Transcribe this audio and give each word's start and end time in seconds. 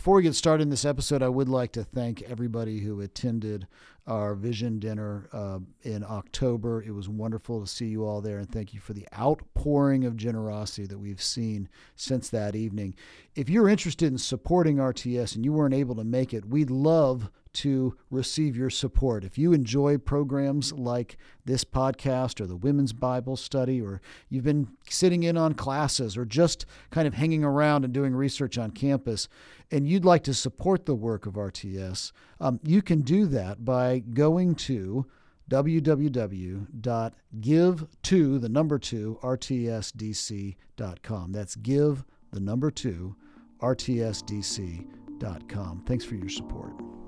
before 0.00 0.14
we 0.14 0.22
get 0.22 0.34
started 0.34 0.62
in 0.62 0.70
this 0.70 0.86
episode, 0.86 1.22
I 1.22 1.28
would 1.28 1.50
like 1.50 1.72
to 1.72 1.84
thank 1.84 2.22
everybody 2.22 2.80
who 2.80 3.02
attended 3.02 3.66
our 4.06 4.34
vision 4.34 4.78
dinner 4.78 5.28
uh, 5.30 5.58
in 5.82 6.06
October. 6.08 6.82
It 6.82 6.92
was 6.92 7.06
wonderful 7.06 7.60
to 7.60 7.66
see 7.66 7.88
you 7.88 8.06
all 8.06 8.22
there, 8.22 8.38
and 8.38 8.50
thank 8.50 8.72
you 8.72 8.80
for 8.80 8.94
the 8.94 9.06
outpouring 9.14 10.06
of 10.06 10.16
generosity 10.16 10.86
that 10.86 10.98
we've 10.98 11.20
seen 11.20 11.68
since 11.96 12.30
that 12.30 12.56
evening. 12.56 12.94
If 13.34 13.50
you're 13.50 13.68
interested 13.68 14.10
in 14.10 14.16
supporting 14.16 14.78
RTS 14.78 15.36
and 15.36 15.44
you 15.44 15.52
weren't 15.52 15.74
able 15.74 15.96
to 15.96 16.04
make 16.04 16.32
it, 16.32 16.46
we'd 16.46 16.70
love 16.70 17.30
to 17.52 17.96
receive 18.10 18.56
your 18.56 18.70
support. 18.70 19.24
If 19.24 19.38
you 19.38 19.52
enjoy 19.52 19.98
programs 19.98 20.72
like 20.72 21.16
this 21.44 21.64
podcast 21.64 22.40
or 22.40 22.46
the 22.46 22.56
Women's 22.56 22.92
Bible 22.92 23.36
Study, 23.36 23.80
or 23.80 24.00
you've 24.28 24.44
been 24.44 24.68
sitting 24.88 25.22
in 25.22 25.36
on 25.36 25.54
classes 25.54 26.16
or 26.16 26.24
just 26.24 26.66
kind 26.90 27.08
of 27.08 27.14
hanging 27.14 27.44
around 27.44 27.84
and 27.84 27.92
doing 27.92 28.14
research 28.14 28.58
on 28.58 28.70
campus, 28.70 29.28
and 29.70 29.88
you'd 29.88 30.04
like 30.04 30.24
to 30.24 30.34
support 30.34 30.86
the 30.86 30.94
work 30.94 31.26
of 31.26 31.34
RTS, 31.34 32.12
um, 32.40 32.60
you 32.62 32.82
can 32.82 33.02
do 33.02 33.26
that 33.26 33.64
by 33.64 33.98
going 33.98 34.54
to 34.54 35.06
www.give 35.50 36.66
to 38.02 38.38
the 38.38 38.48
number 38.48 38.78
two 38.78 39.18
rtsdc.com. 39.22 40.52
That's 41.32 41.56
give 41.56 42.04
the 42.32 42.40
number 42.40 42.70
two 42.70 43.16
rtsdc.com. 43.60 44.86
Thanks 45.86 46.04
for 46.04 46.14
your 46.14 46.28
support. 46.28 46.99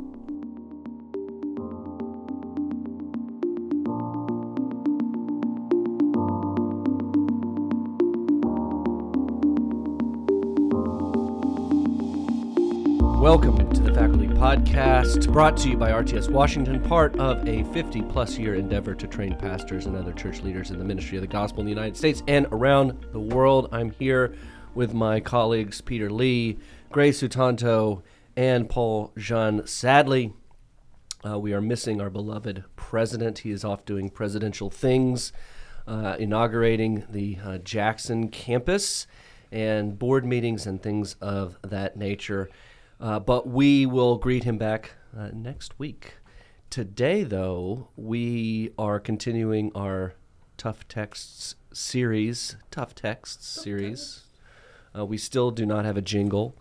Welcome 13.22 13.70
to 13.74 13.80
the 13.80 13.94
Faculty 13.94 14.26
Podcast, 14.26 15.32
brought 15.32 15.56
to 15.58 15.70
you 15.70 15.76
by 15.76 15.92
RTS 15.92 16.28
Washington, 16.28 16.82
part 16.82 17.16
of 17.20 17.46
a 17.46 17.62
50 17.72 18.02
plus 18.02 18.36
year 18.36 18.56
endeavor 18.56 18.96
to 18.96 19.06
train 19.06 19.36
pastors 19.36 19.86
and 19.86 19.94
other 19.94 20.12
church 20.12 20.40
leaders 20.40 20.72
in 20.72 20.78
the 20.80 20.84
ministry 20.84 21.18
of 21.18 21.20
the 21.20 21.28
gospel 21.28 21.60
in 21.60 21.66
the 21.66 21.70
United 21.70 21.96
States 21.96 22.24
and 22.26 22.48
around 22.50 23.06
the 23.12 23.20
world. 23.20 23.68
I'm 23.70 23.92
here 23.92 24.34
with 24.74 24.92
my 24.92 25.20
colleagues 25.20 25.80
Peter 25.80 26.10
Lee, 26.10 26.58
Grace 26.90 27.22
Utanto, 27.22 28.02
and 28.36 28.68
Paul 28.68 29.12
Jeon. 29.16 29.68
Sadly, 29.68 30.32
uh, 31.24 31.38
we 31.38 31.52
are 31.52 31.60
missing 31.60 32.00
our 32.00 32.10
beloved 32.10 32.64
president. 32.74 33.38
He 33.38 33.52
is 33.52 33.64
off 33.64 33.84
doing 33.84 34.10
presidential 34.10 34.68
things, 34.68 35.32
uh, 35.86 36.16
inaugurating 36.18 37.04
the 37.08 37.38
uh, 37.44 37.58
Jackson 37.58 38.30
campus 38.30 39.06
and 39.52 39.96
board 39.96 40.26
meetings 40.26 40.66
and 40.66 40.82
things 40.82 41.14
of 41.20 41.56
that 41.62 41.96
nature. 41.96 42.50
Uh, 43.02 43.18
but 43.18 43.48
we 43.48 43.84
will 43.84 44.16
greet 44.16 44.44
him 44.44 44.56
back 44.56 44.92
uh, 45.18 45.28
next 45.32 45.76
week. 45.76 46.18
Today, 46.70 47.24
though, 47.24 47.88
we 47.96 48.70
are 48.78 49.00
continuing 49.00 49.72
our 49.74 50.14
Tough 50.56 50.86
Texts 50.86 51.56
series. 51.72 52.54
Tough 52.70 52.94
Texts 52.94 53.56
tough 53.56 53.64
series. 53.64 54.20
Uh, 54.96 55.04
we 55.04 55.18
still 55.18 55.50
do 55.50 55.66
not 55.66 55.84
have 55.84 55.96
a 55.96 56.00
jingle, 56.00 56.56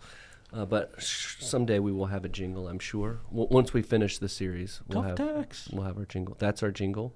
uh, 0.52 0.64
but 0.64 1.00
sh- 1.00 1.36
someday 1.38 1.78
we 1.78 1.92
will 1.92 2.06
have 2.06 2.24
a 2.24 2.28
jingle, 2.28 2.66
I'm 2.66 2.80
sure. 2.80 3.20
W- 3.30 3.46
once 3.48 3.72
we 3.72 3.80
finish 3.80 4.18
the 4.18 4.28
series, 4.28 4.80
we'll 4.88 5.02
tough 5.02 5.18
have 5.18 5.36
text. 5.36 5.72
we'll 5.72 5.84
have 5.84 5.96
our 5.96 6.06
jingle. 6.06 6.36
That's 6.40 6.60
our 6.64 6.72
jingle. 6.72 7.14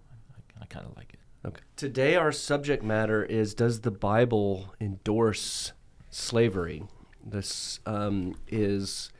I, 0.60 0.62
I 0.62 0.66
kind 0.66 0.86
of 0.86 0.96
like 0.96 1.14
it. 1.14 1.20
Okay. 1.44 1.62
Today, 1.74 2.14
our 2.14 2.30
subject 2.30 2.84
matter 2.84 3.24
is: 3.24 3.54
Does 3.54 3.80
the 3.80 3.90
Bible 3.90 4.72
endorse 4.80 5.72
slavery? 6.10 6.84
This 7.24 7.80
um, 7.86 8.36
is 8.46 9.10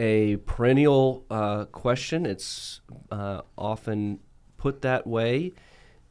a 0.00 0.38
perennial 0.38 1.26
uh, 1.30 1.66
question. 1.66 2.24
It's 2.24 2.80
uh, 3.10 3.42
often 3.58 4.18
put 4.56 4.80
that 4.80 5.06
way 5.06 5.52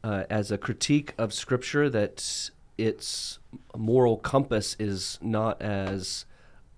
uh, 0.04 0.24
as 0.30 0.52
a 0.52 0.58
critique 0.58 1.12
of 1.18 1.34
Scripture 1.34 1.90
that 1.90 2.50
its 2.78 3.40
moral 3.76 4.16
compass 4.16 4.76
is 4.78 5.18
not 5.20 5.60
as 5.60 6.24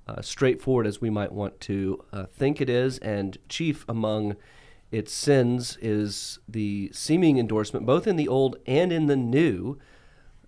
uh, 0.08 0.22
straightforward 0.22 0.86
as 0.86 1.02
we 1.02 1.10
might 1.10 1.32
want 1.32 1.60
to 1.60 2.02
uh, 2.14 2.24
think 2.24 2.62
it 2.62 2.70
is, 2.70 2.98
and 2.98 3.36
chief 3.46 3.84
among 3.88 4.34
its 4.90 5.12
sins 5.12 5.76
is 5.82 6.38
the 6.48 6.90
seeming 6.94 7.38
endorsement, 7.38 7.84
both 7.84 8.06
in 8.06 8.16
the 8.16 8.26
Old 8.26 8.56
and 8.66 8.90
in 8.90 9.06
the 9.06 9.16
New 9.16 9.78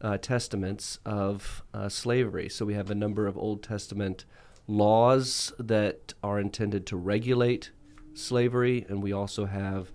uh, 0.01 0.17
Testaments, 0.17 0.99
of 1.05 1.63
slavery. 1.89 2.49
So 2.49 2.65
we 2.65 2.75
have 2.75 2.91
a 2.91 2.95
number 2.95 3.27
of 3.27 3.37
Old 3.37 3.63
Testament 3.63 4.25
laws 4.67 5.53
that 5.59 6.15
are 6.23 6.41
intended 6.41 6.87
to 6.87 6.97
regulate 6.97 7.71
slavery, 8.15 8.87
and 8.89 9.03
we 9.03 9.13
also 9.13 9.47
have 9.47 9.93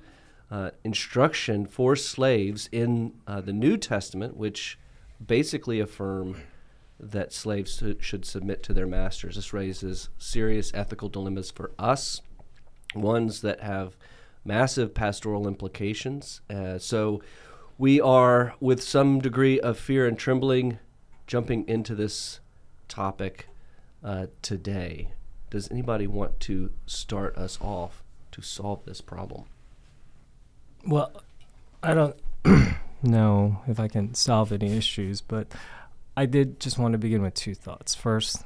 uh, 0.51 0.71
instruction 0.83 1.65
for 1.65 1.95
slaves 1.95 2.69
in 2.71 3.13
uh, 3.27 3.41
the 3.41 3.53
New 3.53 3.77
Testament, 3.77 4.35
which 4.35 4.77
basically 5.25 5.79
affirm 5.79 6.35
that 6.99 7.31
slaves 7.31 7.81
should 7.99 8.25
submit 8.25 8.61
to 8.63 8.73
their 8.73 8.87
masters. 8.87 9.35
This 9.35 9.53
raises 9.53 10.09
serious 10.17 10.71
ethical 10.73 11.07
dilemmas 11.07 11.49
for 11.49 11.71
us, 11.79 12.21
ones 12.93 13.41
that 13.41 13.61
have 13.61 13.95
massive 14.43 14.93
pastoral 14.93 15.47
implications. 15.47 16.41
Uh, 16.49 16.77
so 16.77 17.21
we 17.77 18.01
are, 18.01 18.55
with 18.59 18.83
some 18.83 19.19
degree 19.19 19.59
of 19.59 19.77
fear 19.77 20.05
and 20.05 20.17
trembling, 20.17 20.79
jumping 21.27 21.67
into 21.67 21.95
this 21.95 22.39
topic 22.87 23.47
uh, 24.03 24.27
today. 24.41 25.09
Does 25.49 25.69
anybody 25.71 26.07
want 26.07 26.39
to 26.41 26.71
start 26.85 27.35
us 27.37 27.57
off 27.61 28.03
to 28.31 28.41
solve 28.41 28.85
this 28.85 29.01
problem? 29.01 29.45
Well, 30.85 31.11
I 31.81 31.93
don't 31.93 32.15
know 33.03 33.61
if 33.67 33.79
I 33.79 33.87
can 33.87 34.13
solve 34.13 34.51
any 34.51 34.75
issues, 34.77 35.21
but 35.21 35.47
I 36.15 36.25
did 36.25 36.59
just 36.59 36.77
want 36.77 36.93
to 36.93 36.97
begin 36.97 37.21
with 37.21 37.33
two 37.33 37.55
thoughts. 37.55 37.95
First, 37.95 38.43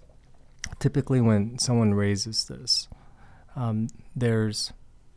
typically 0.78 1.20
when 1.20 1.58
someone 1.58 1.94
raises 1.94 2.46
this, 2.46 2.88
um, 3.54 3.88
there's 4.16 4.72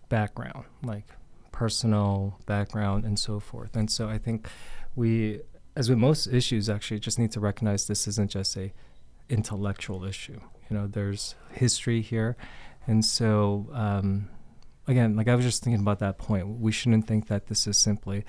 background, 0.10 0.66
like 0.84 1.06
personal 1.52 2.38
background 2.46 3.06
and 3.06 3.18
so 3.18 3.40
forth. 3.40 3.76
And 3.76 3.90
so 3.90 4.10
I 4.10 4.18
think 4.18 4.48
we, 4.96 5.42
as 5.76 5.90
with 5.90 5.98
most 5.98 6.28
issues, 6.28 6.70
actually 6.70 7.00
just 7.00 7.18
need 7.18 7.32
to 7.32 7.40
recognize 7.40 7.88
this 7.88 8.08
isn't 8.08 8.32
just 8.32 8.56
a 8.58 8.74
intellectual 9.30 10.04
issue. 10.06 10.40
You 10.70 10.78
know, 10.78 10.88
there's 10.88 11.36
history 11.52 12.02
here, 12.02 12.36
and 12.88 13.04
so 13.04 13.70
um, 13.74 14.30
again, 14.88 15.16
like 15.16 15.28
I 15.28 15.36
was 15.36 15.46
just 15.46 15.64
thinking 15.64 15.82
about 15.82 16.00
that 16.00 16.18
point. 16.18 16.48
We 16.60 16.72
shouldn't 16.72 17.08
think 17.08 17.28
that 17.28 17.48
this 17.48 17.68
is 17.68 17.78
simply 17.78 18.26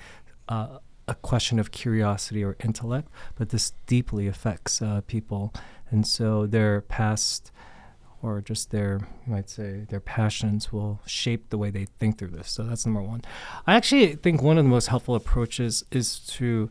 uh, 0.47 0.79
a 1.07 1.15
question 1.15 1.59
of 1.59 1.71
curiosity 1.71 2.43
or 2.43 2.55
intellect, 2.63 3.09
but 3.35 3.49
this 3.49 3.73
deeply 3.85 4.27
affects 4.27 4.81
uh, 4.81 5.01
people, 5.07 5.53
and 5.89 6.05
so 6.05 6.45
their 6.45 6.81
past 6.81 7.51
or 8.21 8.41
just 8.41 8.71
their 8.71 8.99
you 9.25 9.31
might 9.31 9.49
say 9.49 9.85
their 9.89 9.99
passions 9.99 10.71
will 10.73 11.01
shape 11.05 11.49
the 11.49 11.57
way 11.57 11.69
they 11.69 11.85
think 11.85 12.17
through 12.17 12.29
this. 12.29 12.49
So 12.49 12.63
that's 12.63 12.85
number 12.85 13.01
one. 13.01 13.21
I 13.65 13.75
actually 13.75 14.15
think 14.15 14.41
one 14.41 14.57
of 14.57 14.65
the 14.65 14.69
most 14.69 14.87
helpful 14.87 15.15
approaches 15.15 15.83
is 15.91 16.19
to 16.19 16.69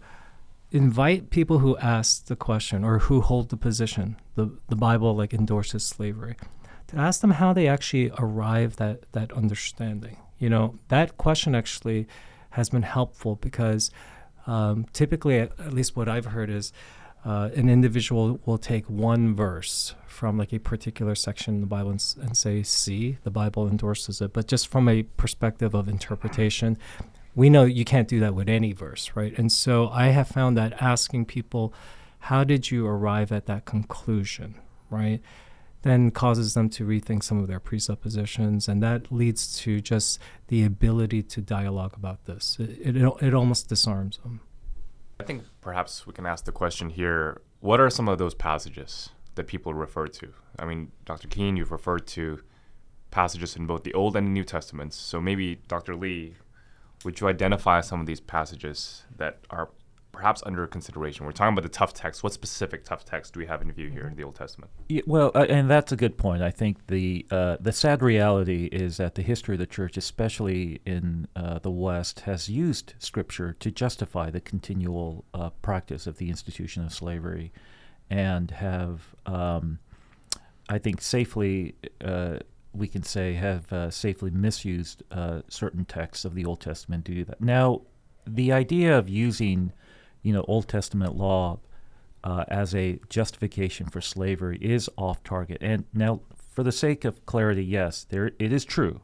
invite 0.70 1.30
people 1.30 1.58
who 1.58 1.76
ask 1.78 2.26
the 2.26 2.36
question 2.36 2.84
or 2.84 2.98
who 3.00 3.20
hold 3.20 3.50
the 3.50 3.56
position 3.56 4.16
the, 4.34 4.50
the 4.68 4.76
bible 4.76 5.14
like 5.14 5.32
endorses 5.32 5.84
slavery 5.84 6.34
to 6.88 6.96
ask 6.96 7.20
them 7.20 7.32
how 7.32 7.52
they 7.52 7.66
actually 7.66 8.10
arrive 8.18 8.76
that 8.76 9.10
that 9.12 9.32
understanding. 9.32 10.18
You 10.38 10.50
know 10.50 10.78
that 10.88 11.16
question 11.16 11.54
actually 11.54 12.06
has 12.50 12.70
been 12.70 12.82
helpful 12.82 13.36
because 13.36 13.90
um, 14.46 14.86
typically 14.92 15.38
at, 15.38 15.58
at, 15.58 15.72
least 15.72 15.96
what 15.96 16.08
i've 16.08 16.26
heard 16.26 16.48
is 16.48 16.72
uh, 17.24 17.50
an 17.56 17.68
individual 17.68 18.38
will 18.46 18.58
take 18.58 18.88
one 18.88 19.34
verse 19.34 19.94
from 20.06 20.38
like 20.38 20.52
a 20.52 20.58
particular 20.60 21.14
section 21.14 21.56
in 21.56 21.60
the 21.60 21.66
bible 21.66 21.90
and, 21.90 22.14
and 22.22 22.36
say 22.36 22.62
see 22.62 23.18
the 23.24 23.30
bible 23.30 23.68
endorses 23.68 24.20
it. 24.20 24.32
But 24.32 24.46
just 24.46 24.68
from 24.68 24.88
a 24.88 25.02
perspective 25.02 25.74
of 25.74 25.88
interpretation 25.88 26.78
we 27.36 27.50
know 27.50 27.64
you 27.64 27.84
can't 27.84 28.08
do 28.08 28.18
that 28.20 28.34
with 28.34 28.48
any 28.48 28.72
verse, 28.72 29.12
right? 29.14 29.38
And 29.38 29.52
so 29.52 29.88
I 29.90 30.06
have 30.06 30.26
found 30.26 30.56
that 30.56 30.82
asking 30.82 31.26
people, 31.26 31.72
how 32.18 32.42
did 32.42 32.70
you 32.70 32.86
arrive 32.86 33.30
at 33.30 33.44
that 33.46 33.66
conclusion, 33.66 34.56
right? 34.90 35.20
Then 35.82 36.10
causes 36.10 36.54
them 36.54 36.70
to 36.70 36.86
rethink 36.86 37.22
some 37.22 37.38
of 37.38 37.46
their 37.46 37.60
presuppositions, 37.60 38.68
and 38.68 38.82
that 38.82 39.12
leads 39.12 39.56
to 39.60 39.82
just 39.82 40.18
the 40.48 40.64
ability 40.64 41.22
to 41.24 41.42
dialogue 41.42 41.92
about 41.94 42.24
this. 42.24 42.56
It, 42.58 42.96
it, 42.96 43.12
it 43.20 43.34
almost 43.34 43.68
disarms 43.68 44.16
them. 44.18 44.40
I 45.20 45.24
think 45.24 45.44
perhaps 45.60 46.06
we 46.06 46.14
can 46.14 46.26
ask 46.26 46.46
the 46.46 46.52
question 46.52 46.90
here 46.90 47.40
what 47.60 47.80
are 47.80 47.90
some 47.90 48.08
of 48.08 48.18
those 48.18 48.34
passages 48.34 49.10
that 49.34 49.46
people 49.46 49.74
refer 49.74 50.06
to? 50.06 50.32
I 50.58 50.64
mean, 50.64 50.92
Dr. 51.04 51.28
Keene, 51.28 51.56
you've 51.56 51.72
referred 51.72 52.06
to 52.08 52.40
passages 53.10 53.56
in 53.56 53.66
both 53.66 53.82
the 53.82 53.94
Old 53.94 54.16
and 54.16 54.26
the 54.26 54.30
New 54.30 54.44
Testaments. 54.44 54.96
So 54.96 55.20
maybe, 55.20 55.56
Dr. 55.68 55.94
Lee, 55.96 56.34
would 57.06 57.20
you 57.20 57.28
identify 57.28 57.80
some 57.80 58.00
of 58.00 58.06
these 58.06 58.20
passages 58.20 59.04
that 59.16 59.38
are 59.48 59.70
perhaps 60.10 60.42
under 60.44 60.66
consideration? 60.66 61.24
We're 61.24 61.30
talking 61.30 61.52
about 61.52 61.62
the 61.62 61.68
tough 61.68 61.94
text. 61.94 62.24
What 62.24 62.32
specific 62.32 62.84
tough 62.84 63.04
text 63.04 63.32
do 63.32 63.40
we 63.40 63.46
have 63.46 63.62
in 63.62 63.70
view 63.70 63.90
here 63.90 64.08
in 64.08 64.16
the 64.16 64.24
Old 64.24 64.34
Testament? 64.34 64.72
Yeah, 64.88 65.02
well, 65.06 65.30
uh, 65.32 65.46
and 65.48 65.70
that's 65.70 65.92
a 65.92 65.96
good 65.96 66.18
point. 66.18 66.42
I 66.42 66.50
think 66.50 66.88
the 66.88 67.24
uh, 67.30 67.58
the 67.60 67.70
sad 67.70 68.02
reality 68.02 68.64
is 68.72 68.96
that 68.96 69.14
the 69.14 69.22
history 69.22 69.54
of 69.54 69.60
the 69.60 69.66
church, 69.66 69.96
especially 69.96 70.80
in 70.84 71.28
uh, 71.36 71.60
the 71.60 71.70
West, 71.70 72.20
has 72.20 72.48
used 72.48 72.94
Scripture 72.98 73.54
to 73.60 73.70
justify 73.70 74.28
the 74.28 74.40
continual 74.40 75.24
uh, 75.32 75.50
practice 75.62 76.08
of 76.08 76.18
the 76.18 76.28
institution 76.28 76.84
of 76.84 76.92
slavery, 76.92 77.52
and 78.10 78.50
have, 78.50 79.14
um, 79.26 79.78
I 80.68 80.78
think, 80.78 81.00
safely 81.00 81.76
uh, 82.04 82.38
we 82.76 82.88
can 82.88 83.02
say 83.02 83.34
have 83.34 83.72
uh, 83.72 83.90
safely 83.90 84.30
misused 84.30 85.02
certain 85.48 85.84
texts 85.84 86.24
of 86.24 86.34
the 86.34 86.44
Old 86.44 86.60
Testament 86.60 87.04
to 87.06 87.14
do 87.14 87.24
that. 87.24 87.40
Now, 87.40 87.82
the 88.26 88.52
idea 88.52 88.96
of 88.98 89.08
using, 89.08 89.72
you 90.22 90.32
know, 90.32 90.44
Old 90.48 90.68
Testament 90.68 91.16
law 91.16 91.60
uh, 92.24 92.44
as 92.48 92.74
a 92.74 92.98
justification 93.08 93.86
for 93.86 94.00
slavery 94.00 94.58
is 94.60 94.90
off 94.96 95.22
target. 95.22 95.58
And 95.60 95.84
now, 95.94 96.20
for 96.50 96.62
the 96.62 96.72
sake 96.72 97.04
of 97.04 97.24
clarity, 97.24 97.64
yes, 97.64 98.04
there 98.08 98.32
it 98.38 98.52
is 98.52 98.64
true 98.64 99.00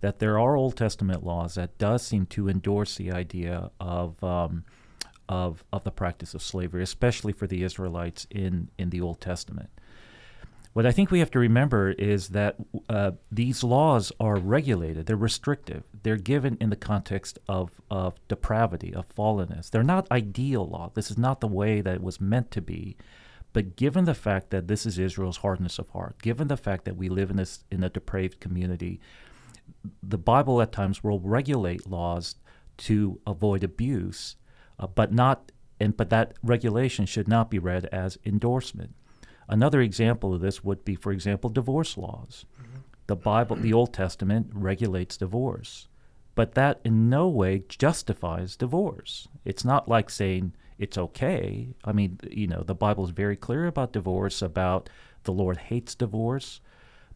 that 0.00 0.18
there 0.18 0.38
are 0.38 0.56
Old 0.56 0.76
Testament 0.76 1.24
laws 1.24 1.54
that 1.54 1.78
does 1.78 2.06
seem 2.06 2.26
to 2.26 2.48
endorse 2.48 2.96
the 2.96 3.10
idea 3.10 3.70
of 3.80 4.22
um, 4.22 4.64
of 5.28 5.64
of 5.72 5.84
the 5.84 5.90
practice 5.90 6.34
of 6.34 6.42
slavery, 6.42 6.82
especially 6.82 7.32
for 7.32 7.46
the 7.46 7.62
Israelites 7.62 8.26
in 8.30 8.68
in 8.78 8.90
the 8.90 9.00
Old 9.00 9.20
Testament. 9.20 9.70
What 10.74 10.86
I 10.86 10.92
think 10.92 11.10
we 11.10 11.18
have 11.18 11.30
to 11.32 11.38
remember 11.38 11.90
is 11.90 12.28
that 12.28 12.56
uh, 12.88 13.12
these 13.32 13.64
laws 13.64 14.12
are 14.20 14.36
regulated, 14.36 15.06
they're 15.06 15.16
restrictive, 15.16 15.82
they're 16.02 16.16
given 16.16 16.56
in 16.60 16.70
the 16.70 16.76
context 16.76 17.38
of, 17.48 17.80
of 17.90 18.14
depravity, 18.28 18.94
of 18.94 19.08
fallenness. 19.08 19.70
They're 19.70 19.82
not 19.82 20.10
ideal 20.10 20.66
law. 20.66 20.92
This 20.94 21.10
is 21.10 21.18
not 21.18 21.40
the 21.40 21.48
way 21.48 21.80
that 21.80 21.94
it 21.94 22.02
was 22.02 22.20
meant 22.20 22.50
to 22.52 22.60
be. 22.60 22.96
But 23.52 23.76
given 23.76 24.04
the 24.04 24.14
fact 24.14 24.50
that 24.50 24.68
this 24.68 24.84
is 24.84 24.98
Israel's 24.98 25.38
hardness 25.38 25.78
of 25.78 25.88
heart, 25.88 26.20
given 26.20 26.48
the 26.48 26.56
fact 26.56 26.84
that 26.84 26.96
we 26.96 27.08
live 27.08 27.30
in 27.30 27.36
this 27.36 27.64
in 27.70 27.82
a 27.82 27.88
depraved 27.88 28.40
community, 28.40 29.00
the 30.02 30.18
Bible 30.18 30.60
at 30.60 30.70
times 30.70 31.02
will 31.02 31.20
regulate 31.20 31.88
laws 31.88 32.36
to 32.78 33.20
avoid 33.26 33.64
abuse, 33.64 34.36
uh, 34.78 34.86
but 34.86 35.12
not 35.12 35.50
and 35.80 35.96
but 35.96 36.10
that 36.10 36.34
regulation 36.42 37.06
should 37.06 37.28
not 37.28 37.50
be 37.50 37.58
read 37.58 37.86
as 37.86 38.18
endorsement. 38.24 38.94
Another 39.48 39.80
example 39.80 40.34
of 40.34 40.40
this 40.40 40.62
would 40.62 40.84
be, 40.84 40.94
for 40.94 41.12
example, 41.12 41.50
divorce 41.50 41.96
laws. 41.96 42.44
Mm-hmm. 42.60 42.80
The 43.06 43.16
Bible, 43.16 43.56
the 43.56 43.72
Old 43.72 43.94
Testament, 43.94 44.50
regulates 44.52 45.16
divorce, 45.16 45.88
but 46.34 46.54
that 46.54 46.80
in 46.84 47.08
no 47.08 47.28
way 47.28 47.64
justifies 47.68 48.56
divorce. 48.56 49.28
It's 49.44 49.64
not 49.64 49.88
like 49.88 50.10
saying 50.10 50.54
it's 50.78 50.98
okay. 50.98 51.68
I 51.84 51.92
mean, 51.92 52.20
you 52.30 52.46
know, 52.46 52.62
the 52.62 52.74
Bible 52.74 53.04
is 53.04 53.10
very 53.10 53.36
clear 53.36 53.66
about 53.66 53.92
divorce, 53.92 54.42
about 54.42 54.90
the 55.24 55.32
Lord 55.32 55.56
hates 55.56 55.94
divorce. 55.94 56.60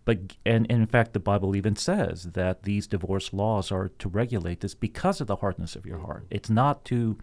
But 0.05 0.19
and, 0.45 0.67
and, 0.69 0.83
in 0.83 0.87
fact, 0.87 1.13
the 1.13 1.21
Bible 1.21 1.55
even 1.55 1.77
says 1.77 2.33
that 2.33 2.65
these 2.65 2.89
divorce 2.89 3.33
laws 3.33 3.71
are 3.71 3.89
to 4.01 4.09
regulate 4.09 4.61
this 4.61 4.75
because 4.75 5.21
of 5.21 5.29
the 5.29 5.37
hardness 5.37 5.77
of 5.77 5.87
your 5.87 6.01
heart. 6.01 6.27
It's 6.29 6.51
not 6.51 6.85
to 6.87 7.19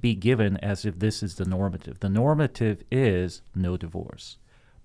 be 0.00 0.14
given 0.14 0.56
as 0.58 0.84
if 0.84 0.98
this 0.98 1.22
is 1.22 1.36
the 1.36 1.44
normative. 1.44 2.00
The 2.00 2.08
normative 2.08 2.82
is 2.90 3.42
no 3.54 3.76
divorce. 3.76 4.38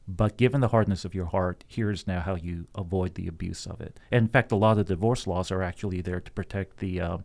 But 0.08 0.38
given 0.38 0.62
the 0.62 0.70
hardness 0.70 1.06
of 1.06 1.14
your 1.14 1.28
heart, 1.28 1.64
here's 1.68 2.08
now 2.08 2.22
how 2.22 2.36
you 2.36 2.66
avoid 2.74 3.14
the 3.14 3.28
abuse 3.28 3.68
of 3.68 3.80
it. 3.80 4.00
And 4.12 4.24
in 4.24 4.28
fact, 4.28 4.52
a 4.52 4.56
lot 4.56 4.80
of 4.80 4.88
divorce 4.88 5.28
laws 5.28 5.52
are 5.52 5.62
actually 5.62 6.02
there 6.02 6.20
to 6.20 6.32
protect 6.32 6.78
the 6.78 7.00
uh, 7.00 7.18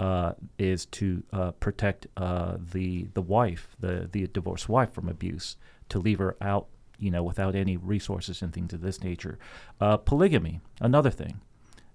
uh, 0.00 0.32
is 0.58 0.86
to 0.86 1.22
uh, 1.32 1.52
protect 1.52 2.06
uh, 2.16 2.56
the 2.72 3.08
the 3.14 3.22
wife, 3.22 3.68
the 3.80 4.08
the 4.10 4.26
divorced 4.26 4.68
wife, 4.68 4.92
from 4.92 5.08
abuse, 5.08 5.56
to 5.88 5.98
leave 5.98 6.18
her 6.18 6.36
out, 6.42 6.66
you 6.98 7.10
know, 7.10 7.22
without 7.22 7.54
any 7.54 7.76
resources 7.76 8.42
and 8.42 8.52
things 8.52 8.72
of 8.74 8.82
this 8.82 9.02
nature. 9.02 9.38
Uh, 9.80 9.96
polygamy, 9.96 10.60
another 10.80 11.10
thing. 11.10 11.40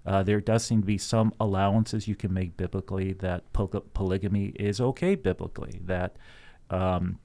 Uh, 0.06 0.24
there 0.24 0.42
does 0.42 0.64
seem 0.64 0.82
to 0.82 0.88
be 0.88 0.98
some 0.98 1.34
allowances 1.40 2.08
you 2.08 2.16
can 2.16 2.34
make 2.34 2.58
biblically 2.58 3.14
that 3.14 3.52
poly- 3.54 3.82
polygamy 3.94 4.48
is 4.56 4.80
okay 4.80 5.16
biblically. 5.16 5.82
That, 5.84 6.16
um, 6.70 7.20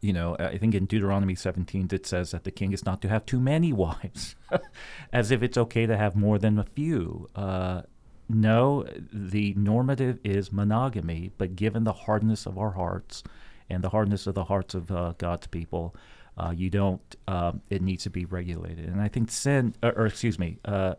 you 0.00 0.12
know, 0.12 0.36
I 0.38 0.58
think 0.58 0.74
in 0.74 0.86
Deuteronomy 0.86 1.34
17 1.34 1.88
it 1.92 2.06
says 2.06 2.30
that 2.30 2.44
the 2.44 2.50
king 2.50 2.72
is 2.72 2.84
not 2.84 3.02
to 3.02 3.08
have 3.08 3.26
too 3.26 3.40
many 3.40 3.72
wives, 3.84 4.36
as 5.12 5.30
if 5.30 5.42
it's 5.42 5.58
okay 5.58 5.86
to 5.86 5.96
have 5.96 6.14
more 6.14 6.38
than 6.38 6.58
a 6.58 6.64
few. 6.64 7.28
Uh, 7.34 7.82
no, 8.28 8.86
the 9.12 9.52
normative 9.54 10.18
is 10.24 10.52
monogamy, 10.52 11.32
but 11.36 11.56
given 11.56 11.84
the 11.84 11.92
hardness 11.92 12.46
of 12.46 12.56
our 12.56 12.70
hearts 12.70 13.22
and 13.68 13.82
the 13.82 13.90
hardness 13.90 14.26
of 14.26 14.34
the 14.34 14.44
hearts 14.44 14.74
of 14.74 14.90
uh, 14.90 15.14
God's 15.18 15.46
people, 15.46 15.94
uh, 16.38 16.52
you 16.56 16.70
don't. 16.70 17.16
Um, 17.28 17.60
it 17.70 17.82
needs 17.82 18.04
to 18.04 18.10
be 18.10 18.24
regulated, 18.24 18.86
and 18.86 19.00
I 19.00 19.08
think 19.08 19.30
sin, 19.30 19.74
or, 19.82 19.92
or 19.92 20.06
excuse 20.06 20.38
me 20.38 20.58
uh, 20.64 20.94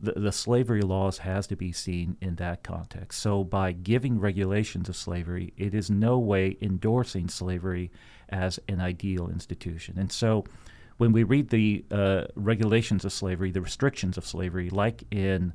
the, 0.00 0.12
the 0.12 0.32
slavery 0.32 0.82
laws 0.82 1.18
has 1.18 1.46
to 1.48 1.56
be 1.56 1.72
seen 1.72 2.16
in 2.20 2.36
that 2.36 2.62
context. 2.62 3.20
So 3.20 3.44
by 3.44 3.72
giving 3.72 4.18
regulations 4.18 4.88
of 4.88 4.96
slavery, 4.96 5.52
it 5.56 5.74
is 5.74 5.90
no 5.90 6.18
way 6.18 6.56
endorsing 6.60 7.28
slavery 7.28 7.90
as 8.28 8.58
an 8.68 8.80
ideal 8.80 9.28
institution. 9.28 9.98
And 9.98 10.10
so 10.10 10.44
when 10.96 11.12
we 11.12 11.22
read 11.22 11.50
the 11.50 11.84
uh, 11.90 12.24
regulations 12.34 13.04
of 13.04 13.12
slavery, 13.12 13.50
the 13.50 13.60
restrictions 13.60 14.16
of 14.16 14.26
slavery, 14.26 14.70
like 14.70 15.04
in 15.10 15.52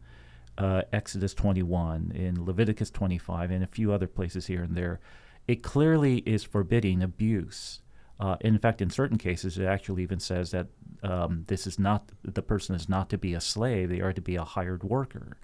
uh, 0.57 0.83
Exodus 0.93 1.33
21, 1.33 2.11
in 2.15 2.45
Leviticus 2.45 2.89
25, 2.89 3.51
and 3.51 3.63
a 3.63 3.67
few 3.67 3.91
other 3.91 4.07
places 4.07 4.47
here 4.47 4.63
and 4.63 4.75
there, 4.75 4.99
it 5.47 5.61
clearly 5.61 6.17
is 6.19 6.43
forbidding 6.43 7.01
abuse. 7.03 7.81
Uh, 8.19 8.37
in 8.41 8.57
fact, 8.57 8.81
in 8.81 8.89
certain 8.89 9.17
cases, 9.17 9.57
it 9.57 9.65
actually 9.65 10.03
even 10.03 10.19
says 10.19 10.51
that 10.51 10.67
um, 11.05 11.43
this 11.47 11.67
is 11.67 11.77
not 11.77 12.09
the 12.23 12.41
person 12.41 12.75
is 12.75 12.89
not 12.89 13.09
to 13.11 13.17
be 13.17 13.33
a 13.33 13.41
slave; 13.41 13.89
they 13.89 14.01
are 14.01 14.13
to 14.13 14.21
be 14.21 14.35
a 14.35 14.43
hired 14.43 14.83
worker. 14.83 15.37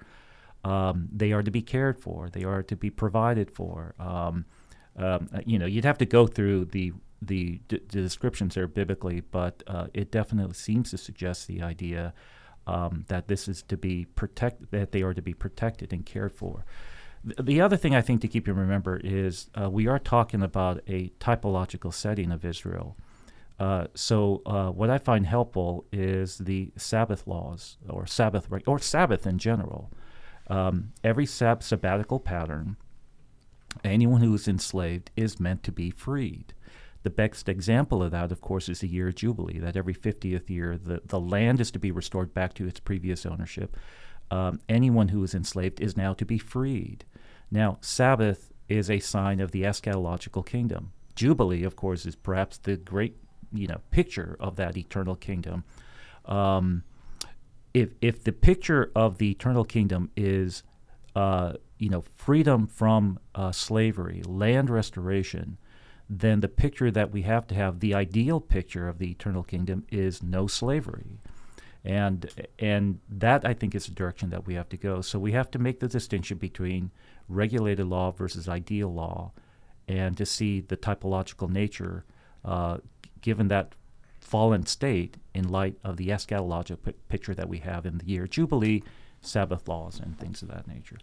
Um, 0.63 1.09
they 1.11 1.31
are 1.31 1.43
to 1.43 1.51
be 1.51 1.61
cared 1.61 1.99
for. 1.99 2.29
They 2.29 2.43
are 2.43 2.63
to 2.63 2.75
be 2.75 2.89
provided 2.89 3.51
for. 3.51 3.95
Um, 3.99 4.45
um 4.97 5.29
you 5.45 5.57
know, 5.57 5.65
you'd 5.65 5.85
have 5.85 5.97
to 5.99 6.05
go 6.05 6.27
through 6.27 6.65
the 6.65 6.93
the, 7.21 7.61
d- 7.67 7.81
the 7.89 8.01
descriptions 8.01 8.55
there 8.55 8.67
biblically, 8.67 9.21
but 9.21 9.61
uh, 9.67 9.87
it 9.93 10.11
definitely 10.11 10.55
seems 10.55 10.89
to 10.89 10.97
suggest 10.97 11.47
the 11.47 11.61
idea 11.61 12.13
um, 12.67 13.05
that 13.09 13.27
this 13.27 13.47
is 13.47 13.61
to 13.63 13.77
be 13.77 14.05
protect 14.15 14.71
that 14.71 14.91
they 14.91 15.01
are 15.03 15.13
to 15.13 15.21
be 15.21 15.33
protected 15.33 15.93
and 15.93 16.05
cared 16.05 16.31
for. 16.31 16.65
The 17.23 17.61
other 17.61 17.77
thing 17.77 17.95
I 17.95 18.01
think 18.01 18.21
to 18.21 18.27
keep 18.27 18.47
in 18.47 18.55
remember 18.55 18.99
is 19.03 19.49
uh, 19.59 19.69
we 19.69 19.87
are 19.87 19.99
talking 19.99 20.41
about 20.41 20.81
a 20.87 21.09
typological 21.19 21.93
setting 21.93 22.31
of 22.31 22.43
Israel. 22.43 22.97
Uh, 23.61 23.85
so 23.93 24.41
uh, 24.47 24.71
what 24.71 24.89
I 24.89 24.97
find 24.97 25.23
helpful 25.23 25.85
is 25.91 26.39
the 26.39 26.71
Sabbath 26.77 27.27
laws 27.27 27.77
or 27.87 28.07
Sabbath 28.07 28.47
or 28.65 28.79
Sabbath 28.79 29.27
in 29.27 29.37
general. 29.37 29.91
Um, 30.47 30.93
every 31.03 31.27
sab- 31.27 31.61
sabbatical 31.61 32.19
pattern, 32.19 32.75
anyone 33.83 34.21
who 34.21 34.33
is 34.33 34.47
enslaved 34.47 35.11
is 35.15 35.39
meant 35.39 35.61
to 35.61 35.71
be 35.71 35.91
freed. 35.91 36.55
The 37.03 37.11
best 37.11 37.47
example 37.47 38.01
of 38.01 38.09
that, 38.09 38.31
of 38.31 38.41
course, 38.41 38.67
is 38.67 38.79
the 38.79 38.87
year 38.87 39.09
of 39.09 39.15
Jubilee, 39.15 39.59
that 39.59 39.77
every 39.77 39.93
50th 39.93 40.49
year 40.49 40.75
the, 40.75 41.03
the 41.05 41.19
land 41.19 41.61
is 41.61 41.69
to 41.69 41.79
be 41.79 41.91
restored 41.91 42.33
back 42.33 42.55
to 42.55 42.65
its 42.65 42.79
previous 42.79 43.27
ownership. 43.27 43.77
Um, 44.31 44.59
anyone 44.69 45.09
who 45.09 45.23
is 45.23 45.35
enslaved 45.35 45.79
is 45.79 45.95
now 45.95 46.15
to 46.15 46.25
be 46.25 46.39
freed. 46.39 47.05
Now, 47.51 47.77
Sabbath 47.81 48.51
is 48.67 48.89
a 48.89 48.97
sign 48.97 49.39
of 49.39 49.51
the 49.51 49.61
eschatological 49.61 50.43
kingdom. 50.43 50.93
Jubilee, 51.13 51.63
of 51.63 51.75
course, 51.75 52.07
is 52.07 52.15
perhaps 52.15 52.57
the 52.57 52.75
great 52.75 53.17
you 53.53 53.67
know 53.67 53.81
picture 53.91 54.37
of 54.39 54.55
that 54.57 54.77
eternal 54.77 55.15
kingdom. 55.15 55.63
Um, 56.25 56.83
if 57.73 57.93
if 58.01 58.23
the 58.23 58.31
picture 58.31 58.91
of 58.95 59.17
the 59.17 59.31
eternal 59.31 59.63
kingdom 59.63 60.11
is 60.15 60.63
uh, 61.15 61.53
you 61.77 61.89
know 61.89 62.03
freedom 62.15 62.67
from 62.67 63.19
uh, 63.35 63.51
slavery, 63.51 64.21
land 64.25 64.69
restoration, 64.69 65.57
then 66.09 66.41
the 66.41 66.49
picture 66.49 66.91
that 66.91 67.11
we 67.11 67.23
have 67.23 67.47
to 67.47 67.55
have, 67.55 67.79
the 67.79 67.93
ideal 67.93 68.39
picture 68.39 68.87
of 68.87 68.97
the 68.97 69.11
eternal 69.11 69.43
kingdom, 69.43 69.85
is 69.89 70.21
no 70.21 70.47
slavery 70.47 71.19
and 71.83 72.29
and 72.59 72.99
that 73.09 73.45
I 73.45 73.53
think 73.53 73.73
is 73.73 73.87
the 73.87 73.93
direction 73.93 74.29
that 74.29 74.45
we 74.45 74.53
have 74.53 74.69
to 74.69 74.77
go. 74.77 75.01
So 75.01 75.17
we 75.17 75.31
have 75.31 75.49
to 75.51 75.59
make 75.59 75.79
the 75.79 75.87
distinction 75.87 76.37
between 76.37 76.91
regulated 77.27 77.87
law 77.87 78.11
versus 78.11 78.47
ideal 78.47 78.93
law, 78.93 79.31
and 79.87 80.15
to 80.17 80.25
see 80.25 80.61
the 80.61 80.77
typological 80.77 81.49
nature, 81.49 82.05
uh, 82.45 82.77
given 83.21 83.47
that 83.49 83.73
fallen 84.19 84.65
state, 84.65 85.17
in 85.33 85.49
light 85.49 85.77
of 85.83 85.97
the 85.97 86.09
eschatological 86.09 86.83
p- 86.83 86.93
picture 87.09 87.33
that 87.33 87.49
we 87.49 87.59
have 87.59 87.85
in 87.85 87.97
the 87.97 88.05
year 88.05 88.27
Jubilee, 88.27 88.83
Sabbath 89.21 89.67
laws, 89.67 89.99
and 89.99 90.17
things 90.17 90.41
of 90.41 90.47
that 90.49 90.67
nature. 90.67 90.97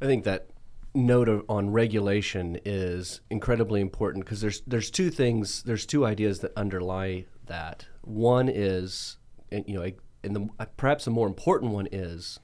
I 0.00 0.06
think 0.06 0.24
that 0.24 0.48
note 0.94 1.28
of, 1.28 1.44
on 1.48 1.70
regulation 1.70 2.58
is 2.64 3.20
incredibly 3.30 3.80
important 3.80 4.24
because 4.24 4.40
there's 4.40 4.62
there's 4.66 4.90
two 4.90 5.10
things, 5.10 5.62
there's 5.62 5.86
two 5.86 6.04
ideas 6.06 6.40
that 6.40 6.52
underlie 6.56 7.26
that. 7.46 7.86
One 8.02 8.48
is 8.48 9.16
you 9.50 9.74
know, 9.78 9.90
and 10.22 10.36
the 10.36 10.48
uh, 10.58 10.66
perhaps 10.76 11.06
a 11.06 11.10
more 11.10 11.26
important 11.26 11.72
one 11.72 11.88
is 11.90 12.40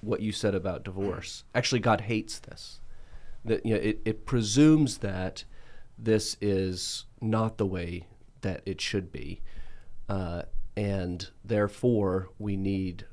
what 0.00 0.20
you 0.20 0.32
said 0.32 0.54
about 0.54 0.84
divorce. 0.84 1.44
Actually, 1.54 1.80
God 1.80 2.02
hates 2.02 2.38
this. 2.38 2.80
that 3.44 3.64
you 3.64 3.74
know 3.74 3.80
it, 3.80 4.00
it 4.04 4.26
presumes 4.26 4.98
that 4.98 5.44
this 5.96 6.36
is 6.40 7.06
not 7.20 7.58
the 7.58 7.66
way 7.66 8.06
that 8.40 8.62
it 8.66 8.80
should 8.80 9.12
be, 9.12 9.42
uh, 10.08 10.42
and 10.76 11.30
therefore 11.44 12.28
we 12.38 12.56
need 12.56 13.06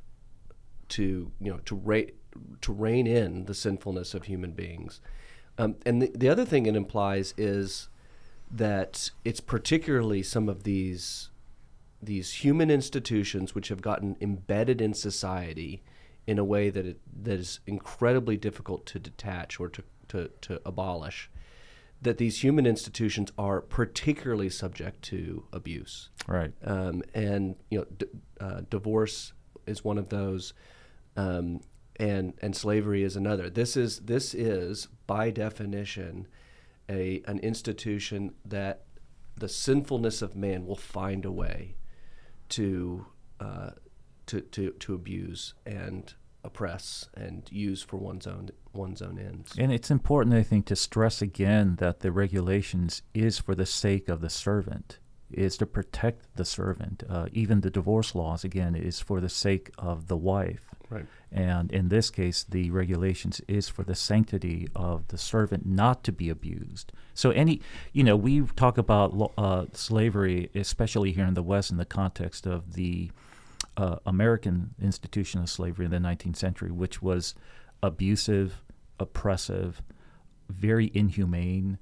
to 0.87 1.31
you 1.41 1.51
know 1.51 1.59
to 1.65 1.75
rate 1.75 2.15
to 2.61 2.71
rein 2.71 3.07
in 3.07 3.45
the 3.45 3.53
sinfulness 3.53 4.13
of 4.13 4.25
human 4.25 4.51
beings. 4.51 5.01
Um, 5.57 5.75
and 5.85 6.01
the, 6.01 6.11
the 6.13 6.29
other 6.29 6.45
thing 6.45 6.65
it 6.65 6.75
implies 6.75 7.33
is 7.37 7.87
that 8.51 9.11
it's 9.23 9.39
particularly 9.39 10.21
some 10.21 10.49
of 10.49 10.63
these 10.63 11.29
these 12.01 12.33
human 12.33 12.69
institutions 12.69 13.55
which 13.55 13.69
have 13.69 13.81
gotten 13.81 14.15
embedded 14.21 14.81
in 14.81 14.93
society 14.93 15.81
in 16.27 16.37
a 16.37 16.43
way 16.43 16.69
that 16.69 16.85
it, 16.85 16.99
that 17.23 17.39
is 17.39 17.59
incredibly 17.65 18.37
difficult 18.37 18.85
to 18.85 18.99
detach 18.99 19.59
or 19.59 19.69
to, 19.69 19.83
to, 20.07 20.29
to 20.41 20.61
abolish 20.65 21.29
that 22.05 22.17
these 22.17 22.43
human 22.43 22.65
institutions 22.65 23.31
are 23.37 23.61
particularly 23.61 24.49
subject 24.49 25.01
to 25.01 25.45
abuse 25.51 26.09
Right. 26.27 26.53
um, 26.63 27.03
and 27.13 27.55
you 27.69 27.79
know 27.79 27.85
d- 27.97 28.05
uh, 28.39 28.61
divorce 28.69 29.33
is 29.67 29.83
one 29.83 29.97
of 29.97 30.09
those 30.09 30.53
um, 31.17 31.61
and 31.97 32.33
and 32.41 32.55
slavery 32.55 33.03
is 33.03 33.15
another 33.15 33.49
this 33.49 33.75
is 33.77 33.99
this 34.01 34.33
is 34.33 34.87
by 35.07 35.29
definition 35.31 36.27
a 36.89 37.21
an 37.27 37.39
institution 37.39 38.33
that 38.45 38.83
the 39.37 39.49
sinfulness 39.49 40.21
of 40.21 40.35
man 40.35 40.65
will 40.65 40.75
find 40.75 41.25
a 41.25 41.31
way 41.31 41.75
to 42.49 43.05
uh, 43.39 43.71
to, 44.27 44.41
to 44.41 44.71
to 44.71 44.93
abuse 44.93 45.53
and 45.65 46.13
oppress 46.45 47.09
and 47.15 47.49
use 47.51 47.81
for 47.81 47.97
one's 47.97 48.27
own 48.27 48.49
one's 48.73 49.01
own 49.01 49.17
ends 49.17 49.55
And 49.57 49.71
it's 49.71 49.89
important, 49.89 50.35
I 50.35 50.43
think, 50.43 50.65
to 50.67 50.75
stress 50.75 51.21
again 51.21 51.77
that 51.77 52.01
the 52.01 52.11
regulations 52.11 53.01
is 53.13 53.39
for 53.39 53.55
the 53.55 53.65
sake 53.65 54.09
of 54.09 54.21
the 54.21 54.29
servant, 54.29 54.99
is 55.31 55.57
to 55.57 55.65
protect 55.65 56.35
the 56.35 56.45
servant. 56.45 57.03
Uh, 57.09 57.27
even 57.31 57.61
the 57.61 57.69
divorce 57.69 58.15
laws, 58.15 58.43
again, 58.43 58.75
is 58.75 58.99
for 58.99 59.19
the 59.19 59.29
sake 59.29 59.71
of 59.77 60.07
the 60.07 60.17
wife. 60.17 60.65
right 60.89 61.05
And 61.31 61.71
in 61.71 61.89
this 61.89 62.09
case, 62.09 62.43
the 62.43 62.69
regulations 62.69 63.41
is 63.47 63.69
for 63.69 63.83
the 63.83 63.95
sanctity 63.95 64.67
of 64.75 65.07
the 65.07 65.17
servant 65.17 65.65
not 65.65 66.03
to 66.03 66.11
be 66.11 66.29
abused. 66.29 66.91
So 67.13 67.31
any, 67.31 67.61
you 67.91 68.03
know, 68.03 68.15
we 68.15 68.41
talk 68.55 68.77
about 68.77 69.31
uh, 69.37 69.65
slavery, 69.73 70.49
especially 70.53 71.11
here 71.13 71.25
in 71.25 71.33
the 71.33 71.43
West, 71.43 71.71
in 71.71 71.77
the 71.77 71.85
context 71.85 72.45
of 72.45 72.73
the 72.73 73.11
uh, 73.77 73.97
American 74.05 74.73
institution 74.81 75.41
of 75.41 75.49
slavery 75.49 75.85
in 75.85 75.91
the 75.91 75.97
19th 75.97 76.37
century, 76.37 76.71
which 76.71 77.01
was 77.01 77.35
abusive, 77.83 78.63
oppressive, 78.99 79.81
very 80.49 80.91
inhumane. 80.93 81.77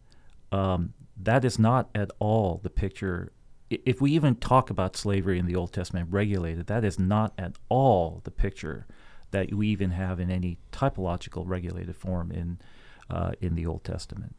Um, 0.51 0.93
that 1.17 1.45
is 1.45 1.59
not 1.59 1.89
at 1.93 2.12
all 2.19 2.59
the 2.63 2.69
picture. 2.69 3.31
If 3.69 4.01
we 4.01 4.12
even 4.12 4.35
talk 4.35 4.69
about 4.69 4.95
slavery 4.95 5.39
in 5.39 5.45
the 5.45 5.55
Old 5.55 5.73
Testament 5.73 6.09
regulated, 6.12 6.67
that 6.67 6.83
is 6.83 7.00
not 7.00 7.33
at 7.38 7.55
all 7.69 8.21
the 8.23 8.31
picture 8.31 8.88
that 9.31 9.53
we 9.53 9.67
even 9.67 9.91
have 9.91 10.19
in 10.19 10.29
any 10.29 10.59
typological 10.71 11.43
regulated 11.45 11.95
form 11.95 12.31
in 12.31 12.59
uh, 13.09 13.31
in 13.41 13.55
the 13.55 13.65
Old 13.65 13.83
Testament. 13.83 14.35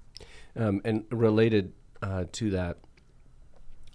Um, 0.57 0.81
and 0.85 1.05
related 1.11 1.73
uh, 2.03 2.25
to 2.33 2.51
that, 2.51 2.79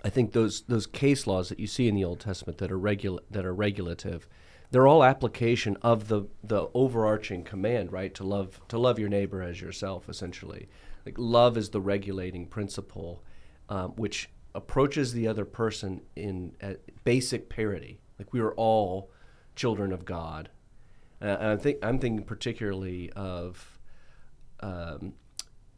I 0.04 0.10
think 0.10 0.32
those 0.32 0.62
those 0.62 0.88
case 0.88 1.28
laws 1.28 1.50
that 1.50 1.60
you 1.60 1.68
see 1.68 1.88
in 1.88 1.96
the 1.96 2.06
Old 2.06 2.22
Testament 2.22 2.58
that 2.60 2.72
are 2.72 2.80
regula- 2.80 3.22
that 3.30 3.46
are 3.46 3.54
regulative, 3.54 4.28
they're 4.72 4.88
all 4.88 5.04
application 5.04 5.78
of 5.82 6.08
the 6.08 6.24
the 6.44 6.70
overarching 6.74 7.44
command, 7.44 7.92
right? 7.92 8.14
To 8.16 8.24
love 8.24 8.62
to 8.70 8.78
love 8.78 9.00
your 9.00 9.10
neighbor 9.10 9.42
as 9.42 9.60
yourself, 9.62 10.08
essentially. 10.08 10.70
Like 11.06 11.16
love 11.18 11.58
is 11.58 11.70
the 11.70 11.82
regulating 11.82 12.46
principle, 12.46 13.24
um, 13.68 13.92
which 13.92 14.30
approaches 14.56 15.14
the 15.14 15.28
other 15.28 15.46
person 15.46 16.02
in 16.16 16.54
uh, 16.62 16.74
basic 17.04 17.50
parity. 17.50 18.00
Like 18.18 18.32
we 18.32 18.40
are 18.40 18.54
all 18.54 19.12
children 19.56 19.92
of 19.92 20.06
God, 20.06 20.50
uh, 21.22 21.26
and 21.26 21.48
I 21.48 21.58
think 21.58 21.80
I'm 21.84 22.00
thinking 22.00 22.26
particularly 22.26 23.12
of 23.16 23.80
um, 24.62 25.14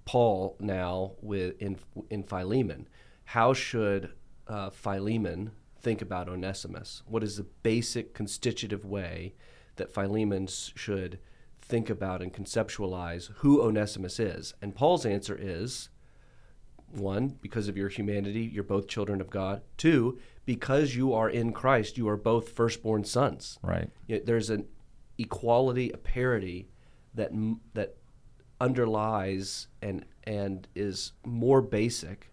Paul 0.06 0.58
now 0.60 1.14
with 1.22 1.60
in 1.60 1.78
in 2.12 2.24
Philemon. 2.24 2.88
How 3.32 3.54
should 3.54 4.12
uh, 4.46 4.72
Philemon 4.72 5.52
think 5.80 6.02
about 6.02 6.28
Onesimus? 6.28 7.02
What 7.06 7.24
is 7.24 7.38
the 7.38 7.46
basic 7.64 8.14
constitutive 8.14 8.84
way 8.84 9.36
that 9.78 9.94
Philemon 9.94 10.48
should 10.48 11.18
think 11.62 11.90
about 11.90 12.22
and 12.22 12.34
conceptualize 12.34 13.32
who 13.36 13.62
Onesimus 13.62 14.20
is? 14.20 14.54
And 14.62 14.76
Paul's 14.76 15.06
answer 15.06 15.38
is 15.40 15.88
one, 16.90 17.38
because 17.42 17.70
of 17.70 17.78
your 17.78 17.88
humanity, 17.88 18.42
you're 18.42 18.66
both 18.66 18.90
children 18.90 19.22
of 19.22 19.30
God. 19.30 19.62
Two, 19.78 20.20
because 20.44 20.94
you 20.94 21.14
are 21.14 21.30
in 21.30 21.54
Christ, 21.54 21.98
you 21.98 22.10
are 22.10 22.18
both 22.18 22.50
firstborn 22.50 23.06
sons. 23.06 23.58
Right. 23.64 23.90
There's 24.10 24.50
an 24.50 24.66
equality, 25.18 25.90
a 25.92 25.98
parity 25.98 26.68
that 27.14 27.32
that 27.76 27.96
underlies 28.60 29.68
and 29.82 30.04
and 30.26 30.68
is 30.76 31.14
more 31.26 31.62
basic 31.62 32.31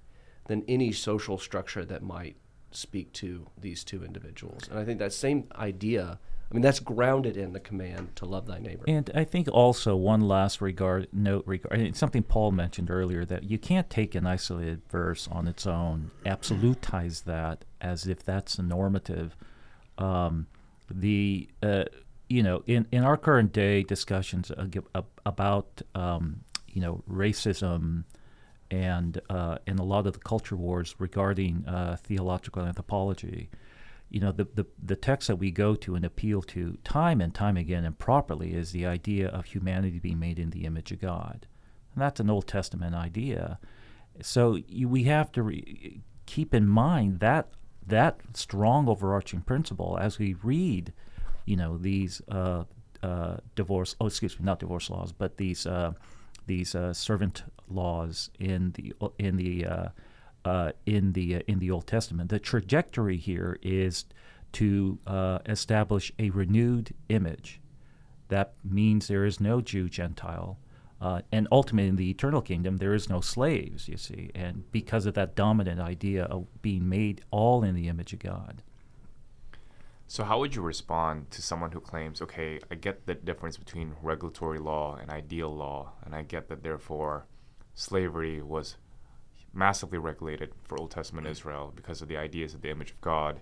than 0.49 0.65
any 0.67 0.91
social 0.93 1.39
structure 1.39 1.85
that 1.85 2.03
might 2.03 2.37
speak 2.71 3.13
to 3.13 3.47
these 3.59 3.85
two 3.85 4.05
individuals. 4.05 4.69
And 4.69 4.79
I 4.79 4.85
think 4.85 4.99
that 4.99 5.13
same 5.13 5.47
idea, 5.57 6.19
I 6.51 6.55
mean, 6.55 6.63
that's 6.63 6.81
grounded 6.81 7.37
in 7.37 7.53
the 7.53 7.61
command 7.61 8.17
to 8.17 8.27
love 8.27 8.47
thy 8.47 8.59
neighbor. 8.59 8.85
And 8.89 9.11
I 9.15 9.25
think 9.25 9.49
also 9.49 9.95
one 9.95 10.23
last 10.23 10.61
regard 10.61 11.09
note 11.13 11.45
regard 11.47 11.97
something 11.97 12.23
Paul 12.23 12.51
mentioned 12.51 12.91
earlier 12.91 13.25
that 13.27 13.45
you 13.45 13.59
can't 13.59 13.89
take 13.89 14.15
an 14.15 14.27
isolated 14.27 14.83
verse 14.91 15.29
on 15.31 15.47
its 15.47 15.67
own, 15.67 16.11
absolutize 16.27 17.25
that 17.25 17.65
as 17.81 18.07
if 18.07 18.25
that's 18.25 18.59
a 18.59 18.63
normative. 18.63 19.37
Um, 19.97 20.47
the 20.91 21.49
uh, 21.63 21.85
you 22.29 22.43
know 22.43 22.63
in, 22.67 22.87
in 22.93 23.05
our 23.05 23.17
current 23.17 23.53
day 23.53 23.83
discussions 23.83 24.51
about 25.27 25.83
um, 25.95 26.41
you 26.69 26.81
know 26.81 27.03
racism 27.11 28.05
and 28.71 29.21
uh, 29.31 29.59
and 29.67 29.79
a 29.79 29.83
lot 29.83 30.07
of 30.07 30.13
the 30.13 30.19
culture 30.19 30.57
wars 30.57 30.95
regarding 30.99 31.65
uh, 31.67 31.97
theological 31.97 32.63
anthropology, 32.63 33.51
you 34.11 34.21
know, 34.21 34.33
the, 34.33 34.47
the, 34.55 34.67
the 34.83 34.97
text 34.97 35.29
that 35.29 35.37
we 35.37 35.51
go 35.51 35.75
to 35.75 35.95
and 35.95 36.05
appeal 36.05 36.43
to 36.43 36.79
time 36.85 37.21
and 37.21 37.35
time 37.35 37.57
again 37.57 37.85
and 37.85 37.99
properly 37.99 38.55
is 38.55 38.73
the 38.73 38.87
idea 38.87 39.29
of 39.29 39.47
humanity 39.47 39.99
being 39.99 40.19
made 40.19 40.39
in 40.39 40.51
the 40.51 40.65
image 40.65 40.93
of 40.93 41.01
God. 41.01 41.47
And 41.95 42.03
that's 42.03 42.21
an 42.21 42.31
Old 42.31 42.47
Testament 42.47 42.95
idea. 42.95 43.59
So 44.21 44.59
you, 44.67 44.89
we 44.89 45.05
have 45.05 45.31
to 45.33 45.43
re- 45.43 46.01
keep 46.27 46.55
in 46.55 46.67
mind 46.67 47.21
that 47.21 47.49
that 47.87 48.21
strong 48.35 48.89
overarching 48.89 49.41
principle 49.41 49.99
as 50.01 50.19
we 50.19 50.35
read, 50.43 50.93
you 51.47 51.57
know, 51.57 51.79
these 51.79 52.21
uh, 52.31 52.65
uh, 53.03 53.39
divorce, 53.55 53.97
oh, 54.01 54.07
excuse 54.07 54.39
me, 54.39 54.45
not 54.45 54.59
divorce 54.59 54.91
laws, 54.91 55.13
but 55.13 55.37
these 55.37 55.67
uh, 55.67 55.93
these 56.47 56.75
uh, 56.75 56.93
servant 56.93 57.45
laws 57.71 58.31
in 58.39 58.73
the 58.73 58.93
in 59.19 59.37
the 59.37 59.67
uh, 59.67 59.89
uh, 60.45 60.73
in 60.87 61.13
the 61.13 61.37
uh, 61.37 61.41
in 61.47 61.59
the 61.59 61.71
Old 61.71 61.87
Testament. 61.87 62.31
The 62.31 62.39
trajectory 62.39 63.17
here 63.17 63.59
is 63.63 64.05
to 64.53 64.99
uh, 65.07 65.39
establish 65.47 66.13
a 66.19 66.31
renewed 66.31 66.95
image. 67.09 67.61
That 68.29 68.55
means 68.65 69.09
there 69.09 69.25
is 69.25 69.41
no 69.41 69.61
Jew 69.61 69.89
Gentile, 69.89 70.59
uh, 71.01 71.23
and 71.33 71.49
ultimately 71.51 71.89
in 71.89 71.97
the 71.97 72.11
eternal 72.11 72.43
kingdom 72.43 72.79
there 72.79 72.95
is 72.95 73.09
no 73.09 73.21
slaves. 73.21 73.89
You 73.89 73.97
see, 73.97 74.31
and 74.35 74.71
because 74.73 75.07
of 75.07 75.15
that 75.15 75.35
dominant 75.35 75.81
idea 75.81 76.25
of 76.25 76.47
being 76.63 76.89
made 76.89 77.23
all 77.31 77.63
in 77.63 77.75
the 77.75 77.89
image 77.89 78.13
of 78.13 78.21
God. 78.21 78.63
So, 80.11 80.25
how 80.25 80.39
would 80.39 80.55
you 80.55 80.63
respond 80.63 81.31
to 81.33 81.43
someone 81.43 81.71
who 81.71 81.81
claims, 81.81 82.23
okay, 82.23 82.61
I 82.71 82.77
get 82.77 83.05
the 83.05 83.15
difference 83.15 83.59
between 83.59 83.93
regulatory 84.03 84.59
law 84.59 84.97
and 84.97 85.11
ideal 85.11 85.55
law, 85.55 85.93
and 86.03 86.15
I 86.15 86.23
get 86.23 86.49
that 86.49 86.63
therefore 86.63 87.27
slavery 87.79 88.43
was 88.43 88.77
massively 89.55 89.99
regulated 89.99 90.51
for 90.65 90.79
Old 90.79 90.91
Testament 90.91 91.29
Israel 91.29 91.73
because 91.75 92.03
of 92.03 92.09
the 92.09 92.17
ideas 92.17 92.53
of 92.53 92.61
the 92.61 92.71
image 92.71 92.91
of 92.91 93.01
God 93.01 93.41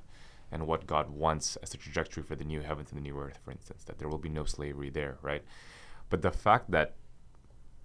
and 0.53 0.67
what 0.67 0.87
God 0.87 1.11
wants 1.11 1.57
as 1.57 1.71
the 1.71 1.79
trajectory 1.79 2.23
for 2.23 2.37
the 2.37 2.45
new 2.45 2.61
heavens 2.61 2.93
and 2.93 2.99
the 2.99 3.03
new 3.03 3.19
earth, 3.19 3.39
for 3.43 3.51
instance, 3.51 3.83
that 3.85 3.99
there 3.99 4.09
will 4.09 4.19
be 4.19 4.29
no 4.29 4.45
slavery 4.45 4.91
there, 4.91 5.17
right? 5.23 5.43
But 6.11 6.21
the 6.21 6.31
fact 6.31 6.71
that 6.71 6.95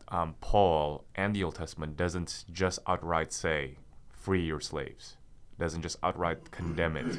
um, 0.10 0.36
Paul 0.42 1.06
and 1.16 1.34
the 1.34 1.44
Old 1.44 1.56
Testament 1.56 1.96
doesn't 1.96 2.44
just 2.52 2.80
outright 2.86 3.32
say, 3.32 3.78
free 4.10 4.46
your 4.46 4.60
slaves, 4.60 5.16
doesn't 5.58 5.82
just 5.82 5.98
outright 6.04 6.52
condemn 6.52 6.98
it 6.98 7.18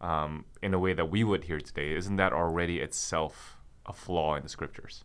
um, 0.00 0.44
in 0.62 0.72
a 0.72 0.78
way 0.78 0.92
that 0.92 1.10
we 1.10 1.24
would 1.24 1.44
hear 1.44 1.60
today, 1.60 1.92
isn't 1.92 2.16
that 2.16 2.32
already 2.32 2.78
itself 2.78 3.56
a 3.84 3.92
flaw 3.92 4.36
in 4.36 4.44
the 4.44 4.48
scriptures? 4.48 5.02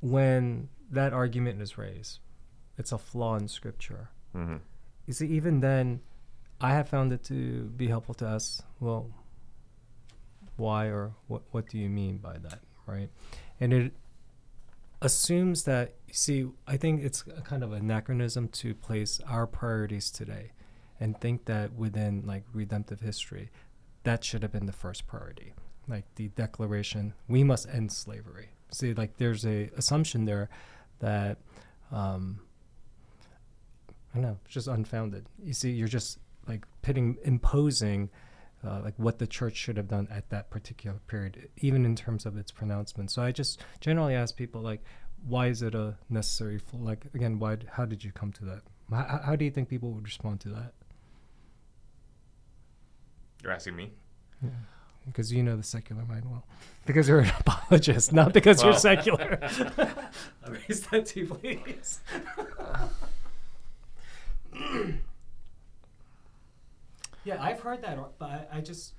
When 0.00 0.68
that 0.90 1.12
argument 1.12 1.60
is 1.62 1.76
raised, 1.78 2.20
it's 2.78 2.92
a 2.92 2.98
flaw 2.98 3.36
in 3.36 3.48
scripture. 3.48 4.10
hmm 4.32 4.56
You 5.06 5.12
see, 5.14 5.26
even 5.28 5.60
then, 5.60 6.00
I 6.60 6.70
have 6.74 6.88
found 6.88 7.12
it 7.12 7.22
to 7.24 7.64
be 7.76 7.88
helpful 7.88 8.14
to 8.14 8.26
us. 8.26 8.62
well, 8.80 9.10
why 10.56 10.86
or 10.86 11.12
what, 11.26 11.42
what 11.50 11.68
do 11.68 11.78
you 11.78 11.88
mean 11.90 12.18
by 12.18 12.38
that, 12.38 12.60
right? 12.86 13.10
And 13.60 13.72
it, 13.72 13.92
assumes 15.02 15.64
that 15.64 15.92
you 16.08 16.14
see 16.14 16.46
i 16.66 16.76
think 16.78 17.02
it's 17.04 17.24
a 17.36 17.42
kind 17.42 17.62
of 17.62 17.72
anachronism 17.72 18.48
to 18.48 18.74
place 18.74 19.20
our 19.28 19.46
priorities 19.46 20.10
today 20.10 20.50
and 20.98 21.20
think 21.20 21.44
that 21.44 21.74
within 21.74 22.22
like 22.24 22.42
redemptive 22.54 23.00
history 23.00 23.50
that 24.04 24.24
should 24.24 24.42
have 24.42 24.52
been 24.52 24.64
the 24.64 24.72
first 24.72 25.06
priority 25.06 25.52
like 25.88 26.04
the 26.14 26.28
declaration 26.28 27.12
we 27.28 27.44
must 27.44 27.68
end 27.68 27.92
slavery 27.92 28.48
see 28.74 28.94
like 28.94 29.16
there's 29.16 29.44
a 29.46 29.70
assumption 29.76 30.24
there 30.24 30.48
that 31.00 31.38
um 31.92 32.40
i 33.88 34.14
don't 34.14 34.22
know 34.22 34.38
it's 34.44 34.54
just 34.54 34.68
unfounded 34.68 35.26
you 35.42 35.52
see 35.52 35.70
you're 35.70 35.88
just 35.88 36.18
like 36.46 36.64
pitting 36.82 37.16
imposing 37.24 38.10
uh, 38.66 38.80
like 38.82 38.94
what 38.96 39.18
the 39.18 39.26
church 39.26 39.56
should 39.56 39.76
have 39.76 39.88
done 39.88 40.08
at 40.10 40.28
that 40.30 40.50
particular 40.50 40.98
period, 41.06 41.50
even 41.58 41.84
in 41.84 41.94
terms 41.94 42.24
of 42.24 42.36
its 42.36 42.50
pronouncement. 42.50 43.10
So 43.10 43.22
I 43.22 43.30
just 43.30 43.62
generally 43.80 44.14
ask 44.14 44.36
people 44.36 44.62
like, 44.62 44.82
why 45.26 45.48
is 45.48 45.62
it 45.62 45.74
a 45.74 45.96
necessary? 46.08 46.58
Fl- 46.58 46.78
like 46.78 47.04
again, 47.14 47.38
why? 47.38 47.58
How 47.72 47.84
did 47.84 48.04
you 48.04 48.12
come 48.12 48.32
to 48.32 48.44
that? 48.46 48.62
How, 48.90 49.20
how 49.24 49.36
do 49.36 49.44
you 49.44 49.50
think 49.50 49.68
people 49.68 49.90
would 49.92 50.04
respond 50.04 50.40
to 50.40 50.48
that? 50.50 50.72
You're 53.42 53.52
asking 53.52 53.76
me. 53.76 53.92
Yeah. 54.42 54.50
Because 55.06 55.32
you 55.32 55.42
know 55.42 55.56
the 55.56 55.62
secular 55.62 56.02
mind 56.04 56.24
well. 56.30 56.44
Because 56.86 57.08
you're 57.08 57.20
an 57.20 57.32
apologist, 57.40 58.12
not 58.12 58.32
because 58.32 58.62
you're 58.62 58.72
secular. 58.74 59.38
I 59.42 60.50
raised 60.50 60.90
that 60.90 61.06
to 61.06 61.20
you, 61.20 61.26
please. 61.26 62.00
yeah, 67.24 67.42
I've 67.42 67.60
heard 67.60 67.82
that, 67.82 67.98
but 68.18 68.26
I, 68.30 68.46
I 68.58 68.60
just, 68.60 68.94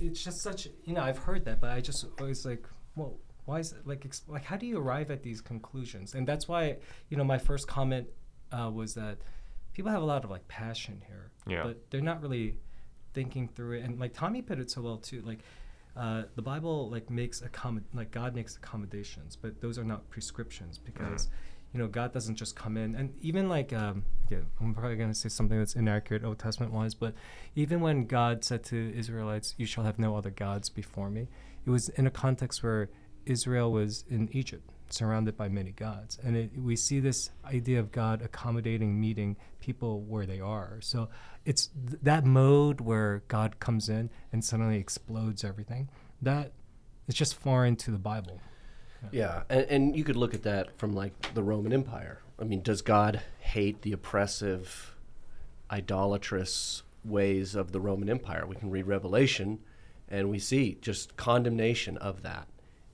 it's 0.00 0.22
just 0.22 0.40
such, 0.42 0.68
you 0.84 0.94
know, 0.94 1.02
I've 1.02 1.18
heard 1.18 1.44
that, 1.46 1.60
but 1.60 1.70
I 1.70 1.80
just 1.80 2.06
always 2.20 2.44
like, 2.46 2.64
well, 2.96 3.14
why 3.44 3.58
is 3.60 3.72
it 3.72 3.86
like, 3.86 4.04
ex- 4.04 4.22
like, 4.28 4.44
how 4.44 4.56
do 4.56 4.66
you 4.66 4.78
arrive 4.78 5.10
at 5.10 5.22
these 5.22 5.40
conclusions? 5.40 6.14
And 6.14 6.26
that's 6.26 6.48
why, 6.48 6.76
you 7.08 7.16
know, 7.16 7.24
my 7.24 7.38
first 7.38 7.66
comment 7.68 8.06
uh, 8.52 8.70
was 8.72 8.94
that 8.94 9.18
people 9.72 9.90
have 9.90 10.02
a 10.02 10.06
lot 10.06 10.24
of 10.24 10.30
like 10.30 10.46
passion 10.48 11.02
here, 11.06 11.30
Yeah. 11.46 11.62
but 11.64 11.90
they're 11.90 12.00
not 12.00 12.22
really 12.22 12.58
thinking 13.14 13.48
through 13.48 13.78
it. 13.78 13.84
And 13.84 13.98
like 13.98 14.14
Tommy 14.14 14.42
put 14.42 14.58
it 14.58 14.70
so 14.70 14.82
well 14.82 14.98
too, 14.98 15.22
like. 15.22 15.40
Uh, 15.96 16.22
the 16.36 16.42
Bible 16.42 16.88
like 16.90 17.10
makes 17.10 17.40
accommod 17.40 17.82
like 17.92 18.12
God 18.12 18.32
makes 18.32 18.54
accommodations, 18.54 19.34
but 19.34 19.60
those 19.60 19.80
are 19.80 19.84
not 19.84 20.08
prescriptions 20.10 20.78
because 20.78 21.28
you 21.72 21.80
know 21.80 21.86
God 21.86 22.12
doesn't 22.12 22.36
just 22.36 22.56
come 22.56 22.76
in 22.76 22.94
and 22.94 23.12
even 23.20 23.48
like 23.48 23.72
um, 23.72 24.04
again 24.26 24.46
I'm 24.60 24.74
probably 24.74 24.96
going 24.96 25.10
to 25.10 25.18
say 25.18 25.28
something 25.28 25.58
that's 25.58 25.74
inaccurate 25.74 26.24
Old 26.24 26.38
Testament 26.38 26.72
wise, 26.72 26.94
but 26.94 27.14
even 27.54 27.80
when 27.80 28.06
God 28.06 28.44
said 28.44 28.64
to 28.64 28.96
Israelites, 28.96 29.54
"You 29.56 29.66
shall 29.66 29.84
have 29.84 29.98
no 29.98 30.16
other 30.16 30.30
gods 30.30 30.68
before 30.68 31.10
me," 31.10 31.28
it 31.66 31.70
was 31.70 31.88
in 31.90 32.06
a 32.06 32.10
context 32.10 32.62
where 32.62 32.90
Israel 33.26 33.72
was 33.72 34.04
in 34.08 34.28
Egypt, 34.32 34.70
surrounded 34.88 35.36
by 35.36 35.48
many 35.48 35.72
gods, 35.72 36.18
and 36.22 36.36
it, 36.36 36.50
we 36.56 36.76
see 36.76 37.00
this 37.00 37.30
idea 37.44 37.78
of 37.80 37.92
God 37.92 38.22
accommodating, 38.22 38.98
meeting 38.98 39.36
people 39.60 40.00
where 40.02 40.26
they 40.26 40.40
are. 40.40 40.78
So 40.80 41.08
it's 41.48 41.70
th- 41.88 41.98
that 42.02 42.26
mode 42.26 42.82
where 42.82 43.22
God 43.26 43.58
comes 43.58 43.88
in 43.88 44.10
and 44.30 44.44
suddenly 44.44 44.78
explodes 44.78 45.42
everything. 45.42 45.88
That 46.20 46.52
it's 47.08 47.16
just 47.16 47.34
foreign 47.34 47.74
to 47.76 47.90
the 47.90 47.98
Bible. 47.98 48.38
Yeah, 49.10 49.44
and, 49.48 49.64
and 49.70 49.96
you 49.96 50.04
could 50.04 50.16
look 50.16 50.34
at 50.34 50.42
that 50.42 50.76
from 50.78 50.92
like 50.92 51.32
the 51.32 51.42
Roman 51.42 51.72
Empire. 51.72 52.20
I 52.38 52.44
mean, 52.44 52.60
does 52.60 52.82
God 52.82 53.22
hate 53.38 53.80
the 53.80 53.92
oppressive, 53.92 54.94
idolatrous 55.70 56.82
ways 57.02 57.54
of 57.54 57.72
the 57.72 57.80
Roman 57.80 58.10
Empire? 58.10 58.44
We 58.46 58.56
can 58.56 58.70
read 58.70 58.86
Revelation, 58.86 59.60
and 60.06 60.28
we 60.28 60.38
see 60.38 60.76
just 60.82 61.16
condemnation 61.16 61.96
of 61.96 62.22
that. 62.24 62.46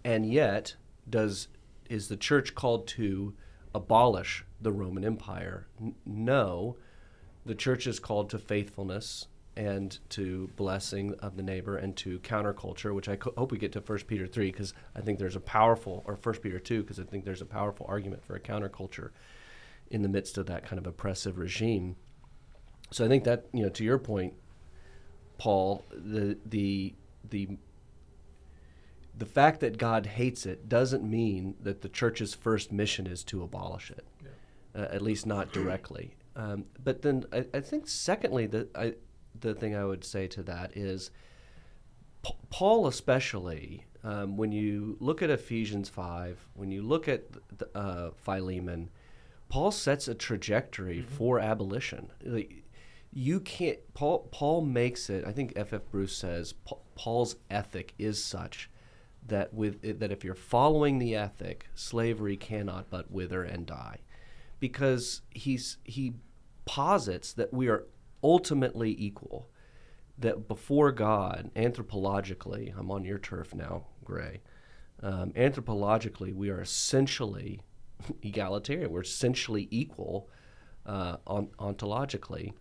And 0.04 0.32
yet, 0.32 0.76
does 1.10 1.48
is 1.90 2.06
the 2.06 2.16
church 2.16 2.54
called 2.54 2.86
to 2.86 3.34
abolish 3.74 4.44
the 4.60 4.70
Roman 4.70 5.04
Empire? 5.04 5.66
N- 5.80 5.96
no, 6.06 6.76
the 7.46 7.54
church 7.54 7.86
is 7.86 7.98
called 7.98 8.30
to 8.30 8.38
faithfulness 8.38 9.26
and 9.56 9.98
to 10.10 10.48
blessing 10.56 11.14
of 11.20 11.36
the 11.36 11.42
neighbor 11.42 11.76
and 11.76 11.96
to 11.96 12.18
counterculture, 12.20 12.94
which 12.94 13.08
I 13.08 13.16
co- 13.16 13.34
hope 13.36 13.52
we 13.52 13.58
get 13.58 13.72
to 13.72 13.80
1 13.80 13.98
Peter 14.00 14.26
3 14.26 14.50
because 14.50 14.74
I 14.96 15.00
think 15.00 15.18
there's 15.18 15.36
a 15.36 15.40
powerful, 15.40 16.02
or 16.06 16.18
1 16.20 16.34
Peter 16.36 16.58
2 16.58 16.82
because 16.82 16.98
I 16.98 17.04
think 17.04 17.24
there's 17.24 17.42
a 17.42 17.46
powerful 17.46 17.86
argument 17.88 18.24
for 18.24 18.34
a 18.34 18.40
counterculture 18.40 19.10
in 19.90 20.02
the 20.02 20.08
midst 20.08 20.38
of 20.38 20.46
that 20.46 20.64
kind 20.64 20.78
of 20.78 20.86
oppressive 20.86 21.38
regime. 21.38 21.96
So 22.90 23.04
I 23.04 23.08
think 23.08 23.24
that, 23.24 23.46
you 23.52 23.62
know, 23.62 23.68
to 23.70 23.84
your 23.84 23.98
point, 23.98 24.34
Paul, 25.38 25.84
the, 25.90 26.36
the, 26.46 26.94
the, 27.28 27.48
the 29.16 29.26
fact 29.26 29.60
that 29.60 29.78
God 29.78 30.06
hates 30.06 30.46
it 30.46 30.68
doesn't 30.68 31.08
mean 31.08 31.54
that 31.60 31.82
the 31.82 31.88
church's 31.88 32.34
first 32.34 32.72
mission 32.72 33.06
is 33.06 33.22
to 33.24 33.42
abolish 33.42 33.90
it, 33.90 34.04
uh, 34.74 34.88
at 34.90 35.02
least 35.02 35.26
not 35.26 35.52
directly. 35.52 36.16
Um, 36.36 36.64
but 36.82 37.02
then 37.02 37.24
I, 37.32 37.46
I 37.54 37.60
think, 37.60 37.88
secondly, 37.88 38.46
the, 38.46 38.68
I, 38.74 38.94
the 39.38 39.54
thing 39.54 39.74
I 39.74 39.84
would 39.84 40.04
say 40.04 40.26
to 40.28 40.42
that 40.44 40.76
is 40.76 41.10
Pa- 42.22 42.34
Paul, 42.50 42.86
especially, 42.86 43.84
um, 44.02 44.36
when 44.36 44.52
you 44.52 44.96
look 45.00 45.22
at 45.22 45.30
Ephesians 45.30 45.88
5, 45.88 46.38
when 46.54 46.70
you 46.70 46.82
look 46.82 47.08
at 47.08 47.24
the, 47.58 47.68
uh, 47.76 48.10
Philemon, 48.16 48.90
Paul 49.48 49.70
sets 49.70 50.08
a 50.08 50.14
trajectory 50.14 51.02
for 51.02 51.38
abolition. 51.38 52.10
Like, 52.24 52.64
you 53.12 53.38
can't, 53.40 53.78
Paul, 53.94 54.28
Paul 54.32 54.62
makes 54.62 55.08
it, 55.08 55.24
I 55.24 55.32
think 55.32 55.52
F.F. 55.54 55.82
Bruce 55.90 56.16
says, 56.16 56.52
Pa- 56.52 56.76
Paul's 56.96 57.36
ethic 57.50 57.94
is 57.98 58.22
such 58.22 58.68
that 59.26 59.54
with 59.54 60.00
that 60.00 60.12
if 60.12 60.24
you're 60.24 60.34
following 60.34 60.98
the 60.98 61.14
ethic, 61.14 61.68
slavery 61.74 62.36
cannot 62.36 62.90
but 62.90 63.10
wither 63.10 63.42
and 63.42 63.66
die, 63.66 63.98
because 64.60 65.22
he's 65.30 65.78
he 65.84 66.14
posits 66.64 67.32
that 67.34 67.52
we 67.52 67.68
are 67.68 67.84
ultimately 68.22 68.94
equal, 68.98 69.50
that 70.18 70.48
before 70.48 70.92
God, 70.92 71.50
anthropologically, 71.54 72.76
I'm 72.76 72.90
on 72.90 73.04
your 73.04 73.18
turf 73.18 73.54
now, 73.54 73.86
Gray. 74.04 74.40
Um, 75.02 75.32
anthropologically, 75.32 76.32
we 76.34 76.50
are 76.50 76.60
essentially 76.60 77.60
egalitarian. 78.22 78.90
We're 78.90 79.02
essentially 79.02 79.68
equal 79.70 80.30
uh, 80.86 81.16
on, 81.26 81.48
ontologically 81.58 82.52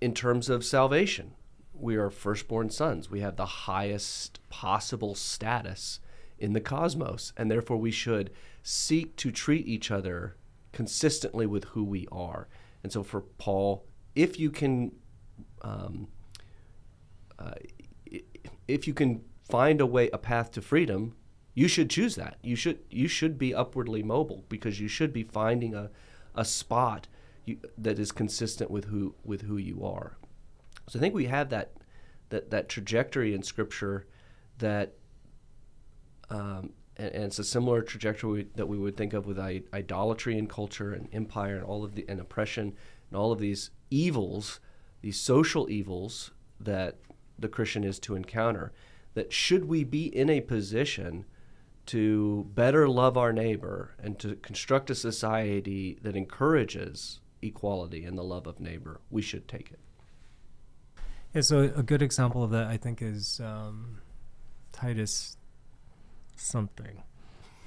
in 0.00 0.14
terms 0.14 0.48
of 0.48 0.64
salvation 0.64 1.32
we 1.78 1.96
are 1.96 2.10
firstborn 2.10 2.70
sons. 2.70 3.10
We 3.10 3.20
have 3.20 3.36
the 3.36 3.46
highest 3.46 4.40
possible 4.48 5.14
status 5.14 6.00
in 6.38 6.52
the 6.52 6.60
cosmos, 6.60 7.32
and 7.36 7.50
therefore 7.50 7.76
we 7.76 7.90
should 7.90 8.30
seek 8.62 9.16
to 9.16 9.30
treat 9.30 9.66
each 9.66 9.90
other 9.90 10.36
consistently 10.78 11.44
with 11.44 11.64
who 11.64 11.82
we 11.82 12.06
are. 12.12 12.46
And 12.84 12.92
so, 12.92 13.02
for 13.02 13.22
Paul, 13.22 13.84
if 14.14 14.38
you 14.38 14.48
can, 14.48 14.92
um, 15.62 16.06
uh, 17.36 17.54
if 18.68 18.86
you 18.86 18.94
can 18.94 19.24
find 19.48 19.80
a 19.80 19.86
way, 19.86 20.08
a 20.10 20.18
path 20.18 20.52
to 20.52 20.62
freedom, 20.62 21.16
you 21.52 21.66
should 21.66 21.90
choose 21.90 22.14
that. 22.14 22.36
You 22.44 22.54
should 22.54 22.78
you 22.90 23.08
should 23.08 23.38
be 23.38 23.52
upwardly 23.52 24.04
mobile 24.04 24.44
because 24.48 24.78
you 24.78 24.86
should 24.86 25.12
be 25.12 25.24
finding 25.24 25.74
a, 25.74 25.90
a 26.36 26.44
spot 26.44 27.08
you, 27.44 27.58
that 27.76 27.98
is 27.98 28.12
consistent 28.12 28.70
with 28.70 28.84
who 28.84 29.16
with 29.24 29.42
who 29.42 29.56
you 29.56 29.84
are. 29.84 30.16
So 30.88 31.00
I 31.00 31.02
think 31.02 31.12
we 31.12 31.24
have 31.24 31.48
that 31.50 31.72
that 32.28 32.50
that 32.50 32.68
trajectory 32.68 33.34
in 33.34 33.42
Scripture 33.42 34.06
that, 34.58 34.94
um, 36.30 36.70
and, 36.98 37.12
and 37.12 37.24
it's 37.24 37.38
a 37.38 37.44
similar 37.44 37.82
trajectory 37.82 38.48
that 38.56 38.66
we 38.66 38.78
would 38.78 38.96
think 38.96 39.12
of 39.12 39.26
with 39.26 39.38
I- 39.38 39.62
idolatry 39.72 40.38
and 40.38 40.48
culture 40.48 40.92
and 40.92 41.08
empire 41.12 41.56
and 41.56 41.64
all 41.64 41.84
of 41.84 41.94
the 41.94 42.04
and 42.08 42.20
oppression 42.20 42.74
and 43.10 43.18
all 43.18 43.32
of 43.32 43.38
these 43.38 43.70
evils, 43.90 44.60
these 45.00 45.18
social 45.18 45.70
evils 45.70 46.32
that 46.60 46.96
the 47.38 47.48
Christian 47.48 47.84
is 47.84 47.98
to 48.00 48.16
encounter. 48.16 48.72
That 49.14 49.32
should 49.32 49.64
we 49.64 49.84
be 49.84 50.06
in 50.06 50.28
a 50.28 50.40
position 50.40 51.24
to 51.86 52.46
better 52.54 52.86
love 52.86 53.16
our 53.16 53.32
neighbor 53.32 53.94
and 53.98 54.18
to 54.18 54.36
construct 54.36 54.90
a 54.90 54.94
society 54.94 55.98
that 56.02 56.14
encourages 56.14 57.20
equality 57.40 58.04
and 58.04 58.18
the 58.18 58.22
love 58.22 58.46
of 58.46 58.60
neighbor, 58.60 59.00
we 59.10 59.22
should 59.22 59.48
take 59.48 59.70
it. 59.70 59.78
Yeah, 61.32 61.40
so 61.40 61.60
a 61.74 61.82
good 61.82 62.02
example 62.02 62.44
of 62.44 62.50
that, 62.50 62.66
I 62.66 62.76
think, 62.76 63.00
is 63.00 63.40
um, 63.42 64.00
Titus 64.72 65.37
something. 66.40 67.02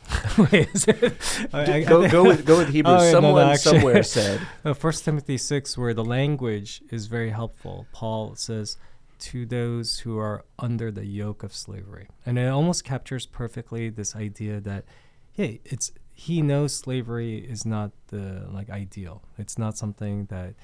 Wait, 0.51 0.69
is 0.73 0.85
it? 0.87 1.13
I- 1.53 1.73
I- 1.75 1.83
go, 1.83 2.07
go 2.09 2.23
with 2.23 2.45
go 2.45 2.57
with 2.57 2.69
Hebrews. 2.69 2.93
Oh, 3.01 3.03
yeah, 3.05 3.11
no, 3.13 3.19
no, 3.19 3.27
Someone 3.27 3.47
actually- 3.49 3.77
somewhere 3.79 4.03
said, 4.03 4.41
First 4.75 5.05
Timothy 5.05 5.37
six, 5.37 5.77
where 5.77 5.93
the 5.93 6.03
language 6.03 6.81
is 6.89 7.05
very 7.07 7.29
helpful. 7.29 7.85
Paul 7.93 8.35
says, 8.35 8.77
"To 9.19 9.45
those 9.45 9.99
who 9.99 10.17
are 10.17 10.43
under 10.59 10.91
the 10.91 11.05
yoke 11.05 11.43
of 11.43 11.53
slavery," 11.55 12.07
and 12.25 12.37
it 12.37 12.47
almost 12.47 12.83
captures 12.83 13.25
perfectly 13.25 13.89
this 13.89 14.15
idea 14.15 14.59
that, 14.61 14.83
hey, 15.31 15.61
it's 15.65 15.91
he 16.13 16.41
knows 16.41 16.73
slavery 16.75 17.37
is 17.37 17.65
not 17.65 17.91
the 18.07 18.47
like 18.51 18.69
ideal. 18.69 19.23
It's 19.37 19.57
not 19.57 19.77
something 19.77 20.25
that 20.25 20.55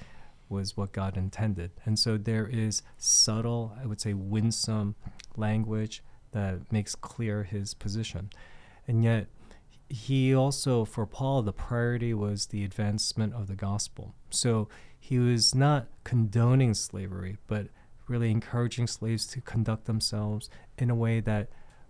was 0.50 0.76
what 0.76 0.92
God 0.92 1.16
intended, 1.16 1.70
and 1.86 1.98
so 1.98 2.16
there 2.18 2.46
is 2.46 2.82
subtle, 2.98 3.76
I 3.82 3.86
would 3.86 4.00
say, 4.00 4.12
winsome 4.14 4.94
language 5.36 6.02
that 6.32 6.70
makes 6.72 6.94
clear 6.94 7.44
his 7.44 7.74
position, 7.74 8.30
and 8.86 9.04
yet 9.04 9.26
he 9.88 10.34
also, 10.34 10.84
for 10.84 11.06
Paul, 11.06 11.42
the 11.42 11.52
priority 11.52 12.12
was 12.12 12.46
the 12.46 12.62
advancement 12.62 13.32
of 13.32 13.46
the 13.46 13.54
gospel. 13.54 14.14
So 14.28 14.68
he 15.00 15.18
was 15.18 15.54
not 15.54 15.86
condoning 16.04 16.74
slavery, 16.74 17.38
but 17.46 17.68
really 18.06 18.30
encouraging 18.30 18.86
slaves 18.86 19.26
to 19.28 19.40
conduct 19.40 19.86
themselves 19.86 20.50
in 20.76 20.90
a 20.90 20.94
way 20.94 21.20
that 21.20 21.48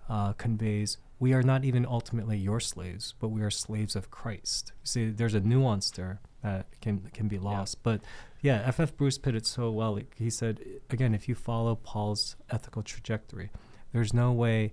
uh, 0.09 0.33
conveys 0.35 0.98
we 1.18 1.33
are 1.33 1.42
not 1.42 1.64
even 1.64 1.85
ultimately 1.85 2.38
your 2.38 2.61
slaves, 2.61 3.14
but 3.18 3.29
we 3.29 3.42
are 3.42 3.51
slaves 3.51 3.96
of 3.96 4.11
Christ. 4.11 4.72
See, 4.85 5.11
there's 5.11 5.35
a 5.35 5.40
nuance 5.40 5.90
there 5.90 6.20
that 6.42 6.66
can 6.81 7.01
can 7.12 7.29
be 7.29 7.38
lost. 7.38 7.77
Yeah. 7.77 7.81
But 7.83 8.01
yeah, 8.40 8.62
F.F. 8.66 8.96
Bruce 8.96 9.18
put 9.18 9.35
it 9.35 9.46
so 9.46 9.70
well. 9.70 9.98
He 10.16 10.31
said, 10.31 10.61
again, 10.90 11.14
if 11.14 11.29
you 11.29 11.35
follow 11.35 11.74
Paul's 11.74 12.37
ethical 12.51 12.83
trajectory, 12.83 13.51
there's 13.92 14.12
no 14.12 14.33
way 14.33 14.72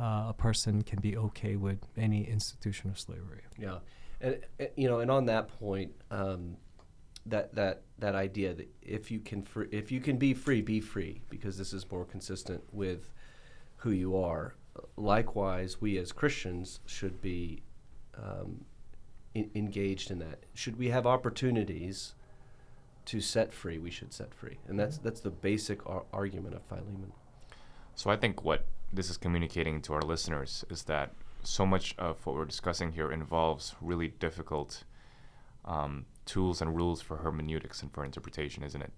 uh, 0.00 0.26
a 0.28 0.34
person 0.36 0.82
can 0.82 1.00
be 1.00 1.16
okay 1.16 1.56
with 1.56 1.78
any 1.96 2.24
institution 2.24 2.90
of 2.90 2.98
slavery. 2.98 3.42
Yeah, 3.58 3.78
and 4.20 4.40
you 4.76 4.88
know, 4.88 5.00
and 5.00 5.10
on 5.10 5.26
that 5.26 5.48
point, 5.60 5.92
um, 6.10 6.56
that 7.26 7.54
that 7.54 7.82
that 7.98 8.14
idea 8.14 8.54
that 8.54 8.68
if 8.82 9.10
you 9.10 9.20
can 9.20 9.42
fr- 9.42 9.64
if 9.70 9.92
you 9.92 10.00
can 10.00 10.16
be 10.16 10.34
free, 10.34 10.60
be 10.62 10.80
free, 10.80 11.22
because 11.30 11.56
this 11.58 11.72
is 11.72 11.90
more 11.90 12.04
consistent 12.04 12.62
with 12.72 13.10
who 13.76 13.90
you 13.90 14.16
are. 14.16 14.54
Likewise, 14.96 15.80
we 15.80 15.98
as 15.98 16.10
Christians 16.10 16.80
should 16.86 17.20
be 17.20 17.62
um, 18.16 18.64
in- 19.34 19.50
engaged 19.54 20.10
in 20.10 20.18
that. 20.18 20.40
Should 20.54 20.76
we 20.78 20.88
have 20.88 21.06
opportunities 21.06 22.14
to 23.04 23.20
set 23.20 23.52
free, 23.52 23.78
we 23.78 23.90
should 23.90 24.12
set 24.12 24.34
free, 24.34 24.58
and 24.66 24.78
that's 24.78 24.98
that's 24.98 25.20
the 25.20 25.30
basic 25.30 25.86
ar- 25.88 26.06
argument 26.12 26.54
of 26.54 26.62
Philemon. 26.64 27.12
So 27.96 28.10
I 28.10 28.16
think 28.16 28.44
what 28.44 28.66
this 28.92 29.10
is 29.10 29.16
communicating 29.16 29.80
to 29.82 29.94
our 29.94 30.02
listeners 30.02 30.64
is 30.70 30.84
that 30.84 31.12
so 31.42 31.66
much 31.66 31.94
of 31.98 32.24
what 32.26 32.36
we're 32.36 32.44
discussing 32.44 32.92
here 32.92 33.12
involves 33.12 33.74
really 33.80 34.08
difficult 34.08 34.84
um, 35.64 36.06
tools 36.26 36.60
and 36.60 36.74
rules 36.74 37.00
for 37.00 37.18
hermeneutics 37.18 37.82
and 37.82 37.92
for 37.92 38.04
interpretation, 38.04 38.62
isn't 38.62 38.82
it? 38.82 38.92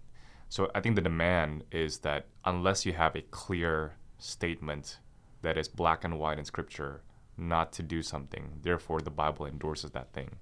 So 0.48 0.70
I 0.74 0.80
think 0.80 0.94
the 0.94 1.02
demand 1.02 1.64
is 1.72 1.98
that 1.98 2.26
unless 2.44 2.86
you 2.86 2.92
have 2.92 3.16
a 3.16 3.22
clear 3.22 3.96
statement 4.18 4.98
that 5.42 5.58
is 5.58 5.68
black 5.68 6.04
and 6.04 6.18
white 6.18 6.38
in 6.38 6.44
scripture 6.44 7.02
not 7.36 7.72
to 7.72 7.82
do 7.82 8.02
something, 8.02 8.60
therefore 8.62 9.00
the 9.00 9.10
Bible 9.10 9.46
endorses 9.46 9.90
that 9.90 10.12
thing. 10.12 10.36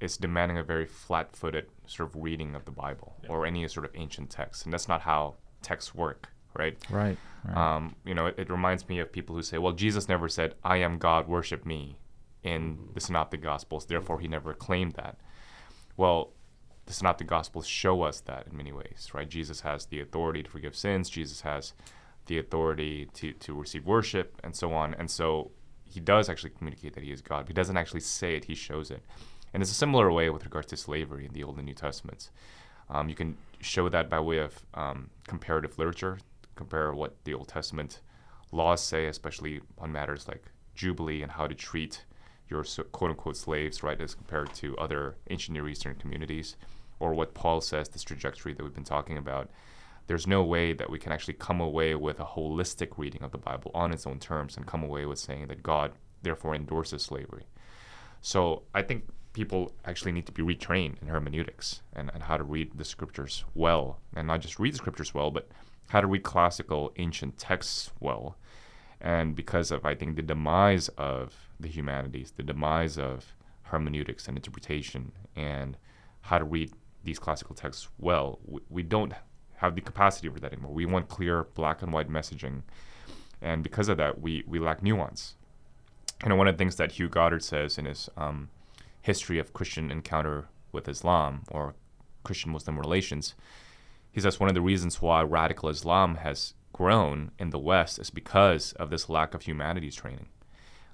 It's 0.00 0.16
demanding 0.16 0.58
a 0.58 0.62
very 0.62 0.86
flat 0.86 1.36
footed 1.36 1.66
sort 1.86 2.08
of 2.08 2.22
reading 2.22 2.54
of 2.54 2.64
the 2.64 2.70
Bible 2.70 3.16
yeah. 3.22 3.30
or 3.30 3.46
any 3.46 3.66
sort 3.68 3.84
of 3.84 3.92
ancient 3.94 4.30
text. 4.30 4.64
And 4.64 4.72
that's 4.72 4.88
not 4.88 5.02
how 5.02 5.34
texts 5.60 5.94
work 5.94 6.31
right? 6.54 6.76
Right. 6.90 7.18
right. 7.44 7.56
Um, 7.56 7.96
you 8.04 8.14
know, 8.14 8.26
it, 8.26 8.38
it, 8.38 8.50
reminds 8.50 8.88
me 8.88 8.98
of 8.98 9.12
people 9.12 9.36
who 9.36 9.42
say, 9.42 9.58
well, 9.58 9.72
Jesus 9.72 10.08
never 10.08 10.28
said, 10.28 10.54
I 10.64 10.78
am 10.78 10.98
God, 10.98 11.28
worship 11.28 11.66
me 11.66 11.96
in 12.42 12.88
the 12.94 13.00
Synoptic 13.00 13.42
Gospels, 13.42 13.86
therefore 13.86 14.20
he 14.20 14.28
never 14.28 14.52
claimed 14.52 14.92
that. 14.94 15.16
Well, 15.96 16.30
the 16.86 16.92
Synoptic 16.92 17.28
Gospels 17.28 17.66
show 17.66 18.02
us 18.02 18.20
that 18.20 18.46
in 18.50 18.56
many 18.56 18.72
ways, 18.72 19.10
right? 19.14 19.28
Jesus 19.28 19.60
has 19.60 19.86
the 19.86 20.00
authority 20.00 20.42
to 20.42 20.50
forgive 20.50 20.74
sins, 20.74 21.08
Jesus 21.08 21.42
has 21.42 21.74
the 22.26 22.38
authority 22.38 23.08
to, 23.14 23.32
to 23.32 23.54
receive 23.54 23.86
worship, 23.86 24.40
and 24.42 24.54
so 24.54 24.72
on. 24.72 24.94
And 24.94 25.10
so 25.10 25.50
he 25.84 26.00
does 26.00 26.28
actually 26.28 26.50
communicate 26.50 26.94
that 26.94 27.04
he 27.04 27.12
is 27.12 27.20
God. 27.20 27.40
But 27.40 27.48
he 27.48 27.54
doesn't 27.54 27.76
actually 27.76 28.00
say 28.00 28.36
it, 28.36 28.44
he 28.44 28.54
shows 28.54 28.90
it. 28.90 29.02
And 29.52 29.62
it's 29.62 29.72
a 29.72 29.74
similar 29.74 30.10
way 30.10 30.30
with 30.30 30.44
regards 30.44 30.68
to 30.68 30.76
slavery 30.76 31.26
in 31.26 31.32
the 31.32 31.44
Old 31.44 31.56
and 31.56 31.66
New 31.66 31.74
Testaments. 31.74 32.30
Um, 32.88 33.08
you 33.08 33.14
can 33.14 33.36
show 33.60 33.88
that 33.88 34.08
by 34.08 34.20
way 34.20 34.38
of 34.38 34.64
um, 34.74 35.10
comparative 35.26 35.78
literature 35.78 36.18
compare 36.54 36.92
what 36.92 37.16
the 37.24 37.34
Old 37.34 37.48
Testament 37.48 38.00
laws 38.50 38.82
say, 38.82 39.06
especially 39.06 39.60
on 39.78 39.92
matters 39.92 40.28
like 40.28 40.44
Jubilee 40.74 41.22
and 41.22 41.32
how 41.32 41.46
to 41.46 41.54
treat 41.54 42.04
your 42.48 42.64
quote 42.92 43.10
unquote 43.10 43.36
slaves, 43.36 43.82
right, 43.82 44.00
as 44.00 44.14
compared 44.14 44.52
to 44.54 44.76
other 44.76 45.16
ancient 45.30 45.54
Near 45.54 45.68
Eastern 45.68 45.94
communities, 45.94 46.56
or 47.00 47.14
what 47.14 47.34
Paul 47.34 47.60
says, 47.60 47.88
this 47.88 48.02
trajectory 48.02 48.52
that 48.54 48.62
we've 48.62 48.74
been 48.74 48.84
talking 48.84 49.16
about. 49.16 49.50
There's 50.06 50.26
no 50.26 50.42
way 50.42 50.72
that 50.72 50.90
we 50.90 50.98
can 50.98 51.12
actually 51.12 51.34
come 51.34 51.60
away 51.60 51.94
with 51.94 52.20
a 52.20 52.24
holistic 52.24 52.98
reading 52.98 53.22
of 53.22 53.30
the 53.30 53.38
Bible 53.38 53.70
on 53.74 53.92
its 53.92 54.06
own 54.06 54.18
terms 54.18 54.56
and 54.56 54.66
come 54.66 54.82
away 54.82 55.06
with 55.06 55.18
saying 55.18 55.46
that 55.46 55.62
God 55.62 55.92
therefore 56.22 56.54
endorses 56.54 57.02
slavery. 57.02 57.46
So 58.20 58.62
I 58.74 58.82
think 58.82 59.04
people 59.32 59.72
actually 59.84 60.12
need 60.12 60.26
to 60.26 60.32
be 60.32 60.42
retrained 60.42 61.00
in 61.00 61.08
hermeneutics 61.08 61.82
and, 61.94 62.10
and 62.12 62.24
how 62.24 62.36
to 62.36 62.44
read 62.44 62.72
the 62.76 62.84
scriptures 62.84 63.44
well, 63.54 64.00
and 64.14 64.26
not 64.26 64.40
just 64.40 64.58
read 64.58 64.74
the 64.74 64.78
scriptures 64.78 65.14
well, 65.14 65.30
but 65.30 65.48
how 65.92 66.00
to 66.00 66.06
read 66.06 66.22
classical 66.22 66.90
ancient 66.96 67.36
texts 67.36 67.90
well. 68.00 68.34
And 68.98 69.36
because 69.36 69.70
of, 69.70 69.84
I 69.84 69.94
think, 69.94 70.16
the 70.16 70.22
demise 70.22 70.88
of 70.96 71.34
the 71.60 71.68
humanities, 71.68 72.32
the 72.34 72.42
demise 72.42 72.96
of 72.96 73.34
hermeneutics 73.64 74.26
and 74.26 74.38
interpretation, 74.38 75.12
and 75.36 75.76
how 76.22 76.38
to 76.38 76.46
read 76.46 76.72
these 77.04 77.18
classical 77.18 77.54
texts 77.54 77.90
well, 77.98 78.38
we, 78.46 78.60
we 78.70 78.82
don't 78.82 79.12
have 79.56 79.74
the 79.74 79.82
capacity 79.82 80.30
for 80.30 80.40
that 80.40 80.54
anymore. 80.54 80.72
We 80.72 80.86
want 80.86 81.08
clear 81.08 81.44
black 81.54 81.82
and 81.82 81.92
white 81.92 82.08
messaging. 82.08 82.62
And 83.42 83.62
because 83.62 83.90
of 83.90 83.98
that, 83.98 84.18
we, 84.18 84.44
we 84.46 84.58
lack 84.58 84.82
nuance. 84.82 85.34
You 86.22 86.30
know, 86.30 86.36
one 86.36 86.48
of 86.48 86.54
the 86.54 86.58
things 86.58 86.76
that 86.76 86.92
Hugh 86.92 87.10
Goddard 87.10 87.44
says 87.44 87.76
in 87.76 87.84
his 87.84 88.08
um, 88.16 88.48
History 89.02 89.38
of 89.38 89.52
Christian 89.52 89.90
Encounter 89.90 90.46
with 90.72 90.88
Islam 90.88 91.42
or 91.50 91.74
Christian 92.24 92.50
Muslim 92.50 92.78
Relations 92.78 93.34
he 94.12 94.20
says 94.20 94.38
one 94.38 94.48
of 94.48 94.54
the 94.54 94.60
reasons 94.60 95.00
why 95.00 95.22
radical 95.22 95.70
Islam 95.70 96.16
has 96.16 96.54
grown 96.72 97.32
in 97.38 97.50
the 97.50 97.58
West 97.58 97.98
is 97.98 98.10
because 98.10 98.72
of 98.74 98.90
this 98.90 99.08
lack 99.08 99.34
of 99.34 99.42
humanities 99.42 99.96
training. 99.96 100.28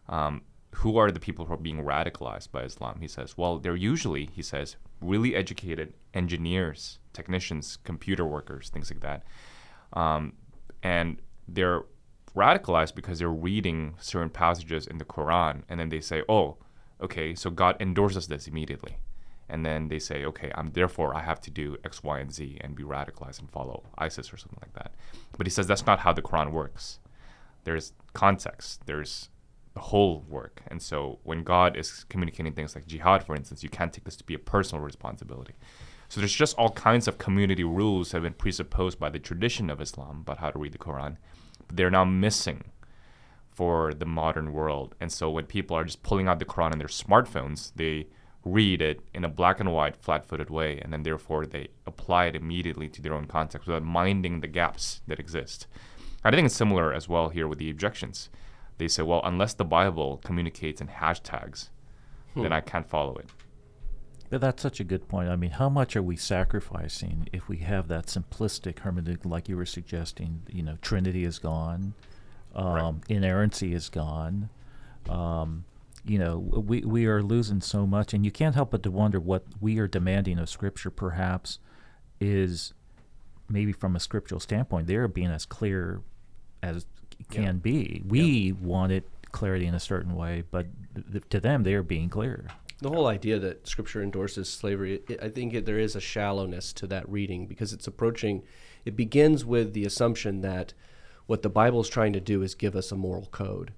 Um, 0.09 0.43
who 0.77 0.97
are 0.97 1.11
the 1.11 1.21
people 1.21 1.47
who 1.47 1.55
are 1.55 1.59
being 1.59 1.83
radicalized 1.83 2.53
by 2.53 2.63
Islam? 2.63 2.99
He 3.01 3.09
says, 3.09 3.37
well, 3.37 3.59
they're 3.59 3.77
usually, 3.77 4.31
he 4.33 4.43
says, 4.43 4.77
really 5.01 5.35
educated 5.35 5.95
engineers, 6.15 6.99
technicians, 7.13 7.79
computer 7.85 8.25
workers, 8.25 8.69
things 8.69 8.91
like 8.91 9.01
that. 9.01 9.25
Um, 9.93 10.35
and 10.83 11.21
they're 11.49 11.83
radicalized 12.37 12.95
because 12.95 13.19
they're 13.19 13.29
reading 13.29 13.95
certain 13.99 14.31
passages 14.31 14.87
in 14.87 14.99
the 14.99 15.05
Quran, 15.05 15.63
and 15.69 15.81
then 15.81 15.89
they 15.89 16.01
say, 16.01 16.23
oh, 16.29 16.59
okay, 17.01 17.35
so 17.35 17.51
God 17.51 17.77
endorses 17.81 18.29
this 18.29 18.47
immediately 18.47 18.99
and 19.49 19.65
then 19.65 19.89
they 19.89 19.99
say, 19.99 20.25
okay, 20.25 20.51
I'm 20.55 20.71
therefore 20.73 21.17
I 21.17 21.23
have 21.23 21.41
to 21.43 21.51
do 21.51 21.77
X, 21.85 22.03
Y, 22.03 22.19
and 22.19 22.33
Z 22.33 22.59
and 22.61 22.75
be 22.75 22.83
radicalized 22.83 23.41
and 23.41 23.51
follow 23.51 23.85
ISIS 23.97 24.33
or 24.33 24.37
something 24.37 24.59
like 24.63 24.75
that. 24.75 24.93
But 25.37 25.47
he 25.47 25.51
says 25.51 25.67
that's 25.67 25.87
not 25.87 26.01
how 26.01 26.13
the 26.13 26.23
Quran 26.23 26.53
works. 26.53 27.01
There's 27.65 27.93
context. 28.13 28.87
There's 28.87 29.31
the 29.75 29.81
whole 29.81 30.25
work. 30.29 30.63
And 30.67 30.83
so 30.83 31.19
when 31.23 31.45
God 31.45 31.77
is 31.77 32.05
communicating 32.09 32.53
things 32.53 32.75
like 32.75 32.87
jihad, 32.87 33.25
for 33.25 33.37
instance, 33.37 33.63
you 33.63 33.69
can't 33.69 33.93
take 33.93 34.05
this 34.05 34.17
to 34.17 34.25
be 34.25 34.35
a 34.35 34.39
personal 34.39 34.85
responsibility. 34.85 35.55
So 36.09 36.21
there's 36.21 36.33
just 36.33 36.57
all 36.57 36.71
kinds 36.71 37.07
of 37.07 37.19
community 37.19 37.65
rules 37.65 38.11
that 38.11 38.17
have 38.17 38.23
been 38.23 38.33
presupposed 38.33 38.99
by 38.99 39.11
the 39.11 39.19
tradition 39.19 39.71
of 39.71 39.81
Islam 39.81 40.21
about 40.23 40.39
how 40.39 40.51
to 40.51 40.59
read 40.59 40.73
the 40.73 40.79
Quran. 40.79 41.17
But 41.67 41.77
they're 41.77 41.91
now 41.91 42.05
missing 42.05 42.65
for 43.51 43.93
the 43.93 44.07
modern 44.07 44.53
world. 44.53 44.95
And 45.01 45.13
so 45.13 45.31
when 45.31 45.45
people 45.45 45.77
are 45.77 45.85
just 45.85 46.03
pulling 46.03 46.29
out 46.29 46.39
the 46.39 46.45
Quran 46.45 46.73
on 46.73 46.79
their 46.79 46.89
smartphones, 46.89 47.73
they 47.77 48.07
read 48.45 48.81
it 48.81 49.01
in 49.13 49.25
a 49.25 49.29
black 49.29 49.61
and 49.61 49.73
white, 49.73 49.97
flat 49.97 50.25
footed 50.25 50.51
way, 50.51 50.79
and 50.81 50.93
then 50.93 51.03
therefore 51.03 51.47
they 51.47 51.69
apply 51.87 52.27
it 52.27 52.37
immediately 52.37 52.89
to 52.89 53.03
their 53.03 53.15
own 53.15 53.27
context 53.27 53.67
without 53.67 53.83
minding 53.83 54.41
the 54.41 54.47
gaps 54.47 55.01
that 55.07 55.19
exist. 55.19 55.67
I 56.25 56.31
think 56.31 56.47
it's 56.47 56.55
similar 56.55 56.93
as 56.93 57.09
well 57.09 57.29
here 57.29 57.47
with 57.49 57.59
the 57.59 57.71
objections. 57.71 58.31
They 58.79 58.89
say, 58.89 59.03
well, 59.03 59.21
unless 59.25 59.55
the 59.55 59.65
Bible 59.65 60.21
communicates 60.25 60.81
in 60.81 60.89
hashtags, 60.89 61.69
hmm. 62.35 62.43
then 62.43 62.53
I 62.53 62.61
can't 62.61 62.89
follow 62.89 63.17
it. 63.17 63.27
But 64.31 64.41
that's 64.41 64.63
such 64.63 64.79
a 64.79 64.85
good 64.85 65.09
point. 65.09 65.31
I 65.31 65.37
mean, 65.37 65.53
how 65.53 65.69
much 65.69 65.97
are 65.97 66.03
we 66.03 66.17
sacrificing 66.17 67.29
if 67.33 67.49
we 67.49 67.59
have 67.59 67.89
that 67.89 68.07
simplistic 68.07 68.75
hermeneutic, 68.75 69.25
like 69.25 69.49
you 69.49 69.57
were 69.57 69.67
suggesting? 69.67 70.43
You 70.49 70.63
know, 70.63 70.77
Trinity 70.83 71.25
is 71.25 71.39
gone, 71.39 71.95
um, 72.55 72.67
right. 72.67 72.95
inerrancy 73.09 73.73
is 73.73 73.89
gone. 73.89 74.51
Um, 75.09 75.65
you 76.09 76.19
know, 76.19 76.39
we, 76.39 76.81
we 76.81 77.07
are 77.07 77.23
losing 77.23 77.61
so 77.61 77.87
much, 77.87 78.15
and 78.15 78.25
you 78.25 78.31
can't 78.31 78.55
help 78.55 78.71
but 78.71 78.83
to 78.83 78.91
wonder 78.91 79.21
what 79.21 79.45
we 79.61 79.79
are 79.79 79.87
demanding 79.87 80.39
of 80.39 80.49
Scripture. 80.49 80.91
Perhaps 80.91 81.59
is 82.21 82.73
maybe 83.49 83.73
from 83.73 83.97
a 83.97 84.01
scriptural 84.01 84.41
standpoint, 84.41 84.87
they're 84.87 85.09
being 85.09 85.31
as 85.31 85.47
clear 85.47 86.03
as 86.63 86.87
can 87.31 87.43
yeah. 87.45 87.53
be. 87.53 88.03
We 88.07 88.21
yeah. 88.21 88.55
wanted 88.61 89.05
clarity 89.33 89.67
in 89.67 89.75
a 89.75 89.81
certain 89.81 90.15
way, 90.15 90.45
but 90.51 90.67
th- 91.11 91.25
to 91.31 91.41
them, 91.41 91.63
they 91.63 91.75
are 91.75 91.83
being 91.83 92.09
clear. 92.09 92.49
The 92.81 92.91
whole 92.91 93.09
idea 93.09 93.39
that 93.41 93.67
Scripture 93.67 94.03
endorses 94.03 94.49
slavery, 94.49 95.03
it, 95.09 95.19
I 95.23 95.29
think 95.29 95.55
it, 95.55 95.67
there 95.67 95.79
is 95.79 95.97
a 95.97 96.01
shallowness 96.01 96.73
to 96.75 96.87
that 96.89 97.09
reading 97.09 97.47
because 97.47 97.73
it's 97.73 97.87
approaching. 97.87 98.43
It 98.85 98.97
begins 98.97 99.45
with 99.45 99.73
the 99.73 99.85
assumption 99.85 100.43
that 100.43 100.75
what 101.27 101.43
the 101.43 101.51
Bible 101.51 101.81
is 101.81 101.89
trying 101.89 102.13
to 102.13 102.21
do 102.21 102.43
is 102.43 102.55
give 102.55 102.77
us 102.77 102.93
a 102.93 102.97
moral 102.97 103.27
code 103.27 103.73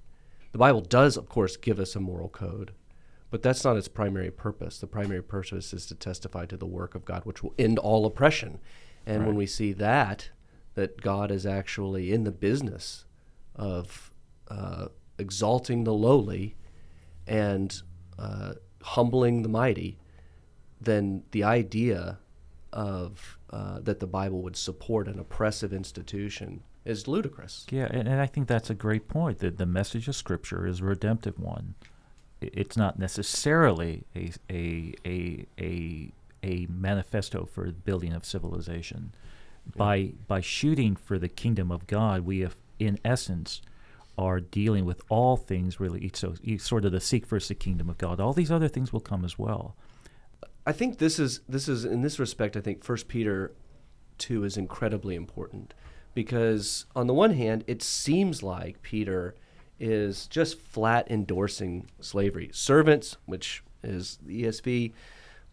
the 0.52 0.58
Bible 0.58 0.80
does, 0.80 1.16
of 1.16 1.28
course, 1.28 1.56
give 1.56 1.78
us 1.78 1.94
a 1.94 2.00
moral 2.00 2.28
code, 2.28 2.72
but 3.30 3.42
that's 3.42 3.64
not 3.64 3.76
its 3.76 3.88
primary 3.88 4.30
purpose. 4.30 4.78
The 4.78 4.86
primary 4.86 5.22
purpose 5.22 5.72
is 5.72 5.86
to 5.86 5.94
testify 5.94 6.46
to 6.46 6.56
the 6.56 6.66
work 6.66 6.94
of 6.94 7.04
God, 7.04 7.24
which 7.24 7.42
will 7.42 7.54
end 7.58 7.78
all 7.78 8.04
oppression. 8.04 8.58
And 9.06 9.20
right. 9.20 9.26
when 9.28 9.36
we 9.36 9.46
see 9.46 9.72
that, 9.74 10.30
that 10.74 11.00
God 11.00 11.30
is 11.30 11.46
actually 11.46 12.12
in 12.12 12.24
the 12.24 12.32
business 12.32 13.04
of 13.54 14.12
uh, 14.48 14.86
exalting 15.18 15.84
the 15.84 15.92
lowly 15.92 16.56
and 17.26 17.80
uh, 18.18 18.54
humbling 18.82 19.42
the 19.42 19.48
mighty, 19.48 19.98
then 20.80 21.22
the 21.30 21.44
idea 21.44 22.18
of 22.72 23.38
uh, 23.50 23.80
that 23.80 24.00
the 24.00 24.06
Bible 24.06 24.42
would 24.42 24.56
support 24.56 25.08
an 25.08 25.18
oppressive 25.18 25.72
institution 25.72 26.62
is 26.84 27.06
ludicrous. 27.06 27.66
Yeah, 27.70 27.88
and, 27.90 28.08
and 28.08 28.20
I 28.20 28.26
think 28.26 28.48
that's 28.48 28.70
a 28.70 28.74
great 28.74 29.08
point. 29.08 29.38
That 29.38 29.58
the 29.58 29.66
message 29.66 30.08
of 30.08 30.16
Scripture 30.16 30.66
is 30.66 30.80
a 30.80 30.84
redemptive 30.84 31.38
one. 31.38 31.74
It's 32.40 32.76
not 32.76 32.98
necessarily 32.98 34.04
a 34.16 34.32
a 34.50 34.94
a 35.04 35.46
a, 35.58 36.12
a 36.42 36.66
manifesto 36.70 37.44
for 37.44 37.66
the 37.66 37.72
building 37.72 38.12
of 38.12 38.24
civilization. 38.24 39.12
By 39.76 40.12
by 40.26 40.40
shooting 40.40 40.96
for 40.96 41.18
the 41.18 41.28
kingdom 41.28 41.70
of 41.70 41.86
God, 41.86 42.22
we 42.22 42.40
have, 42.40 42.56
in 42.78 42.98
essence, 43.04 43.60
are 44.16 44.40
dealing 44.40 44.84
with 44.86 45.02
all 45.10 45.36
things 45.36 45.78
really. 45.78 46.10
So 46.14 46.34
sort 46.58 46.84
of 46.84 46.92
the 46.92 47.00
seek 47.00 47.26
first 47.26 47.48
the 47.48 47.54
kingdom 47.54 47.90
of 47.90 47.98
God. 47.98 48.20
All 48.20 48.32
these 48.32 48.50
other 48.50 48.68
things 48.68 48.92
will 48.92 49.00
come 49.00 49.24
as 49.24 49.38
well. 49.38 49.76
I 50.66 50.72
think 50.72 50.98
this 50.98 51.18
is 51.18 51.40
this 51.48 51.68
is 51.68 51.84
in 51.84 52.00
this 52.00 52.18
respect. 52.18 52.56
I 52.56 52.60
think 52.60 52.84
First 52.84 53.06
Peter 53.06 53.52
two 54.16 54.44
is 54.44 54.56
incredibly 54.56 55.14
important 55.14 55.74
because 56.14 56.86
on 56.94 57.06
the 57.06 57.14
one 57.14 57.34
hand, 57.34 57.64
it 57.66 57.82
seems 57.82 58.42
like 58.42 58.82
Peter 58.82 59.34
is 59.78 60.26
just 60.26 60.58
flat 60.58 61.10
endorsing 61.10 61.86
slavery. 62.00 62.50
Servants, 62.52 63.16
which 63.26 63.62
is 63.82 64.18
the 64.24 64.44
ESV, 64.44 64.92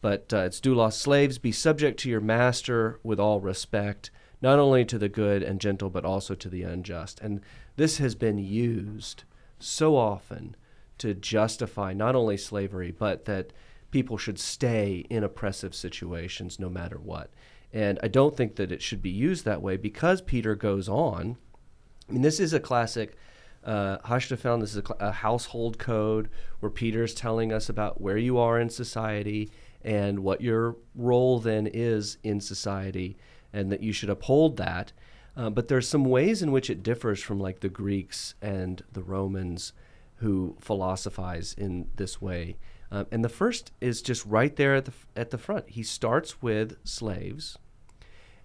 but 0.01 0.31
uh, 0.33 0.39
it's 0.39 0.59
doulos 0.59 0.93
slaves, 0.93 1.37
be 1.37 1.51
subject 1.51 1.99
to 2.01 2.09
your 2.09 2.21
master 2.21 2.99
with 3.03 3.19
all 3.19 3.39
respect, 3.39 4.11
not 4.41 4.59
only 4.59 4.85
to 4.85 4.97
the 4.97 5.09
good 5.09 5.41
and 5.41 5.61
gentle, 5.61 5.89
but 5.89 6.05
also 6.05 6.35
to 6.35 6.49
the 6.49 6.63
unjust. 6.63 7.19
And 7.21 7.41
this 7.77 7.97
has 7.97 8.15
been 8.15 8.37
used 8.37 9.23
so 9.59 9.95
often 9.95 10.55
to 10.99 11.13
justify 11.13 11.93
not 11.93 12.15
only 12.15 12.37
slavery, 12.37 12.91
but 12.91 13.25
that 13.25 13.53
people 13.91 14.17
should 14.17 14.39
stay 14.39 15.05
in 15.09 15.23
oppressive 15.23 15.73
situations 15.73 16.59
no 16.59 16.69
matter 16.69 16.97
what. 16.97 17.31
And 17.73 17.99
I 18.01 18.07
don't 18.07 18.35
think 18.35 18.55
that 18.55 18.71
it 18.71 18.81
should 18.81 19.01
be 19.01 19.09
used 19.09 19.45
that 19.45 19.61
way 19.61 19.77
because 19.77 20.21
Peter 20.21 20.55
goes 20.55 20.87
on. 20.87 21.37
I 22.09 22.13
mean, 22.13 22.21
this 22.21 22.39
is 22.39 22.53
a 22.53 22.59
classic 22.59 23.17
uh, 23.63 23.97
Haustafel. 24.05 24.61
This 24.61 24.71
is 24.71 24.77
a, 24.77 24.85
cl- 24.85 24.97
a 24.99 25.11
household 25.11 25.77
code 25.77 26.29
where 26.59 26.69
Peter's 26.69 27.13
telling 27.13 27.51
us 27.51 27.69
about 27.69 27.99
where 27.99 28.17
you 28.17 28.37
are 28.37 28.59
in 28.59 28.69
society 28.69 29.51
and 29.83 30.19
what 30.19 30.41
your 30.41 30.77
role 30.95 31.39
then 31.39 31.67
is 31.67 32.17
in 32.23 32.41
society, 32.41 33.15
and 33.53 33.71
that 33.71 33.81
you 33.81 33.93
should 33.93 34.09
uphold 34.09 34.57
that. 34.57 34.91
Uh, 35.35 35.49
but 35.49 35.67
there's 35.67 35.87
some 35.87 36.03
ways 36.03 36.41
in 36.41 36.51
which 36.51 36.69
it 36.69 36.81
differs 36.81 37.21
from 37.21 37.39
like 37.39 37.59
the 37.59 37.69
Greeks 37.69 38.33
and 38.41 38.83
the 38.91 39.03
Romans 39.03 39.73
who 40.15 40.55
philosophize 40.59 41.53
in 41.57 41.87
this 41.95 42.19
way. 42.21 42.57
Uh, 42.91 43.03
and 43.11 43.23
the 43.23 43.29
first 43.29 43.71
is 43.81 44.01
just 44.01 44.25
right 44.25 44.55
there 44.55 44.75
at 44.75 44.85
the 44.85 44.93
at 45.15 45.31
the 45.31 45.37
front. 45.37 45.69
He 45.69 45.83
starts 45.83 46.41
with 46.41 46.77
slaves, 46.83 47.57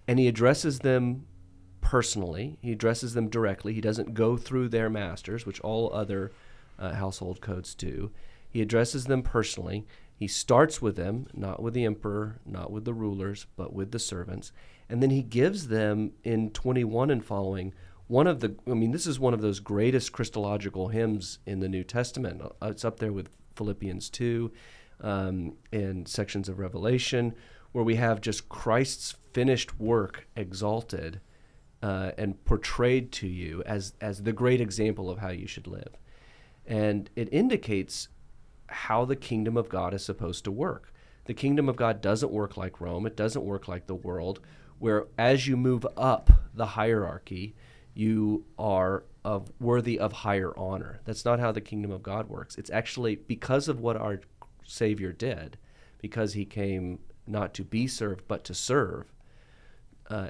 and 0.07 0.19
he 0.19 0.27
addresses 0.27 0.79
them 0.79 1.25
personally. 1.81 2.57
He 2.61 2.71
addresses 2.71 3.13
them 3.13 3.29
directly. 3.29 3.73
He 3.73 3.81
doesn't 3.81 4.13
go 4.13 4.37
through 4.37 4.69
their 4.69 4.89
masters, 4.89 5.45
which 5.45 5.61
all 5.61 5.93
other 5.93 6.31
uh, 6.77 6.93
household 6.93 7.41
codes 7.41 7.73
do. 7.73 8.11
He 8.49 8.61
addresses 8.61 9.05
them 9.05 9.21
personally. 9.23 9.85
He 10.15 10.27
starts 10.27 10.81
with 10.81 10.95
them, 10.95 11.27
not 11.33 11.61
with 11.61 11.73
the 11.73 11.85
emperor, 11.85 12.39
not 12.45 12.71
with 12.71 12.85
the 12.85 12.93
rulers, 12.93 13.47
but 13.55 13.73
with 13.73 13.91
the 13.91 13.99
servants. 13.99 14.51
And 14.89 15.01
then 15.01 15.09
he 15.09 15.23
gives 15.23 15.67
them 15.69 16.13
in 16.23 16.51
21 16.51 17.09
and 17.09 17.25
following 17.25 17.73
one 18.07 18.27
of 18.27 18.41
the, 18.41 18.55
I 18.67 18.73
mean, 18.73 18.91
this 18.91 19.07
is 19.07 19.19
one 19.19 19.33
of 19.33 19.41
those 19.41 19.59
greatest 19.59 20.11
Christological 20.11 20.89
hymns 20.89 21.39
in 21.45 21.61
the 21.61 21.69
New 21.69 21.83
Testament. 21.83 22.41
Uh, 22.41 22.67
It's 22.67 22.85
up 22.85 22.99
there 22.99 23.11
with 23.11 23.29
Philippians 23.55 24.09
2 24.09 24.51
um, 25.01 25.53
and 25.71 26.07
sections 26.07 26.49
of 26.49 26.59
Revelation, 26.59 27.35
where 27.71 27.83
we 27.83 27.95
have 27.95 28.21
just 28.21 28.49
Christ's 28.49 29.15
finished 29.33 29.79
work 29.79 30.27
exalted 30.35 31.19
uh, 31.81 32.11
and 32.17 32.43
portrayed 32.45 33.11
to 33.11 33.27
you 33.27 33.61
as, 33.65 33.93
as 33.99 34.23
the 34.23 34.31
great 34.31 34.61
example 34.61 35.09
of 35.09 35.19
how 35.19 35.29
you 35.29 35.47
should 35.47 35.67
live. 35.67 35.97
And 36.65 37.09
it 37.15 37.27
indicates 37.33 38.07
how 38.67 39.05
the 39.05 39.15
kingdom 39.15 39.57
of 39.57 39.69
God 39.69 39.93
is 39.93 40.03
supposed 40.03 40.45
to 40.45 40.51
work. 40.51 40.93
The 41.25 41.33
kingdom 41.33 41.67
of 41.67 41.75
God 41.75 42.01
doesn't 42.01 42.31
work 42.31 42.57
like 42.57 42.81
Rome, 42.81 43.05
it 43.05 43.17
doesn't 43.17 43.43
work 43.43 43.67
like 43.67 43.87
the 43.87 43.95
world, 43.95 44.39
where 44.79 45.07
as 45.17 45.47
you 45.47 45.57
move 45.57 45.85
up 45.97 46.29
the 46.53 46.65
hierarchy, 46.65 47.55
you 47.93 48.45
are 48.57 49.03
of 49.23 49.51
worthy 49.59 49.97
of 49.99 50.11
higher 50.11 50.57
honor. 50.57 50.99
That's 51.05 51.25
not 51.25 51.39
how 51.39 51.51
the 51.51 51.61
kingdom 51.61 51.91
of 51.91 52.03
God 52.03 52.29
works. 52.29 52.57
It's 52.57 52.69
actually 52.69 53.15
because 53.15 53.67
of 53.67 53.79
what 53.79 53.97
our 53.97 54.21
Savior 54.65 55.11
did, 55.11 55.57
because 55.99 56.33
he 56.33 56.45
came 56.45 56.99
not 57.25 57.53
to 57.53 57.63
be 57.63 57.87
served 57.87 58.27
but 58.27 58.43
to 58.45 58.53
serve. 58.53 59.13
Uh, 60.09 60.29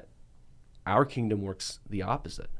our 0.86 1.04
kingdom 1.04 1.42
works 1.42 1.80
the 1.88 2.02
opposite. 2.02 2.50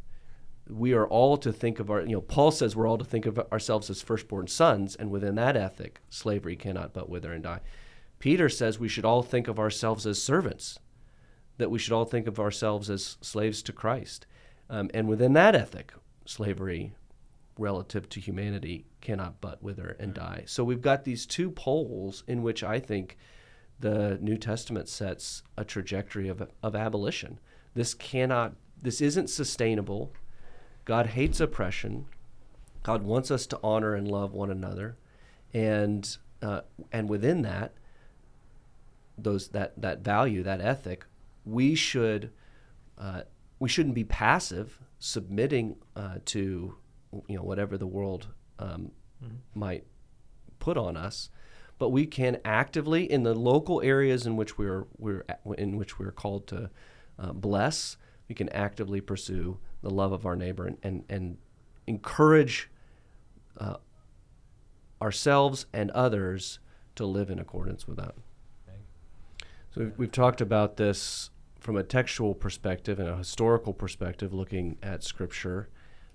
We 0.69 0.95
are 0.95 1.07
all 1.07 1.37
to 1.37 1.53
think 1.53 1.79
of 1.79 1.91
our, 1.91 2.01
you 2.01 2.15
know, 2.15 2.21
Paul 2.21 2.51
says 2.51 2.75
we're 2.75 2.89
all 2.89 2.99
to 2.99 3.05
think 3.05 3.27
of 3.27 3.39
ourselves 3.53 3.91
as 3.91 4.01
firstborn 4.03 4.47
sons, 4.47 4.97
and 4.97 5.11
within 5.11 5.35
that 5.35 5.57
ethic, 5.57 6.01
slavery 6.09 6.57
cannot 6.57 6.95
but 6.95 7.11
wither 7.11 7.33
and 7.33 7.45
die. 7.45 7.61
Peter 8.19 8.49
says 8.49 8.79
we 8.79 8.89
should 8.89 9.05
all 9.05 9.23
think 9.23 9.47
of 9.47 9.59
ourselves 9.59 10.07
as 10.07 10.23
servants, 10.23 10.79
that 11.59 11.71
we 11.71 11.79
should 11.79 11.93
all 11.93 12.07
think 12.07 12.27
of 12.27 12.41
ourselves 12.41 12.89
as 12.89 13.19
slaves 13.21 13.63
to 13.63 13.73
Christ. 13.73 14.27
Um, 14.71 14.91
and 14.95 15.07
within 15.07 15.35
that 15.35 15.55
ethic, 15.55 15.93
slavery 16.25 16.95
relative 17.59 18.09
to 18.09 18.21
humanity 18.21 18.85
cannot 19.01 19.41
but 19.41 19.63
wither 19.63 19.97
and 20.01 20.15
die. 20.15 20.43
So 20.47 20.65
we've 20.65 20.83
got 20.83 21.05
these 21.05 21.27
two 21.27 21.51
poles 21.51 22.25
in 22.27 22.43
which 22.43 22.65
I 22.65 22.81
think 22.81 23.17
the 23.81 24.19
New 24.21 24.37
Testament 24.37 24.89
sets 24.89 25.43
a 25.57 25.65
trajectory 25.65 26.29
of, 26.29 26.49
of 26.63 26.75
abolition. 26.75 27.39
This 27.75 27.95
cannot, 27.95 28.55
this 28.81 29.01
isn't 29.01 29.31
sustainable. 29.31 30.13
God 30.85 31.07
hates 31.07 31.41
oppression. 31.41 32.07
God 32.83 33.03
wants 33.03 33.31
us 33.31 33.47
to 33.49 33.61
honor 33.63 33.95
and 33.95 34.07
love 34.07 34.35
one 34.35 34.51
another, 34.51 34.97
and 35.55 36.17
uh, 36.43 36.61
and 36.93 37.09
within 37.09 37.41
that, 37.43 37.73
those 39.17 39.49
that 39.49 39.73
that 39.81 40.01
value, 40.01 40.43
that 40.43 40.61
ethic, 40.61 41.07
we 41.47 41.75
should 41.75 42.31
uh, 42.99 43.23
we 43.59 43.71
shouldn't 43.71 43.95
be 43.95 44.05
passive, 44.05 44.79
submitting 45.05 45.77
uh, 45.95 46.17
to 46.25 46.75
you 47.29 47.37
know 47.37 47.43
whatever 47.43 47.77
the 47.77 47.87
world 47.87 48.29
um, 48.59 48.91
might 49.55 49.85
put 50.59 50.79
on 50.79 50.97
us, 50.97 51.29
but 51.79 51.91
we 51.91 52.07
can 52.07 52.39
actively 52.43 53.11
in 53.11 53.23
the 53.23 53.35
local 53.35 53.83
areas 53.83 54.27
in 54.27 54.35
which 54.35 54.57
we're 54.57 54.87
we're 54.97 55.23
in 55.59 55.77
which 55.77 55.99
we're 55.99 56.11
called 56.11 56.47
to 56.47 56.71
uh, 57.19 57.33
bless. 57.35 57.99
We 58.29 58.35
can 58.35 58.49
actively 58.49 59.03
pursue 59.03 59.59
the 59.83 59.91
love 59.91 60.13
of 60.13 60.25
our 60.25 60.37
neighbor 60.37 60.67
and 60.67 60.79
and, 60.83 61.05
and 61.11 61.37
encourage 61.87 62.71
uh, 63.59 63.77
ourselves 65.03 65.67
and 65.75 65.91
others 65.91 66.61
to 66.97 67.05
live 67.05 67.29
in 67.29 67.39
accordance 67.39 67.87
with 67.87 67.99
that. 67.99 68.15
So 69.71 69.83
we've, 69.83 69.99
we've 69.99 70.13
talked 70.13 70.41
about 70.41 70.79
this 70.79 71.29
from 71.65 71.79
a 71.79 71.83
textual 71.83 72.35
perspective 72.35 73.01
and 73.01 73.09
a 73.09 73.17
historical 73.17 73.73
perspective, 73.73 74.35
looking 74.35 74.77
at 74.83 75.03
Scripture, 75.03 75.71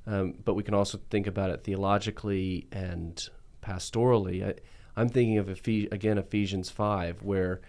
um, 0.06 0.36
but 0.46 0.54
we 0.54 0.62
can 0.62 0.76
also 0.76 1.00
think 1.10 1.26
about 1.26 1.50
it 1.50 1.64
theologically 1.64 2.68
and 2.72 3.30
pastorally. 3.60 4.48
I, 4.48 4.54
I'm 4.96 5.10
thinking 5.10 5.40
of 5.40 5.50
Ephes- 5.50 5.92
again 5.92 6.20
Ephesians 6.20 6.70
five, 6.70 7.24
where 7.24 7.62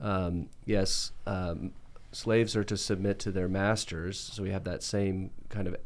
um, 0.00 0.48
yes, 0.64 1.10
um, 1.26 1.72
slaves 2.12 2.54
are 2.54 2.64
to 2.64 2.76
submit 2.76 3.18
to 3.18 3.32
their 3.32 3.48
masters. 3.48 4.16
So 4.32 4.44
we 4.44 4.50
have 4.50 4.64
that 4.64 4.84
same 4.84 5.30
kind 5.48 5.66
of 5.66 5.76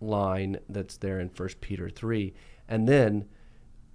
line 0.00 0.58
that's 0.68 0.98
there 0.98 1.20
in 1.20 1.30
First 1.30 1.62
Peter 1.62 1.88
three, 1.88 2.34
and 2.68 2.86
then 2.86 3.24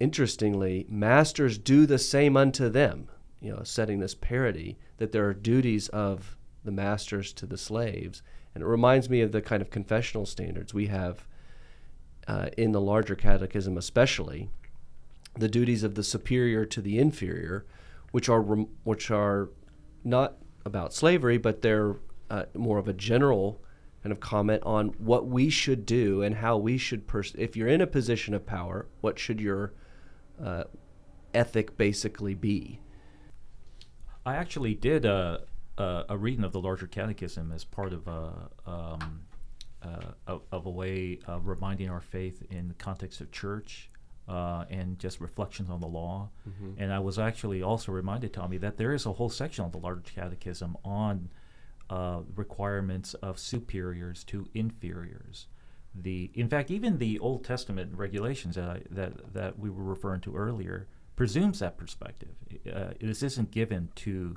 interestingly, 0.00 0.84
masters 0.88 1.58
do 1.58 1.86
the 1.86 1.98
same 1.98 2.36
unto 2.36 2.68
them. 2.68 3.08
You 3.40 3.52
know, 3.52 3.62
setting 3.62 4.00
this 4.00 4.16
parity 4.16 4.78
that 4.98 5.12
there 5.12 5.26
are 5.28 5.32
duties 5.32 5.88
of 5.90 6.36
the 6.64 6.70
masters 6.70 7.32
to 7.34 7.46
the 7.46 7.58
slaves, 7.58 8.22
and 8.54 8.62
it 8.62 8.66
reminds 8.66 9.08
me 9.08 9.20
of 9.20 9.32
the 9.32 9.42
kind 9.42 9.62
of 9.62 9.70
confessional 9.70 10.26
standards 10.26 10.74
we 10.74 10.86
have 10.86 11.26
uh, 12.26 12.48
in 12.56 12.72
the 12.72 12.80
larger 12.80 13.14
catechism, 13.14 13.76
especially 13.76 14.50
the 15.36 15.48
duties 15.48 15.82
of 15.82 15.94
the 15.94 16.02
superior 16.02 16.64
to 16.66 16.80
the 16.80 16.98
inferior, 16.98 17.64
which 18.12 18.28
are 18.28 18.42
rem- 18.42 18.68
which 18.84 19.10
are 19.10 19.50
not 20.04 20.36
about 20.64 20.92
slavery, 20.92 21.38
but 21.38 21.62
they're 21.62 21.96
uh, 22.30 22.44
more 22.54 22.78
of 22.78 22.88
a 22.88 22.92
general 22.92 23.62
kind 24.02 24.12
of 24.12 24.20
comment 24.20 24.62
on 24.64 24.88
what 24.98 25.26
we 25.26 25.50
should 25.50 25.84
do 25.86 26.22
and 26.22 26.36
how 26.36 26.56
we 26.56 26.78
should. 26.78 27.06
Pers- 27.06 27.34
if 27.38 27.56
you're 27.56 27.68
in 27.68 27.80
a 27.80 27.86
position 27.86 28.34
of 28.34 28.46
power, 28.46 28.86
what 29.00 29.18
should 29.18 29.40
your 29.40 29.72
uh, 30.42 30.64
ethic 31.34 31.76
basically 31.76 32.34
be? 32.34 32.80
I 34.24 34.36
actually 34.36 34.74
did 34.74 35.04
a, 35.04 35.42
a, 35.78 36.04
a 36.10 36.16
reading 36.16 36.44
of 36.44 36.52
the 36.52 36.60
larger 36.60 36.86
catechism 36.86 37.52
as 37.52 37.64
part 37.64 37.92
of 37.92 38.06
a 38.08 38.32
um, 38.66 39.22
uh, 39.82 40.12
of, 40.26 40.42
of 40.52 40.66
a 40.66 40.70
way 40.70 41.18
of 41.26 41.46
reminding 41.46 41.88
our 41.88 42.02
faith 42.02 42.42
in 42.50 42.68
the 42.68 42.74
context 42.74 43.20
of 43.20 43.30
church. 43.30 43.90
uh, 44.30 44.64
and 44.70 44.98
just 44.98 45.20
reflections 45.20 45.68
on 45.70 45.80
the 45.80 45.88
law. 45.88 46.30
Mm-hmm. 46.48 46.80
And 46.80 46.92
I 46.92 47.00
was 47.00 47.18
actually 47.18 47.62
also 47.62 47.90
reminded, 47.90 48.32
Tommy, 48.32 48.58
that 48.58 48.76
there 48.76 48.94
is 48.94 49.04
a 49.04 49.12
whole 49.12 49.28
section 49.28 49.64
of 49.64 49.72
the 49.72 49.78
larger 49.78 50.02
Catechism 50.14 50.76
on 50.84 51.30
uh, 51.90 52.20
requirements 52.36 53.14
of 53.14 53.40
superiors 53.40 54.22
to 54.24 54.46
inferiors. 54.54 55.48
The, 55.92 56.30
in 56.34 56.48
fact, 56.48 56.70
even 56.70 56.98
the 56.98 57.18
Old 57.18 57.44
Testament 57.44 57.92
regulations 57.96 58.54
that, 58.54 58.68
I, 58.68 58.82
that, 58.90 59.34
that 59.34 59.58
we 59.58 59.68
were 59.68 59.82
referring 59.82 60.20
to 60.22 60.36
earlier 60.36 60.86
presumes 61.16 61.58
that 61.58 61.76
perspective. 61.76 62.30
Uh, 62.72 62.90
this 63.00 63.24
isn't 63.24 63.50
given 63.50 63.88
to, 63.96 64.36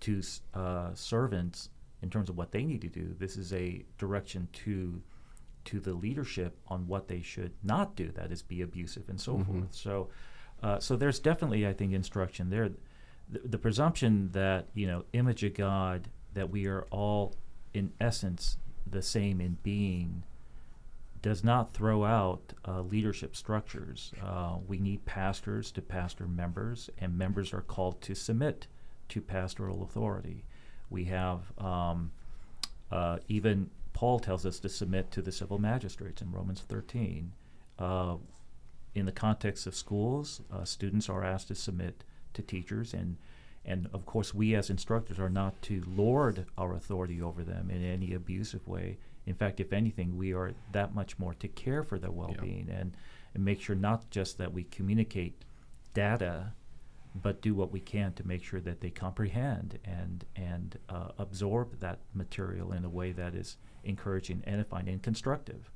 to 0.00 0.22
uh, 0.54 0.94
servants 0.94 1.70
in 2.02 2.10
terms 2.10 2.28
of 2.28 2.36
what 2.36 2.52
they 2.52 2.64
need 2.64 2.80
to 2.82 2.88
do. 2.88 3.14
This 3.18 3.36
is 3.36 3.52
a 3.52 3.84
direction 3.98 4.48
to 4.64 5.02
to 5.64 5.80
the 5.80 5.92
leadership 5.92 6.56
on 6.68 6.86
what 6.86 7.08
they 7.08 7.20
should 7.20 7.52
not 7.62 7.94
do, 7.94 8.10
that 8.12 8.32
is, 8.32 8.40
be 8.40 8.62
abusive 8.62 9.06
and 9.10 9.20
so 9.20 9.36
Mhm. 9.36 9.46
forth. 9.46 9.74
So, 9.74 10.08
uh, 10.62 10.78
so 10.78 10.96
there's 10.96 11.18
definitely, 11.18 11.66
I 11.66 11.74
think, 11.74 11.92
instruction 11.92 12.48
there. 12.48 12.70
The, 13.28 13.40
the 13.44 13.58
presumption 13.58 14.30
that 14.32 14.68
you 14.72 14.86
know, 14.86 15.04
image 15.12 15.44
of 15.44 15.52
God, 15.52 16.08
that 16.32 16.48
we 16.48 16.66
are 16.66 16.82
all, 16.90 17.34
in 17.74 17.92
essence, 18.00 18.56
the 18.86 19.02
same 19.02 19.42
in 19.42 19.58
being, 19.62 20.22
does 21.20 21.44
not 21.44 21.74
throw 21.74 22.04
out 22.04 22.54
uh, 22.66 22.80
leadership 22.80 23.36
structures. 23.36 24.14
Uh, 24.22 24.56
we 24.66 24.78
need 24.78 25.04
pastors 25.04 25.70
to 25.72 25.82
pastor 25.82 26.26
members, 26.26 26.88
and 26.96 27.18
members 27.18 27.52
are 27.52 27.60
called 27.60 28.00
to 28.02 28.14
submit 28.14 28.68
to 29.08 29.20
pastoral 29.20 29.82
authority. 29.82 30.44
We 30.90 31.04
have 31.04 31.52
um, 31.58 32.12
uh, 32.90 33.18
even 33.28 33.70
Paul 33.92 34.20
tells 34.20 34.46
us 34.46 34.58
to 34.60 34.68
submit 34.68 35.10
to 35.12 35.22
the 35.22 35.32
civil 35.32 35.58
magistrates 35.58 36.22
in 36.22 36.30
Romans 36.30 36.62
13. 36.68 37.32
Uh, 37.78 38.16
in 38.94 39.06
the 39.06 39.12
context 39.12 39.66
of 39.66 39.74
schools, 39.74 40.40
uh, 40.52 40.64
students 40.64 41.08
are 41.08 41.24
asked 41.24 41.48
to 41.48 41.54
submit 41.54 42.04
to 42.34 42.42
teachers, 42.42 42.94
and 42.94 43.16
and 43.64 43.88
of 43.92 44.06
course, 44.06 44.32
we 44.32 44.54
as 44.54 44.70
instructors 44.70 45.18
are 45.18 45.28
not 45.28 45.60
to 45.62 45.82
lord 45.86 46.46
our 46.56 46.74
authority 46.74 47.20
over 47.20 47.42
them 47.42 47.70
in 47.70 47.84
any 47.84 48.14
abusive 48.14 48.66
way. 48.66 48.96
In 49.26 49.34
fact, 49.34 49.60
if 49.60 49.74
anything, 49.74 50.16
we 50.16 50.32
are 50.32 50.52
that 50.72 50.94
much 50.94 51.18
more 51.18 51.34
to 51.34 51.48
care 51.48 51.82
for 51.82 51.98
their 51.98 52.10
well-being 52.10 52.70
and 52.70 52.92
and 53.34 53.44
make 53.44 53.60
sure 53.60 53.76
not 53.76 54.08
just 54.10 54.38
that 54.38 54.52
we 54.54 54.64
communicate 54.64 55.44
data, 55.92 56.52
but 57.14 57.40
do 57.40 57.54
what 57.54 57.72
we 57.72 57.80
can 57.80 58.12
to 58.14 58.26
make 58.26 58.42
sure 58.44 58.60
that 58.60 58.80
they 58.80 58.90
comprehend 58.90 59.78
and 59.84 60.24
and 60.36 60.78
uh, 60.88 61.08
absorb 61.18 61.80
that 61.80 61.98
material 62.14 62.72
in 62.72 62.84
a 62.84 62.88
way 62.88 63.12
that 63.12 63.34
is 63.34 63.56
encouraging, 63.84 64.42
edifying, 64.46 64.88
and 64.88 65.02
constructive. 65.02 65.70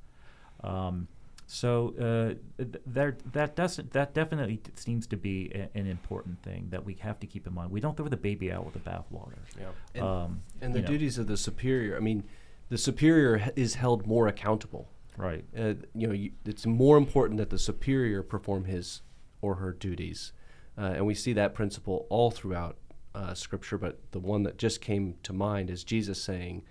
Um, 0.63 1.07
so 1.45 1.93
uh, 1.99 2.61
th- 2.63 2.81
there, 2.85 3.17
that 3.33 3.55
doesn't 3.55 3.91
that 3.91 4.13
definitely 4.13 4.57
t- 4.57 4.71
seems 4.75 5.05
to 5.07 5.17
be 5.17 5.51
a, 5.53 5.69
an 5.77 5.87
important 5.87 6.41
thing 6.41 6.67
that 6.69 6.85
we 6.85 6.93
have 6.95 7.19
to 7.19 7.27
keep 7.27 7.45
in 7.45 7.53
mind. 7.53 7.71
We 7.71 7.81
don't 7.81 7.97
throw 7.97 8.07
the 8.07 8.17
baby 8.17 8.51
out 8.51 8.63
with 8.65 8.73
the 8.75 8.79
bathwater. 8.89 9.33
Yeah. 9.59 9.67
And, 9.93 10.03
Um, 10.03 10.41
and 10.61 10.73
the 10.73 10.79
know, 10.81 10.87
duties 10.87 11.17
of 11.17 11.27
the 11.27 11.35
superior, 11.37 11.97
I 11.97 11.99
mean, 11.99 12.23
the 12.69 12.77
superior 12.77 13.37
h- 13.37 13.51
is 13.57 13.75
held 13.75 14.07
more 14.07 14.27
accountable. 14.27 14.87
right? 15.17 15.43
Uh, 15.57 15.73
you 15.93 16.07
know, 16.07 16.13
you, 16.13 16.31
it's 16.45 16.65
more 16.65 16.97
important 16.97 17.37
that 17.39 17.49
the 17.49 17.59
superior 17.59 18.23
perform 18.23 18.65
his 18.65 19.01
or 19.41 19.55
her 19.55 19.73
duties. 19.73 20.31
Uh, 20.77 20.93
and 20.95 21.05
we 21.05 21.13
see 21.13 21.33
that 21.33 21.53
principle 21.53 22.05
all 22.09 22.31
throughout 22.31 22.77
uh, 23.15 23.33
Scripture, 23.33 23.77
but 23.77 23.99
the 24.11 24.19
one 24.19 24.43
that 24.43 24.57
just 24.57 24.81
came 24.81 25.15
to 25.23 25.33
mind 25.33 25.69
is 25.69 25.83
Jesus 25.83 26.21
saying, 26.21 26.63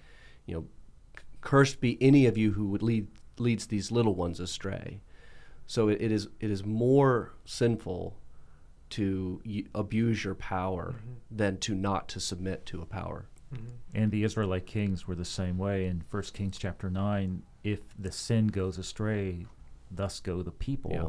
you 0.47 0.55
know, 0.55 0.65
cursed 1.41 1.81
be 1.81 1.99
any 2.01 2.27
of 2.27 2.37
you 2.37 2.53
who 2.53 2.67
would 2.67 2.83
lead 2.83 3.07
leads 3.39 3.67
these 3.67 3.91
little 3.91 4.15
ones 4.15 4.41
astray. 4.41 5.01
So 5.67 5.89
it, 5.89 6.01
it 6.01 6.13
is 6.13 6.29
it 6.41 6.51
is 6.51 6.65
more 6.65 7.33
sinful 7.45 8.17
to 8.91 9.41
y- 9.47 9.65
abuse 9.75 10.25
your 10.25 10.35
power 10.35 10.97
than 11.31 11.59
to 11.59 11.75
not 11.75 12.09
to 12.09 12.21
submit 12.21 12.67
to 12.67 12.83
a 12.83 12.87
power. 12.87 13.27
And 13.95 14.11
the 14.11 14.25
Israelite 14.25 14.67
kings 14.67 15.07
were 15.07 15.15
the 15.15 15.25
same 15.27 15.59
way. 15.59 15.87
In 15.87 16.01
First 16.09 16.33
Kings 16.35 16.57
chapter 16.59 16.89
nine, 16.91 17.43
if 17.63 17.81
the 17.99 18.11
sin 18.11 18.47
goes 18.49 18.79
astray, 18.79 19.47
thus 19.91 20.21
go 20.21 20.43
the 20.43 20.51
people, 20.51 20.91
Yeah. 20.93 21.09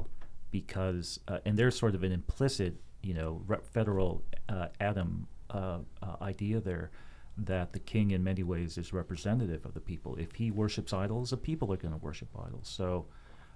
Because 0.53 1.19
uh, 1.27 1.39
and 1.45 1.57
there's 1.57 1.77
sort 1.77 1.95
of 1.95 2.03
an 2.03 2.11
implicit, 2.13 2.75
you 3.01 3.15
know, 3.15 3.41
federal 3.73 4.23
uh, 4.47 4.67
Adam 4.79 5.27
uh, 5.49 5.79
uh, 6.01 6.15
idea 6.21 6.61
there 6.61 6.91
that 7.35 7.73
the 7.73 7.79
king 7.79 8.11
in 8.11 8.23
many 8.23 8.43
ways 8.43 8.77
is 8.77 8.93
representative 8.93 9.65
of 9.65 9.73
the 9.73 9.81
people. 9.81 10.15
If 10.15 10.33
he 10.35 10.51
worships 10.51 10.93
idols, 10.93 11.31
the 11.31 11.37
people 11.37 11.73
are 11.73 11.77
going 11.77 11.93
to 11.93 11.99
worship 11.99 12.29
idols. 12.39 12.69
So. 12.69 13.07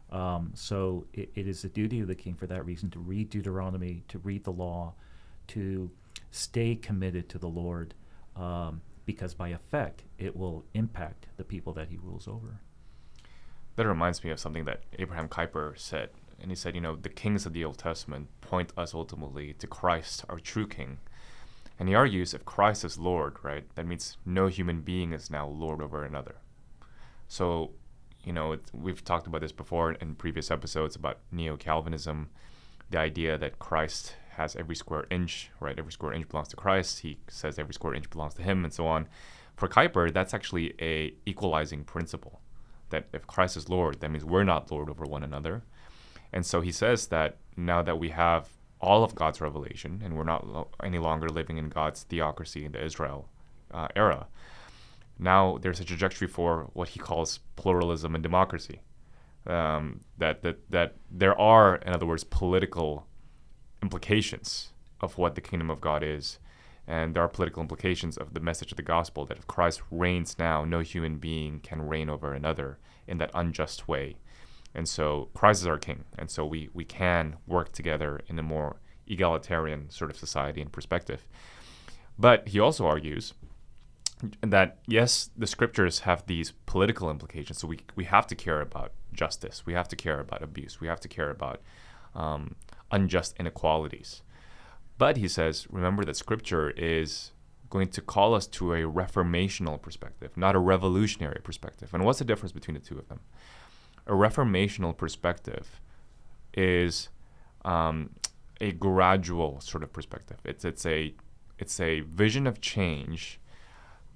Um, 0.10 0.52
so 0.56 1.06
it, 1.12 1.32
it 1.36 1.50
is 1.50 1.64
the 1.64 1.68
duty 1.68 2.00
of 2.00 2.08
the 2.08 2.16
king 2.16 2.34
for 2.36 2.48
that 2.48 2.66
reason 2.66 2.90
to 2.92 3.00
read 3.00 3.30
Deuteronomy, 3.30 4.06
to 4.08 4.20
read 4.20 4.46
the 4.46 4.54
law, 4.54 4.94
to 5.48 5.92
stay 6.32 6.76
committed 6.76 7.28
to 7.28 7.38
the 7.38 7.50
Lord, 7.50 7.94
um, 8.38 8.80
because 9.06 9.34
by 9.34 9.50
effect 9.50 10.04
it 10.18 10.34
will 10.34 10.64
impact 10.74 11.28
the 11.36 11.44
people 11.44 11.74
that 11.74 11.90
he 11.90 11.98
rules 11.98 12.26
over. 12.26 12.62
That 13.76 13.86
reminds 13.86 14.24
me 14.24 14.30
of 14.30 14.40
something 14.40 14.64
that 14.64 14.84
Abraham 14.98 15.28
Kuyper 15.28 15.78
said. 15.78 16.12
And 16.40 16.52
he 16.52 16.56
said, 16.56 16.76
you 16.76 16.82
know, 16.82 16.96
the 16.96 17.10
kings 17.10 17.46
of 17.46 17.54
the 17.54 17.66
Old 17.66 17.78
Testament 17.78 18.28
point 18.42 18.72
us 18.78 18.94
ultimately 18.94 19.54
to 19.54 19.68
Christ, 19.68 20.24
our 20.30 20.40
true 20.40 20.68
king. 20.68 21.00
And 21.80 21.90
he 21.90 21.96
argues 21.96 22.34
if 22.34 22.46
Christ 22.46 22.84
is 22.84 22.98
Lord, 22.98 23.38
right, 23.44 23.64
that 23.76 23.86
means 23.86 24.18
no 24.26 24.48
human 24.48 24.82
being 24.82 25.14
is 25.14 25.30
now 25.30 25.48
Lord 25.48 25.82
over 25.82 26.04
another. 26.04 26.36
So, 27.28 27.72
you 28.24 28.34
know, 28.34 28.54
it, 28.54 28.62
we've 28.74 29.04
talked 29.04 29.28
about 29.28 29.42
this 29.42 29.52
before 29.52 29.94
in 29.94 30.16
previous 30.16 30.50
episodes 30.50 30.96
about 30.96 31.20
neo 31.32 31.58
Calvinism, 31.58 32.30
the 32.90 33.00
idea 33.00 33.38
that 33.38 33.60
Christ 33.60 34.16
has 34.38 34.56
every 34.56 34.76
square 34.76 35.06
inch, 35.10 35.50
right? 35.60 35.78
Every 35.78 35.92
square 35.92 36.14
inch 36.14 36.30
belongs 36.30 36.48
to 36.50 36.56
Christ. 36.56 37.00
He 37.00 37.18
says 37.28 37.58
every 37.60 37.74
square 37.74 37.94
inch 37.94 38.10
belongs 38.10 38.36
to 38.36 38.44
him, 38.44 38.64
and 38.64 38.74
so 38.74 38.88
on. 38.88 39.08
For 39.56 39.68
Kuyper, 39.68 40.14
that's 40.14 40.34
actually 40.34 40.74
a 40.80 41.14
equalizing 41.26 41.84
principle. 41.84 42.40
That 42.90 43.08
if 43.12 43.28
Christ 43.28 43.58
is 43.58 43.70
Lord, 43.70 44.00
that 44.00 44.12
means 44.12 44.24
we're 44.24 44.44
not 44.44 44.72
Lord 44.72 44.90
over 44.90 45.06
one 45.06 45.24
another. 45.24 45.64
And 46.34 46.46
so 46.46 46.62
he 46.62 46.72
says 46.72 47.08
that 47.08 47.38
now 47.56 47.82
that 47.82 48.00
we 48.00 48.10
have 48.10 48.50
all 48.80 49.04
of 49.04 49.16
God's 49.16 49.42
revelation 49.42 50.02
and 50.04 50.16
we're 50.16 50.24
not 50.24 50.48
lo- 50.48 50.68
any 50.84 51.00
longer 51.00 51.30
living 51.30 51.58
in 51.58 51.70
God's 51.70 52.04
theocracy 52.04 52.66
in 52.66 52.72
the 52.74 52.84
Israel 52.84 53.30
uh, 53.72 53.88
era, 53.96 54.28
now 55.20 55.58
there's 55.58 55.80
a 55.80 55.86
trajectory 55.86 56.28
for 56.28 56.70
what 56.74 56.90
he 56.90 57.00
calls 57.00 57.40
pluralism 57.56 58.14
and 58.14 58.24
democracy. 58.24 58.82
Um, 59.46 60.02
that, 60.18 60.44
that, 60.44 60.70
that 60.70 60.96
there 61.10 61.40
are, 61.40 61.78
in 61.78 61.94
other 61.94 62.06
words, 62.06 62.26
political 62.26 63.08
implications 63.82 64.74
of 65.00 65.18
what 65.18 65.36
the 65.36 65.42
kingdom 65.42 65.70
of 65.70 65.82
God 65.82 66.04
is. 66.04 66.40
And 66.86 67.16
there 67.16 67.24
are 67.24 67.30
political 67.30 67.62
implications 67.62 68.18
of 68.18 68.34
the 68.34 68.40
message 68.40 68.72
of 68.72 68.78
the 68.78 68.84
gospel 68.84 69.26
that 69.26 69.38
if 69.38 69.48
Christ 69.48 69.82
reigns 69.92 70.38
now, 70.40 70.64
no 70.64 70.80
human 70.80 71.18
being 71.18 71.60
can 71.60 71.82
reign 71.82 72.10
over 72.10 72.34
another 72.34 72.78
in 73.08 73.18
that 73.18 73.32
unjust 73.34 73.88
way. 73.88 74.18
And 74.74 74.88
so 74.88 75.30
is 75.44 75.66
our 75.66 75.78
king. 75.78 76.04
And 76.18 76.30
so 76.30 76.46
we, 76.46 76.70
we 76.74 76.86
can 76.86 77.38
work 77.48 77.72
together 77.72 78.22
in 78.28 78.38
a 78.38 78.44
more 78.44 78.78
egalitarian 79.08 79.90
sort 79.90 80.12
of 80.12 80.18
society 80.18 80.62
and 80.62 80.72
perspective. 80.72 81.26
But 82.20 82.50
he 82.50 82.60
also 82.60 82.86
argues 82.86 83.34
that 84.42 84.80
yes, 84.88 85.30
the 85.38 85.48
scriptures 85.48 86.00
have 86.00 86.26
these 86.26 86.52
political 86.66 87.10
implications. 87.10 87.60
So 87.60 87.68
we, 87.68 87.80
we 87.96 88.06
have 88.06 88.28
to 88.28 88.36
care 88.36 88.62
about 88.62 88.94
justice. 89.14 89.66
We 89.66 89.74
have 89.74 89.88
to 89.90 89.96
care 89.96 90.20
about 90.20 90.42
abuse. 90.44 90.80
We 90.82 90.88
have 90.88 91.00
to 91.02 91.08
care 91.08 91.30
about 91.30 91.62
um, 92.16 92.56
unjust 92.92 93.36
inequalities. 93.40 94.22
But 94.98 95.18
he 95.18 95.28
says, 95.28 95.68
remember 95.70 96.04
that 96.06 96.18
scripture 96.18 96.72
is 96.72 97.32
going 97.70 97.90
to 97.90 98.02
call 98.02 98.34
us 98.34 98.48
to 98.48 98.74
a 98.74 98.82
reformational 98.82 99.80
perspective, 99.82 100.36
not 100.36 100.56
a 100.56 100.60
revolutionary 100.60 101.42
perspective. 101.44 101.94
And 101.94 102.04
what's 102.04 102.20
the 102.20 102.26
difference 102.26 102.52
between 102.52 102.76
the 102.76 102.80
two 102.80 102.98
of 102.98 103.08
them? 103.10 103.20
A 104.08 104.12
reformational 104.12 104.96
perspective 104.96 105.82
is 106.54 107.10
um, 107.66 108.12
a 108.62 108.72
gradual 108.72 109.60
sort 109.60 109.84
of 109.84 109.92
perspective. 109.92 110.38
It's 110.46 110.64
it's 110.64 110.86
a 110.86 111.14
it's 111.60 111.80
a 111.80 112.00
vision 112.02 112.48
of 112.48 112.62
change 112.62 113.40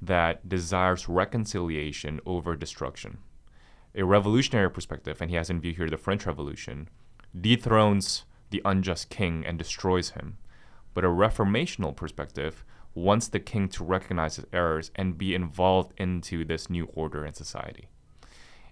that 0.01 0.47
desires 0.47 1.09
reconciliation 1.09 2.21
over 2.25 2.55
destruction. 2.55 3.17
A 3.93 4.03
revolutionary 4.03 4.71
perspective, 4.71 5.21
and 5.21 5.29
he 5.29 5.35
has 5.35 5.49
in 5.49 5.59
view 5.59 5.73
here 5.73 5.89
the 5.89 5.97
French 5.97 6.25
Revolution, 6.25 6.87
dethrones 7.39 8.23
the 8.49 8.61
unjust 8.63 9.09
king 9.09 9.45
and 9.45 9.57
destroys 9.57 10.11
him. 10.11 10.37
But 10.93 11.03
a 11.03 11.09
reformational 11.09 11.95
perspective 11.95 12.63
wants 12.95 13.27
the 13.27 13.39
king 13.39 13.67
to 13.69 13.83
recognize 13.83 14.37
his 14.37 14.45
errors 14.53 14.91
and 14.95 15.17
be 15.17 15.35
involved 15.35 15.93
into 15.97 16.45
this 16.45 16.69
new 16.69 16.85
order 16.93 17.25
in 17.25 17.33
society. 17.33 17.89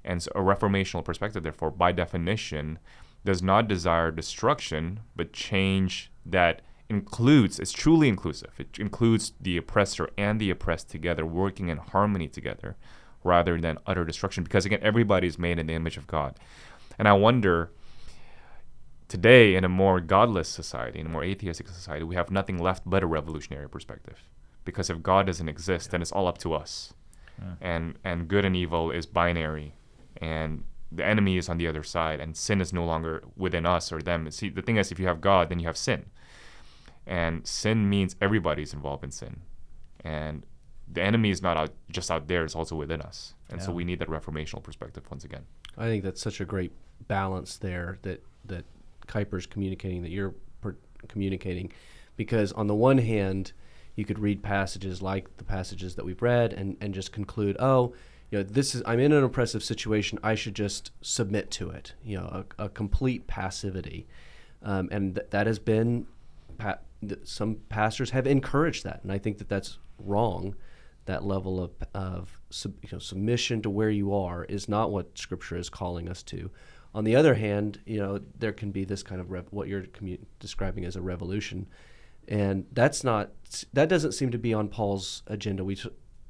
And 0.09 0.23
so 0.23 0.31
a 0.33 0.39
reformational 0.39 1.05
perspective, 1.05 1.43
therefore, 1.43 1.69
by 1.69 1.91
definition, 1.91 2.79
does 3.23 3.43
not 3.43 3.67
desire 3.67 4.09
destruction, 4.09 5.01
but 5.15 5.33
change 5.33 6.11
that 6.25 6.63
includes, 6.89 7.59
it's 7.59 7.71
truly 7.71 8.07
inclusive. 8.07 8.53
It 8.57 8.79
includes 8.79 9.33
the 9.39 9.55
oppressor 9.55 10.09
and 10.17 10.41
the 10.41 10.49
oppressed 10.49 10.89
together, 10.89 11.27
working 11.27 11.69
in 11.69 11.77
harmony 11.77 12.27
together, 12.27 12.75
rather 13.23 13.61
than 13.61 13.77
utter 13.85 14.03
destruction. 14.03 14.43
Because 14.43 14.65
again, 14.65 14.79
everybody 14.81 15.27
is 15.27 15.37
made 15.37 15.59
in 15.59 15.67
the 15.67 15.75
image 15.75 15.97
of 15.97 16.07
God. 16.07 16.39
And 16.97 17.07
I 17.07 17.13
wonder, 17.13 17.69
today, 19.09 19.53
in 19.53 19.63
a 19.63 19.69
more 19.69 19.99
godless 19.99 20.49
society, 20.49 20.99
in 21.01 21.05
a 21.05 21.09
more 21.09 21.23
atheistic 21.23 21.67
society, 21.67 22.03
we 22.03 22.15
have 22.15 22.31
nothing 22.31 22.57
left 22.57 22.81
but 22.83 23.03
a 23.03 23.05
revolutionary 23.05 23.69
perspective. 23.69 24.23
Because 24.65 24.89
if 24.89 25.03
God 25.03 25.27
doesn't 25.27 25.49
exist, 25.49 25.91
then 25.91 26.01
it's 26.01 26.11
all 26.11 26.27
up 26.27 26.39
to 26.39 26.55
us. 26.55 26.95
Yeah. 27.37 27.53
And, 27.61 27.99
and 28.03 28.27
good 28.27 28.43
and 28.43 28.55
evil 28.55 28.89
is 28.89 29.05
binary. 29.05 29.75
And 30.19 30.63
the 30.91 31.05
enemy 31.05 31.37
is 31.37 31.49
on 31.49 31.57
the 31.57 31.67
other 31.67 31.83
side, 31.83 32.19
and 32.19 32.35
sin 32.35 32.61
is 32.61 32.73
no 32.73 32.85
longer 32.85 33.23
within 33.35 33.65
us 33.65 33.91
or 33.91 34.01
them. 34.01 34.29
See, 34.31 34.49
the 34.49 34.61
thing 34.61 34.77
is, 34.77 34.91
if 34.91 34.99
you 34.99 35.07
have 35.07 35.21
God, 35.21 35.49
then 35.49 35.59
you 35.59 35.67
have 35.67 35.77
sin. 35.77 36.05
And 37.05 37.45
sin 37.47 37.89
means 37.89 38.15
everybody's 38.21 38.73
involved 38.73 39.03
in 39.03 39.11
sin. 39.11 39.41
And 40.03 40.45
the 40.91 41.03
enemy 41.03 41.29
is 41.29 41.41
not 41.41 41.57
out, 41.57 41.71
just 41.91 42.09
out 42.09 42.27
there, 42.27 42.43
it's 42.43 42.55
also 42.55 42.75
within 42.75 43.01
us. 43.01 43.33
And 43.49 43.61
so 43.61 43.71
we 43.71 43.83
need 43.83 43.99
that 43.99 44.09
reformational 44.09 44.61
perspective 44.61 45.03
once 45.09 45.23
again. 45.23 45.45
I 45.77 45.85
think 45.85 46.03
that's 46.03 46.21
such 46.21 46.39
a 46.39 46.45
great 46.45 46.71
balance 47.07 47.57
there 47.57 47.97
that 48.01 48.23
that 48.45 48.65
Kuyper's 49.07 49.45
communicating 49.45 50.01
that 50.03 50.11
you're 50.11 50.35
per- 50.61 50.77
communicating, 51.07 51.71
because 52.15 52.51
on 52.53 52.67
the 52.67 52.75
one 52.75 52.97
hand, 52.97 53.53
you 53.95 54.05
could 54.05 54.19
read 54.19 54.43
passages 54.43 55.01
like 55.01 55.37
the 55.37 55.43
passages 55.43 55.95
that 55.95 56.05
we've 56.05 56.21
read 56.21 56.53
and 56.53 56.77
and 56.81 56.93
just 56.93 57.11
conclude, 57.11 57.55
oh, 57.59 57.93
you 58.31 58.37
know, 58.37 58.43
this 58.43 58.75
is 58.75 58.83
I'm 58.85 58.99
in 58.99 59.11
an 59.11 59.23
oppressive 59.23 59.63
situation. 59.63 60.19
I 60.23 60.35
should 60.35 60.55
just 60.55 60.91
submit 61.01 61.49
to 61.51 61.69
it. 61.69 61.93
You 62.03 62.17
know, 62.17 62.45
a, 62.59 62.65
a 62.65 62.69
complete 62.69 63.27
passivity, 63.27 64.07
um, 64.61 64.89
and 64.91 65.15
th- 65.15 65.27
that 65.31 65.47
has 65.47 65.59
been. 65.59 66.07
Pa- 66.57 66.79
th- 67.07 67.21
some 67.23 67.57
pastors 67.69 68.11
have 68.11 68.27
encouraged 68.27 68.83
that, 68.83 68.99
and 69.03 69.11
I 69.11 69.17
think 69.17 69.37
that 69.37 69.49
that's 69.49 69.77
wrong 69.97 70.55
that 71.05 71.25
level 71.25 71.59
of, 71.59 71.71
of 71.95 72.39
sub, 72.51 72.73
you 72.83 72.89
know, 72.91 72.99
submission 72.99 73.63
to 73.63 73.69
where 73.69 73.89
you 73.89 74.13
are 74.13 74.43
is 74.45 74.69
not 74.69 74.91
what 74.91 75.17
Scripture 75.17 75.57
is 75.57 75.67
calling 75.67 76.07
us 76.07 76.21
to. 76.21 76.51
On 76.93 77.03
the 77.03 77.15
other 77.15 77.33
hand, 77.33 77.79
you 77.85 77.99
know 77.99 78.19
there 78.37 78.51
can 78.51 78.71
be 78.71 78.85
this 78.85 79.01
kind 79.01 79.19
of 79.19 79.31
rev- 79.31 79.47
what 79.49 79.67
you're 79.67 79.83
commu- 79.83 80.19
describing 80.39 80.85
as 80.85 80.95
a 80.95 81.01
revolution, 81.01 81.67
and 82.27 82.65
that's 82.73 83.03
not 83.03 83.31
that 83.73 83.89
doesn't 83.89 84.11
seem 84.11 84.29
to 84.31 84.37
be 84.37 84.53
on 84.53 84.67
Paul's 84.67 85.23
agenda. 85.25 85.63
We 85.63 85.77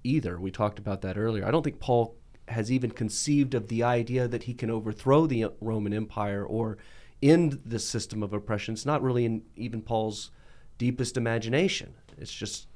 either 0.03 0.39
we 0.39 0.51
talked 0.51 0.79
about 0.79 1.01
that 1.01 1.17
earlier. 1.17 1.45
I 1.45 1.51
don't 1.51 1.63
think 1.63 1.79
Paul 1.79 2.15
has 2.47 2.71
even 2.71 2.91
conceived 2.91 3.53
of 3.53 3.67
the 3.67 3.83
idea 3.83 4.27
that 4.27 4.43
he 4.43 4.53
can 4.53 4.69
overthrow 4.69 5.27
the 5.27 5.47
Roman 5.61 5.93
Empire 5.93 6.43
or 6.43 6.77
end 7.21 7.59
the 7.65 7.79
system 7.79 8.23
of 8.23 8.33
oppression. 8.33 8.73
It's 8.73 8.85
not 8.85 9.01
really 9.01 9.25
in 9.25 9.43
even 9.55 9.81
Paul's 9.81 10.31
deepest 10.77 11.17
imagination. 11.17 11.95
It's 12.17 12.33
just 12.33 12.67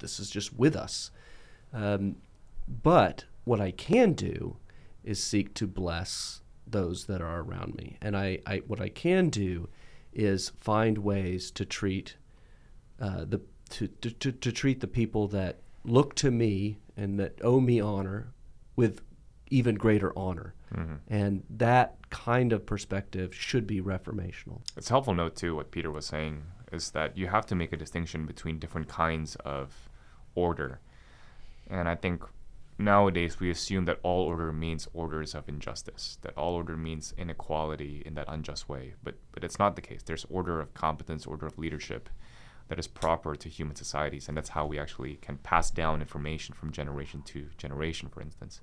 this 0.00 0.20
is 0.20 0.30
just 0.30 0.52
with 0.52 0.76
us. 0.76 1.10
Um, 1.72 2.16
but 2.68 3.24
what 3.44 3.60
I 3.60 3.70
can 3.70 4.12
do 4.12 4.56
is 5.04 5.22
seek 5.22 5.54
to 5.54 5.66
bless 5.66 6.42
those 6.66 7.06
that 7.06 7.20
are 7.20 7.40
around 7.40 7.74
me, 7.74 7.96
and 8.00 8.16
I, 8.16 8.38
I 8.46 8.58
what 8.66 8.80
I 8.80 8.88
can 8.88 9.30
do 9.30 9.68
is 10.12 10.50
find 10.60 10.98
ways 10.98 11.50
to 11.52 11.64
treat 11.64 12.16
uh, 13.00 13.24
the 13.24 13.40
to, 13.70 13.88
to, 13.88 14.10
to, 14.10 14.32
to 14.32 14.52
treat 14.52 14.80
the 14.80 14.86
people 14.86 15.28
that 15.28 15.60
look 15.84 16.14
to 16.16 16.30
me 16.30 16.78
and 16.96 17.18
that 17.18 17.38
owe 17.42 17.60
me 17.60 17.80
honor 17.80 18.32
with 18.76 19.02
even 19.50 19.74
greater 19.74 20.16
honor. 20.16 20.54
Mm-hmm. 20.74 20.94
And 21.08 21.42
that 21.50 21.96
kind 22.10 22.52
of 22.52 22.64
perspective 22.64 23.34
should 23.34 23.66
be 23.66 23.80
reformational. 23.80 24.60
It's 24.76 24.88
helpful 24.88 25.14
note 25.14 25.36
too 25.36 25.54
what 25.54 25.70
Peter 25.70 25.90
was 25.90 26.06
saying 26.06 26.42
is 26.72 26.90
that 26.92 27.18
you 27.18 27.26
have 27.26 27.44
to 27.46 27.54
make 27.54 27.72
a 27.72 27.76
distinction 27.76 28.24
between 28.24 28.58
different 28.58 28.88
kinds 28.88 29.36
of 29.44 29.90
order. 30.34 30.80
And 31.68 31.88
I 31.88 31.94
think 31.94 32.24
nowadays 32.78 33.38
we 33.38 33.50
assume 33.50 33.84
that 33.84 33.98
all 34.02 34.22
order 34.22 34.52
means 34.52 34.88
orders 34.94 35.34
of 35.34 35.48
injustice, 35.48 36.18
that 36.22 36.36
all 36.36 36.54
order 36.54 36.76
means 36.76 37.12
inequality 37.18 38.02
in 38.06 38.14
that 38.14 38.26
unjust 38.28 38.68
way. 38.68 38.94
But 39.02 39.16
but 39.32 39.44
it's 39.44 39.58
not 39.58 39.76
the 39.76 39.82
case. 39.82 40.02
There's 40.02 40.24
order 40.30 40.60
of 40.60 40.72
competence, 40.72 41.26
order 41.26 41.46
of 41.46 41.58
leadership 41.58 42.08
that 42.72 42.78
is 42.78 42.86
proper 42.86 43.36
to 43.36 43.50
human 43.50 43.76
societies, 43.76 44.28
and 44.28 44.34
that's 44.34 44.48
how 44.48 44.64
we 44.64 44.78
actually 44.78 45.16
can 45.16 45.36
pass 45.36 45.70
down 45.70 46.00
information 46.00 46.54
from 46.54 46.72
generation 46.72 47.20
to 47.20 47.50
generation, 47.58 48.08
for 48.08 48.22
instance. 48.22 48.62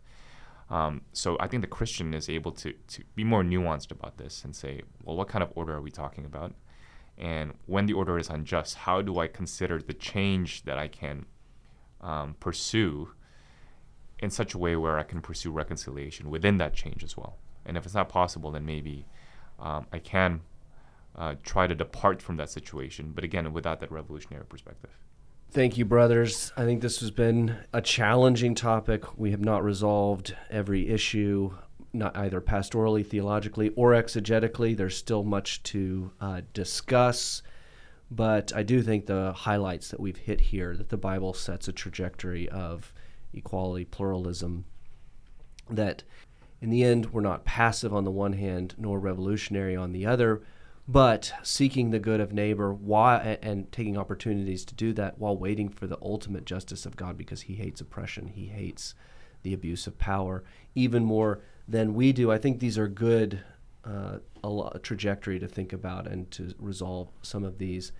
Um, 0.72 1.02
so 1.14 1.38
I 1.40 1.46
think 1.48 1.62
the 1.62 1.68
Christian 1.68 2.16
is 2.16 2.28
able 2.28 2.52
to, 2.54 2.74
to 2.74 3.04
be 3.14 3.24
more 3.24 3.44
nuanced 3.44 3.92
about 3.92 4.18
this 4.18 4.44
and 4.44 4.56
say, 4.56 4.82
well, 5.04 5.16
what 5.16 5.28
kind 5.28 5.44
of 5.44 5.52
order 5.54 5.76
are 5.76 5.82
we 5.82 5.92
talking 5.92 6.26
about? 6.26 6.56
And 7.20 7.54
when 7.68 7.86
the 7.86 7.94
order 7.94 8.18
is 8.18 8.30
unjust, 8.30 8.74
how 8.78 9.04
do 9.04 9.20
I 9.20 9.28
consider 9.28 9.80
the 9.80 9.94
change 9.94 10.64
that 10.64 10.80
I 10.80 10.88
can 10.88 11.28
um, 12.02 12.36
pursue 12.40 13.12
in 14.18 14.32
such 14.32 14.56
a 14.56 14.58
way 14.58 14.76
where 14.76 14.98
I 14.98 15.04
can 15.04 15.22
pursue 15.22 15.52
reconciliation 15.52 16.32
within 16.32 16.58
that 16.58 16.74
change 16.74 17.04
as 17.04 17.16
well? 17.16 17.38
And 17.64 17.78
if 17.78 17.86
it's 17.86 17.94
not 17.94 18.10
possible, 18.10 18.50
then 18.50 18.66
maybe 18.66 19.06
um, 19.60 19.86
I 19.94 20.00
can 20.00 20.42
uh, 21.16 21.36
try 21.44 21.68
to 21.68 21.76
depart 21.76 22.22
from 22.22 22.38
that 22.38 22.50
situation, 22.50 23.12
but 23.14 23.24
again, 23.24 23.52
without 23.54 23.80
that 23.80 23.92
revolutionary 23.92 24.46
perspective. 24.46 24.92
Thank 25.52 25.78
you, 25.78 25.86
brothers. 25.86 26.54
I 26.56 26.64
think 26.64 26.82
this 26.82 27.00
has 27.00 27.10
been 27.10 27.58
a 27.74 27.82
challenging 27.82 28.54
topic. 28.54 29.18
We 29.18 29.32
have 29.32 29.44
not 29.44 29.64
resolved 29.64 30.36
every 30.52 30.88
issue, 30.90 31.56
not 31.92 32.16
either 32.16 32.40
pastorally, 32.40 33.06
theologically, 33.06 33.70
or 33.76 33.94
exegetically. 33.94 34.78
There's 34.78 34.96
still 34.96 35.24
much 35.24 35.64
to 35.64 36.12
uh, 36.22 36.42
discuss. 36.54 37.42
But 38.12 38.56
I 38.56 38.62
do 38.62 38.82
think 38.82 39.06
the 39.06 39.34
highlights 39.34 39.90
that 39.90 40.00
we've 40.00 40.18
hit 40.18 40.40
here 40.40 40.76
that 40.76 40.90
the 40.90 40.98
Bible 40.98 41.34
sets 41.34 41.68
a 41.68 41.72
trajectory 41.72 42.48
of 42.50 42.94
equality, 43.34 43.86
pluralism, 43.86 44.66
that 45.70 46.04
in 46.62 46.70
the 46.70 46.84
end, 46.84 47.08
we're 47.08 47.22
not 47.22 47.46
passive 47.46 47.94
on 47.94 48.04
the 48.04 48.12
one 48.12 48.34
hand, 48.34 48.76
nor 48.78 49.00
revolutionary 49.00 49.76
on 49.76 49.94
the 49.94 50.06
other, 50.06 50.42
but 50.90 51.32
seeking 51.44 51.92
the 51.92 52.00
good 52.00 52.20
of 52.20 52.34
neighbor 52.34 52.74
while, 52.74 53.22
and 53.44 53.72
taking 53.72 53.96
opportunities 53.96 54.66
to 54.66 54.74
do 54.74 54.92
that 54.92 55.20
while 55.20 55.38
waiting 55.38 55.70
for 55.70 55.86
the 55.86 56.00
ultimate 56.02 56.46
justice 56.46 56.84
of 56.84 56.96
God 56.96 57.16
because 57.16 57.42
he 57.42 57.54
hates 57.54 57.80
oppression, 57.80 58.26
he 58.26 58.48
hates 58.48 58.96
the 59.44 59.54
abuse 59.54 59.86
of 59.86 60.00
power 60.00 60.44
even 60.74 61.06
more 61.06 61.42
than 61.68 61.94
we 61.94 62.12
do. 62.12 62.32
I 62.32 62.40
think 62.40 62.60
these 62.60 62.80
are 62.80 62.88
good 62.88 63.44
uh, 63.86 64.18
a 64.44 64.80
trajectory 64.80 65.38
to 65.38 65.48
think 65.48 65.74
about 65.74 66.08
and 66.08 66.30
to 66.32 66.56
resolve 66.58 67.10
some 67.22 67.44
of 67.44 67.60
these 67.60 67.92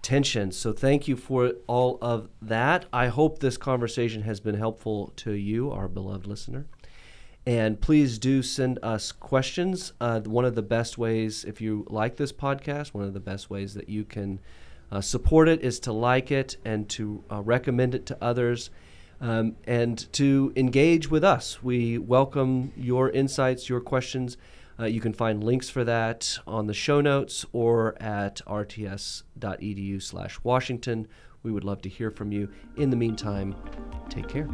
tensions. 0.00 0.56
So 0.56 0.72
thank 0.72 1.06
you 1.06 1.16
for 1.16 1.52
all 1.66 1.98
of 2.00 2.30
that. 2.40 2.86
I 2.94 3.08
hope 3.08 3.40
this 3.40 3.58
conversation 3.58 4.22
has 4.22 4.40
been 4.40 4.54
helpful 4.54 5.12
to 5.16 5.32
you, 5.32 5.70
our 5.70 5.86
beloved 5.86 6.26
listener. 6.26 6.66
And 7.46 7.80
please 7.80 8.18
do 8.18 8.42
send 8.42 8.80
us 8.82 9.12
questions. 9.12 9.92
Uh, 10.00 10.20
one 10.20 10.44
of 10.44 10.56
the 10.56 10.62
best 10.62 10.98
ways, 10.98 11.44
if 11.44 11.60
you 11.60 11.86
like 11.88 12.16
this 12.16 12.32
podcast, 12.32 12.88
one 12.88 13.04
of 13.04 13.14
the 13.14 13.20
best 13.20 13.48
ways 13.48 13.74
that 13.74 13.88
you 13.88 14.04
can 14.04 14.40
uh, 14.90 15.00
support 15.00 15.48
it 15.48 15.62
is 15.62 15.78
to 15.80 15.92
like 15.92 16.32
it 16.32 16.56
and 16.64 16.88
to 16.88 17.22
uh, 17.30 17.40
recommend 17.42 17.94
it 17.94 18.04
to 18.06 18.18
others 18.20 18.70
um, 19.20 19.54
and 19.64 20.12
to 20.12 20.52
engage 20.56 21.08
with 21.08 21.22
us. 21.22 21.62
We 21.62 21.98
welcome 21.98 22.72
your 22.76 23.10
insights, 23.10 23.68
your 23.68 23.80
questions. 23.80 24.36
Uh, 24.78 24.86
you 24.86 25.00
can 25.00 25.12
find 25.12 25.42
links 25.42 25.70
for 25.70 25.84
that 25.84 26.38
on 26.48 26.66
the 26.66 26.74
show 26.74 27.00
notes 27.00 27.46
or 27.52 28.00
at 28.02 28.42
rts.edu 28.46 30.02
slash 30.02 30.38
Washington. 30.42 31.06
We 31.44 31.52
would 31.52 31.64
love 31.64 31.80
to 31.82 31.88
hear 31.88 32.10
from 32.10 32.32
you. 32.32 32.50
In 32.76 32.90
the 32.90 32.96
meantime, 32.96 33.54
take 34.10 34.28
care. 34.28 34.48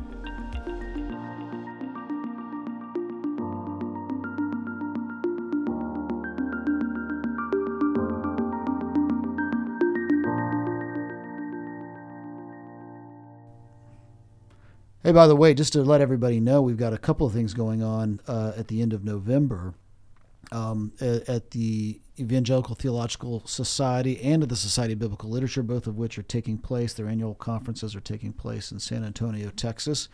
Hey, 15.12 15.16
by 15.16 15.26
the 15.26 15.36
way, 15.36 15.52
just 15.52 15.74
to 15.74 15.82
let 15.82 16.00
everybody 16.00 16.40
know, 16.40 16.62
we've 16.62 16.78
got 16.78 16.94
a 16.94 16.98
couple 16.98 17.26
of 17.26 17.34
things 17.34 17.52
going 17.52 17.82
on 17.82 18.18
uh, 18.26 18.54
at 18.56 18.68
the 18.68 18.80
end 18.80 18.94
of 18.94 19.04
November 19.04 19.74
um, 20.50 20.94
at, 21.02 21.28
at 21.28 21.50
the 21.50 22.00
Evangelical 22.18 22.74
Theological 22.74 23.46
Society 23.46 24.18
and 24.22 24.42
at 24.42 24.48
the 24.48 24.56
Society 24.56 24.94
of 24.94 25.00
Biblical 25.00 25.28
Literature, 25.28 25.62
both 25.62 25.86
of 25.86 25.98
which 25.98 26.18
are 26.18 26.22
taking 26.22 26.56
place. 26.56 26.94
Their 26.94 27.08
annual 27.08 27.34
conferences 27.34 27.94
are 27.94 28.00
taking 28.00 28.32
place 28.32 28.72
in 28.72 28.78
San 28.78 29.04
Antonio, 29.04 29.50
Texas. 29.50 30.08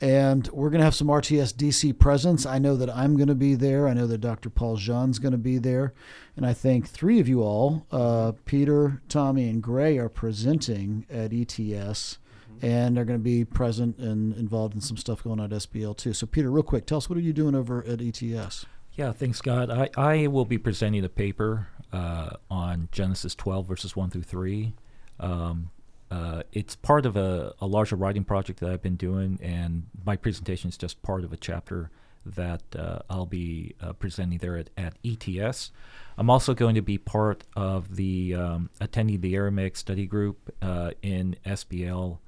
And 0.00 0.48
we're 0.48 0.70
going 0.70 0.80
to 0.80 0.84
have 0.84 0.96
some 0.96 1.06
RTSDC 1.06 1.96
presence. 2.00 2.44
I 2.44 2.58
know 2.58 2.74
that 2.74 2.90
I'm 2.90 3.14
going 3.14 3.28
to 3.28 3.36
be 3.36 3.54
there. 3.54 3.86
I 3.86 3.94
know 3.94 4.08
that 4.08 4.18
Dr. 4.18 4.50
Paul 4.50 4.76
Jeon's 4.76 5.20
going 5.20 5.30
to 5.30 5.38
be 5.38 5.58
there. 5.58 5.94
And 6.34 6.44
I 6.44 6.54
think 6.54 6.88
three 6.88 7.20
of 7.20 7.28
you 7.28 7.40
all, 7.42 7.86
uh, 7.92 8.32
Peter, 8.46 9.00
Tommy, 9.08 9.48
and 9.48 9.62
Gray, 9.62 9.96
are 9.96 10.08
presenting 10.08 11.06
at 11.08 11.32
ETS 11.32 12.18
and 12.62 12.96
they're 12.96 13.04
going 13.04 13.18
to 13.18 13.22
be 13.22 13.44
present 13.44 13.98
and 13.98 14.34
involved 14.36 14.74
in 14.74 14.80
some 14.80 14.96
stuff 14.96 15.22
going 15.22 15.40
on 15.40 15.52
at 15.52 15.58
SBL 15.58 15.96
too. 15.96 16.12
So, 16.12 16.26
Peter, 16.26 16.50
real 16.50 16.62
quick, 16.62 16.86
tell 16.86 16.98
us 16.98 17.08
what 17.08 17.16
are 17.16 17.22
you 17.22 17.32
doing 17.32 17.54
over 17.54 17.84
at 17.86 18.00
ETS? 18.00 18.66
Yeah, 18.94 19.12
thanks, 19.12 19.38
Scott. 19.38 19.70
I, 19.70 19.88
I 19.96 20.26
will 20.26 20.44
be 20.44 20.58
presenting 20.58 21.04
a 21.04 21.08
paper 21.08 21.68
uh, 21.92 22.30
on 22.50 22.88
Genesis 22.92 23.34
12, 23.34 23.66
verses 23.66 23.96
1 23.96 24.10
through 24.10 24.22
3. 24.22 24.74
Um, 25.18 25.70
uh, 26.10 26.42
it's 26.52 26.74
part 26.74 27.06
of 27.06 27.16
a, 27.16 27.54
a 27.60 27.66
larger 27.66 27.96
writing 27.96 28.24
project 28.24 28.60
that 28.60 28.70
I've 28.70 28.82
been 28.82 28.96
doing, 28.96 29.38
and 29.40 29.86
my 30.04 30.16
presentation 30.16 30.68
is 30.68 30.76
just 30.76 31.00
part 31.02 31.22
of 31.22 31.32
a 31.32 31.36
chapter 31.36 31.90
that 32.26 32.62
uh, 32.76 32.98
I'll 33.08 33.26
be 33.26 33.74
uh, 33.80 33.92
presenting 33.92 34.38
there 34.38 34.56
at, 34.56 34.70
at 34.76 34.94
ETS. 35.04 35.70
I'm 36.18 36.28
also 36.28 36.52
going 36.52 36.74
to 36.74 36.82
be 36.82 36.98
part 36.98 37.44
of 37.56 37.96
the 37.96 38.34
um, 38.34 38.70
attending 38.80 39.20
the 39.20 39.34
Aramaic 39.34 39.76
study 39.76 40.06
group 40.06 40.54
uh, 40.60 40.90
in 41.00 41.36
SBL, 41.46 42.18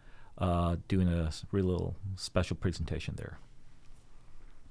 uh, 0.43 0.77
doing 0.89 1.09
a 1.09 1.31
really 1.53 1.69
little 1.69 1.95
special 2.17 2.57
presentation 2.57 3.15
there. 3.17 3.39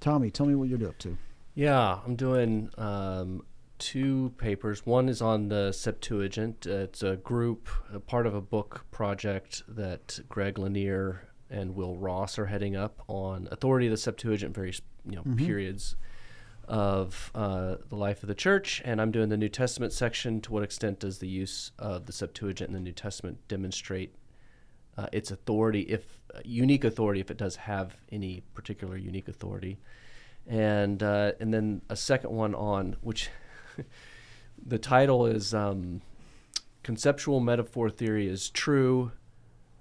Tommy, 0.00 0.30
tell 0.30 0.46
me 0.46 0.54
what 0.54 0.68
you're 0.68 0.86
up 0.88 0.98
to. 0.98 1.16
Yeah, 1.54 1.98
I'm 2.04 2.16
doing 2.16 2.70
um, 2.76 3.44
two 3.78 4.32
papers. 4.36 4.84
One 4.84 5.08
is 5.08 5.22
on 5.22 5.48
the 5.48 5.72
Septuagint. 5.72 6.66
Uh, 6.66 6.74
it's 6.86 7.02
a 7.02 7.16
group, 7.16 7.68
a 7.92 8.00
part 8.00 8.26
of 8.26 8.34
a 8.34 8.40
book 8.40 8.84
project 8.90 9.62
that 9.68 10.20
Greg 10.28 10.58
Lanier 10.58 11.28
and 11.50 11.74
Will 11.74 11.96
Ross 11.96 12.38
are 12.38 12.46
heading 12.46 12.76
up 12.76 13.02
on 13.08 13.48
authority 13.50 13.86
of 13.86 13.90
the 13.92 13.96
Septuagint, 13.96 14.54
various 14.54 14.80
you 15.04 15.16
know 15.16 15.22
Mhm. 15.22 15.36
periods 15.38 15.96
of 16.68 17.30
uh, 17.34 17.76
the 17.88 17.96
life 17.96 18.22
of 18.22 18.28
the 18.28 18.34
church. 18.34 18.80
And 18.84 19.00
I'm 19.00 19.10
doing 19.10 19.28
the 19.28 19.36
New 19.36 19.48
Testament 19.48 19.92
section. 19.92 20.40
To 20.42 20.52
what 20.52 20.62
extent 20.62 21.00
does 21.00 21.18
the 21.18 21.28
use 21.28 21.72
of 21.78 22.06
the 22.06 22.12
Septuagint 22.12 22.68
in 22.68 22.74
the 22.74 22.80
New 22.80 22.92
Testament 22.92 23.38
demonstrate 23.48 24.14
uh, 24.96 25.06
its 25.12 25.30
authority, 25.30 25.82
if 25.82 26.18
uh, 26.34 26.40
unique 26.44 26.84
authority, 26.84 27.20
if 27.20 27.30
it 27.30 27.36
does 27.36 27.56
have 27.56 27.96
any 28.10 28.42
particular 28.54 28.96
unique 28.96 29.28
authority? 29.28 29.78
and 30.46 31.02
uh, 31.02 31.32
and 31.40 31.52
then 31.52 31.82
a 31.88 31.96
second 31.96 32.30
one 32.30 32.54
on 32.54 32.96
which 33.00 33.30
the 34.66 34.78
title 34.78 35.26
is 35.26 35.54
um, 35.54 36.02
conceptual 36.82 37.40
metaphor 37.40 37.90
theory 37.90 38.26
is 38.28 38.50
true, 38.50 39.12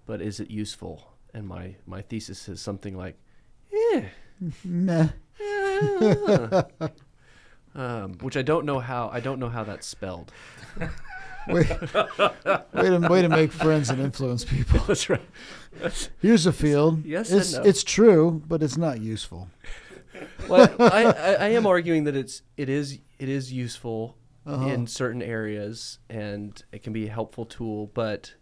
but 0.06 0.22
is 0.22 0.40
it 0.40 0.50
useful? 0.52 1.14
And 1.34 1.48
my 1.48 1.76
my 1.86 2.02
thesis 2.02 2.48
is 2.48 2.62
something 2.62 2.96
like, 2.96 3.18
eh, 3.94 4.04
Meh. 4.64 5.10
eh, 5.40 6.62
um, 7.76 8.14
which 8.22 8.38
I 8.38 8.42
don't 8.42 8.66
know 8.66 8.80
how 8.80 9.10
I 9.12 9.20
don't 9.20 9.40
know 9.40 9.50
how 9.50 9.64
that's 9.64 9.88
spelled. 9.88 10.32
Way, 11.48 11.64
way, 12.74 12.90
to, 12.90 13.08
way 13.10 13.22
to 13.22 13.30
make 13.30 13.52
friends 13.52 13.90
and 13.90 14.00
influence 14.02 14.46
people. 14.46 14.80
That's 14.88 15.10
right. 15.10 15.22
Here's 16.22 16.46
a 16.46 16.54
field. 16.54 17.06
Yes 17.06 17.32
it's, 17.32 17.54
no. 17.54 17.62
it's 17.64 17.84
true, 17.84 18.44
but 18.48 18.62
it's 18.62 18.78
not 18.78 19.02
useful. 19.02 19.50
Well, 20.48 20.74
I, 20.80 21.04
I, 21.06 21.32
I 21.34 21.48
am 21.50 21.66
arguing 21.66 22.04
that 22.04 22.16
it's 22.16 22.42
it 22.58 22.70
is 22.70 23.00
it 23.20 23.30
is 23.30 23.52
useful 23.52 24.16
Uh-huh. 24.46 24.68
in 24.68 24.88
certain 24.88 25.22
areas 25.22 26.00
and 26.10 26.62
it 26.72 26.84
can 26.84 26.94
be 26.94 27.08
a 27.08 27.12
helpful 27.12 27.46
tool, 27.46 27.90
but 27.94 28.34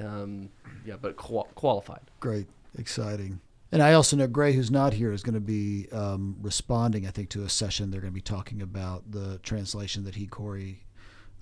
um, 0.00 0.48
yeah, 0.84 0.94
but 1.00 1.16
qual- 1.16 1.48
qualified. 1.54 2.02
Great, 2.20 2.46
exciting. 2.78 3.40
And 3.72 3.82
I 3.82 3.92
also 3.94 4.16
know 4.16 4.26
Gray, 4.28 4.52
who's 4.52 4.70
not 4.70 4.92
here, 4.92 5.12
is 5.12 5.22
going 5.22 5.34
to 5.34 5.40
be 5.40 5.88
um, 5.92 6.36
responding, 6.40 7.06
I 7.06 7.10
think, 7.10 7.28
to 7.30 7.42
a 7.42 7.48
session. 7.48 7.90
They're 7.90 8.00
going 8.00 8.12
to 8.12 8.14
be 8.14 8.20
talking 8.20 8.62
about 8.62 9.10
the 9.10 9.38
translation 9.42 10.04
that 10.04 10.14
he, 10.14 10.26
Cory, 10.28 10.84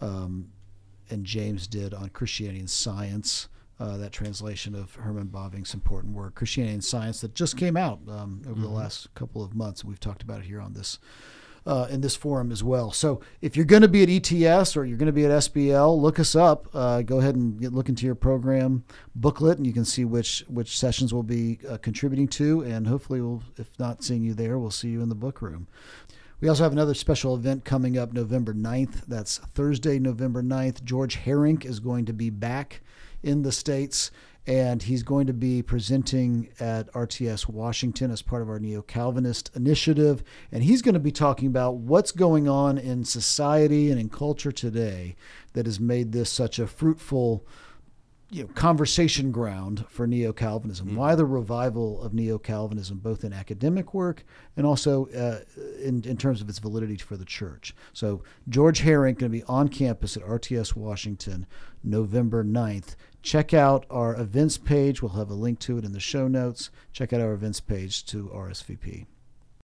um, 0.00 0.48
and 1.12 1.24
James 1.24 1.66
did 1.66 1.94
on 1.94 2.08
Christianity 2.08 2.60
and 2.60 2.70
Science. 2.70 3.48
Uh, 3.80 3.96
that 3.96 4.12
translation 4.12 4.76
of 4.76 4.94
Herman 4.94 5.26
Bavinck's 5.26 5.74
important 5.74 6.14
work, 6.14 6.36
Christianity 6.36 6.74
and 6.74 6.84
Science, 6.84 7.20
that 7.22 7.34
just 7.34 7.56
came 7.56 7.76
out 7.76 7.98
um, 8.08 8.42
over 8.48 8.60
the 8.60 8.68
last 8.68 9.12
couple 9.14 9.42
of 9.42 9.54
months. 9.54 9.84
We've 9.84 9.98
talked 9.98 10.22
about 10.22 10.40
it 10.40 10.44
here 10.44 10.60
on 10.60 10.72
this 10.72 10.98
uh, 11.66 11.86
in 11.90 12.00
this 12.00 12.16
forum 12.16 12.50
as 12.50 12.64
well. 12.64 12.90
So 12.92 13.20
if 13.40 13.56
you're 13.56 13.66
going 13.66 13.82
to 13.82 13.88
be 13.88 14.02
at 14.02 14.32
ETS 14.32 14.76
or 14.76 14.84
you're 14.84 14.98
going 14.98 15.06
to 15.06 15.12
be 15.12 15.24
at 15.24 15.30
SBL, 15.30 16.00
look 16.00 16.18
us 16.18 16.34
up. 16.34 16.68
Uh, 16.74 17.02
go 17.02 17.20
ahead 17.20 17.36
and 17.36 17.60
get, 17.60 17.72
look 17.72 17.88
into 17.88 18.06
your 18.06 18.14
program 18.14 18.84
booklet, 19.14 19.58
and 19.58 19.66
you 19.66 19.72
can 19.72 19.84
see 19.84 20.04
which 20.04 20.44
which 20.48 20.76
sessions 20.78 21.12
we'll 21.12 21.22
be 21.22 21.58
uh, 21.68 21.76
contributing 21.78 22.28
to. 22.28 22.62
And 22.62 22.86
hopefully, 22.86 23.20
we'll, 23.20 23.42
if 23.56 23.68
not 23.78 24.02
seeing 24.02 24.22
you 24.22 24.34
there, 24.34 24.58
we'll 24.58 24.70
see 24.70 24.88
you 24.88 25.02
in 25.02 25.08
the 25.08 25.14
book 25.14 25.40
room. 25.40 25.68
We 26.42 26.48
also 26.48 26.64
have 26.64 26.72
another 26.72 26.94
special 26.94 27.36
event 27.36 27.64
coming 27.64 27.96
up 27.96 28.12
November 28.12 28.52
9th. 28.52 29.06
That's 29.06 29.38
Thursday, 29.38 30.00
November 30.00 30.42
9th. 30.42 30.82
George 30.82 31.18
Harinck 31.18 31.64
is 31.64 31.78
going 31.78 32.04
to 32.06 32.12
be 32.12 32.30
back 32.30 32.80
in 33.22 33.42
the 33.42 33.52
States, 33.52 34.10
and 34.44 34.82
he's 34.82 35.04
going 35.04 35.28
to 35.28 35.32
be 35.32 35.62
presenting 35.62 36.48
at 36.58 36.92
RTS 36.94 37.48
Washington 37.48 38.10
as 38.10 38.22
part 38.22 38.42
of 38.42 38.48
our 38.48 38.58
Neo 38.58 38.82
Calvinist 38.82 39.52
initiative. 39.54 40.24
And 40.50 40.64
he's 40.64 40.82
going 40.82 40.94
to 40.94 40.98
be 40.98 41.12
talking 41.12 41.46
about 41.46 41.76
what's 41.76 42.10
going 42.10 42.48
on 42.48 42.76
in 42.76 43.04
society 43.04 43.88
and 43.92 44.00
in 44.00 44.08
culture 44.08 44.50
today 44.50 45.14
that 45.52 45.66
has 45.66 45.78
made 45.78 46.10
this 46.10 46.28
such 46.28 46.58
a 46.58 46.66
fruitful 46.66 47.46
you 48.32 48.44
know, 48.44 48.48
conversation 48.54 49.30
ground 49.30 49.84
for 49.90 50.06
neo 50.06 50.32
Calvinism. 50.32 50.96
Why 50.96 51.14
the 51.14 51.26
revival 51.26 52.02
of 52.02 52.14
neo 52.14 52.38
Calvinism, 52.38 52.98
both 52.98 53.24
in 53.24 53.32
academic 53.32 53.92
work 53.92 54.24
and 54.56 54.66
also 54.66 55.06
uh, 55.08 55.40
in, 55.82 56.02
in 56.04 56.16
terms 56.16 56.40
of 56.40 56.48
its 56.48 56.58
validity 56.58 56.96
for 56.96 57.18
the 57.18 57.26
church. 57.26 57.74
So, 57.92 58.22
George 58.48 58.80
Harinck 58.80 59.18
going 59.18 59.30
to 59.30 59.38
be 59.38 59.44
on 59.44 59.68
campus 59.68 60.16
at 60.16 60.24
RTS 60.24 60.74
Washington 60.74 61.46
November 61.84 62.42
9th. 62.42 62.96
Check 63.20 63.52
out 63.52 63.84
our 63.90 64.18
events 64.18 64.56
page. 64.56 65.02
We'll 65.02 65.12
have 65.12 65.30
a 65.30 65.34
link 65.34 65.58
to 65.60 65.76
it 65.76 65.84
in 65.84 65.92
the 65.92 66.00
show 66.00 66.26
notes. 66.26 66.70
Check 66.92 67.12
out 67.12 67.20
our 67.20 67.34
events 67.34 67.60
page 67.60 68.04
to 68.06 68.30
RSVP. 68.34 69.06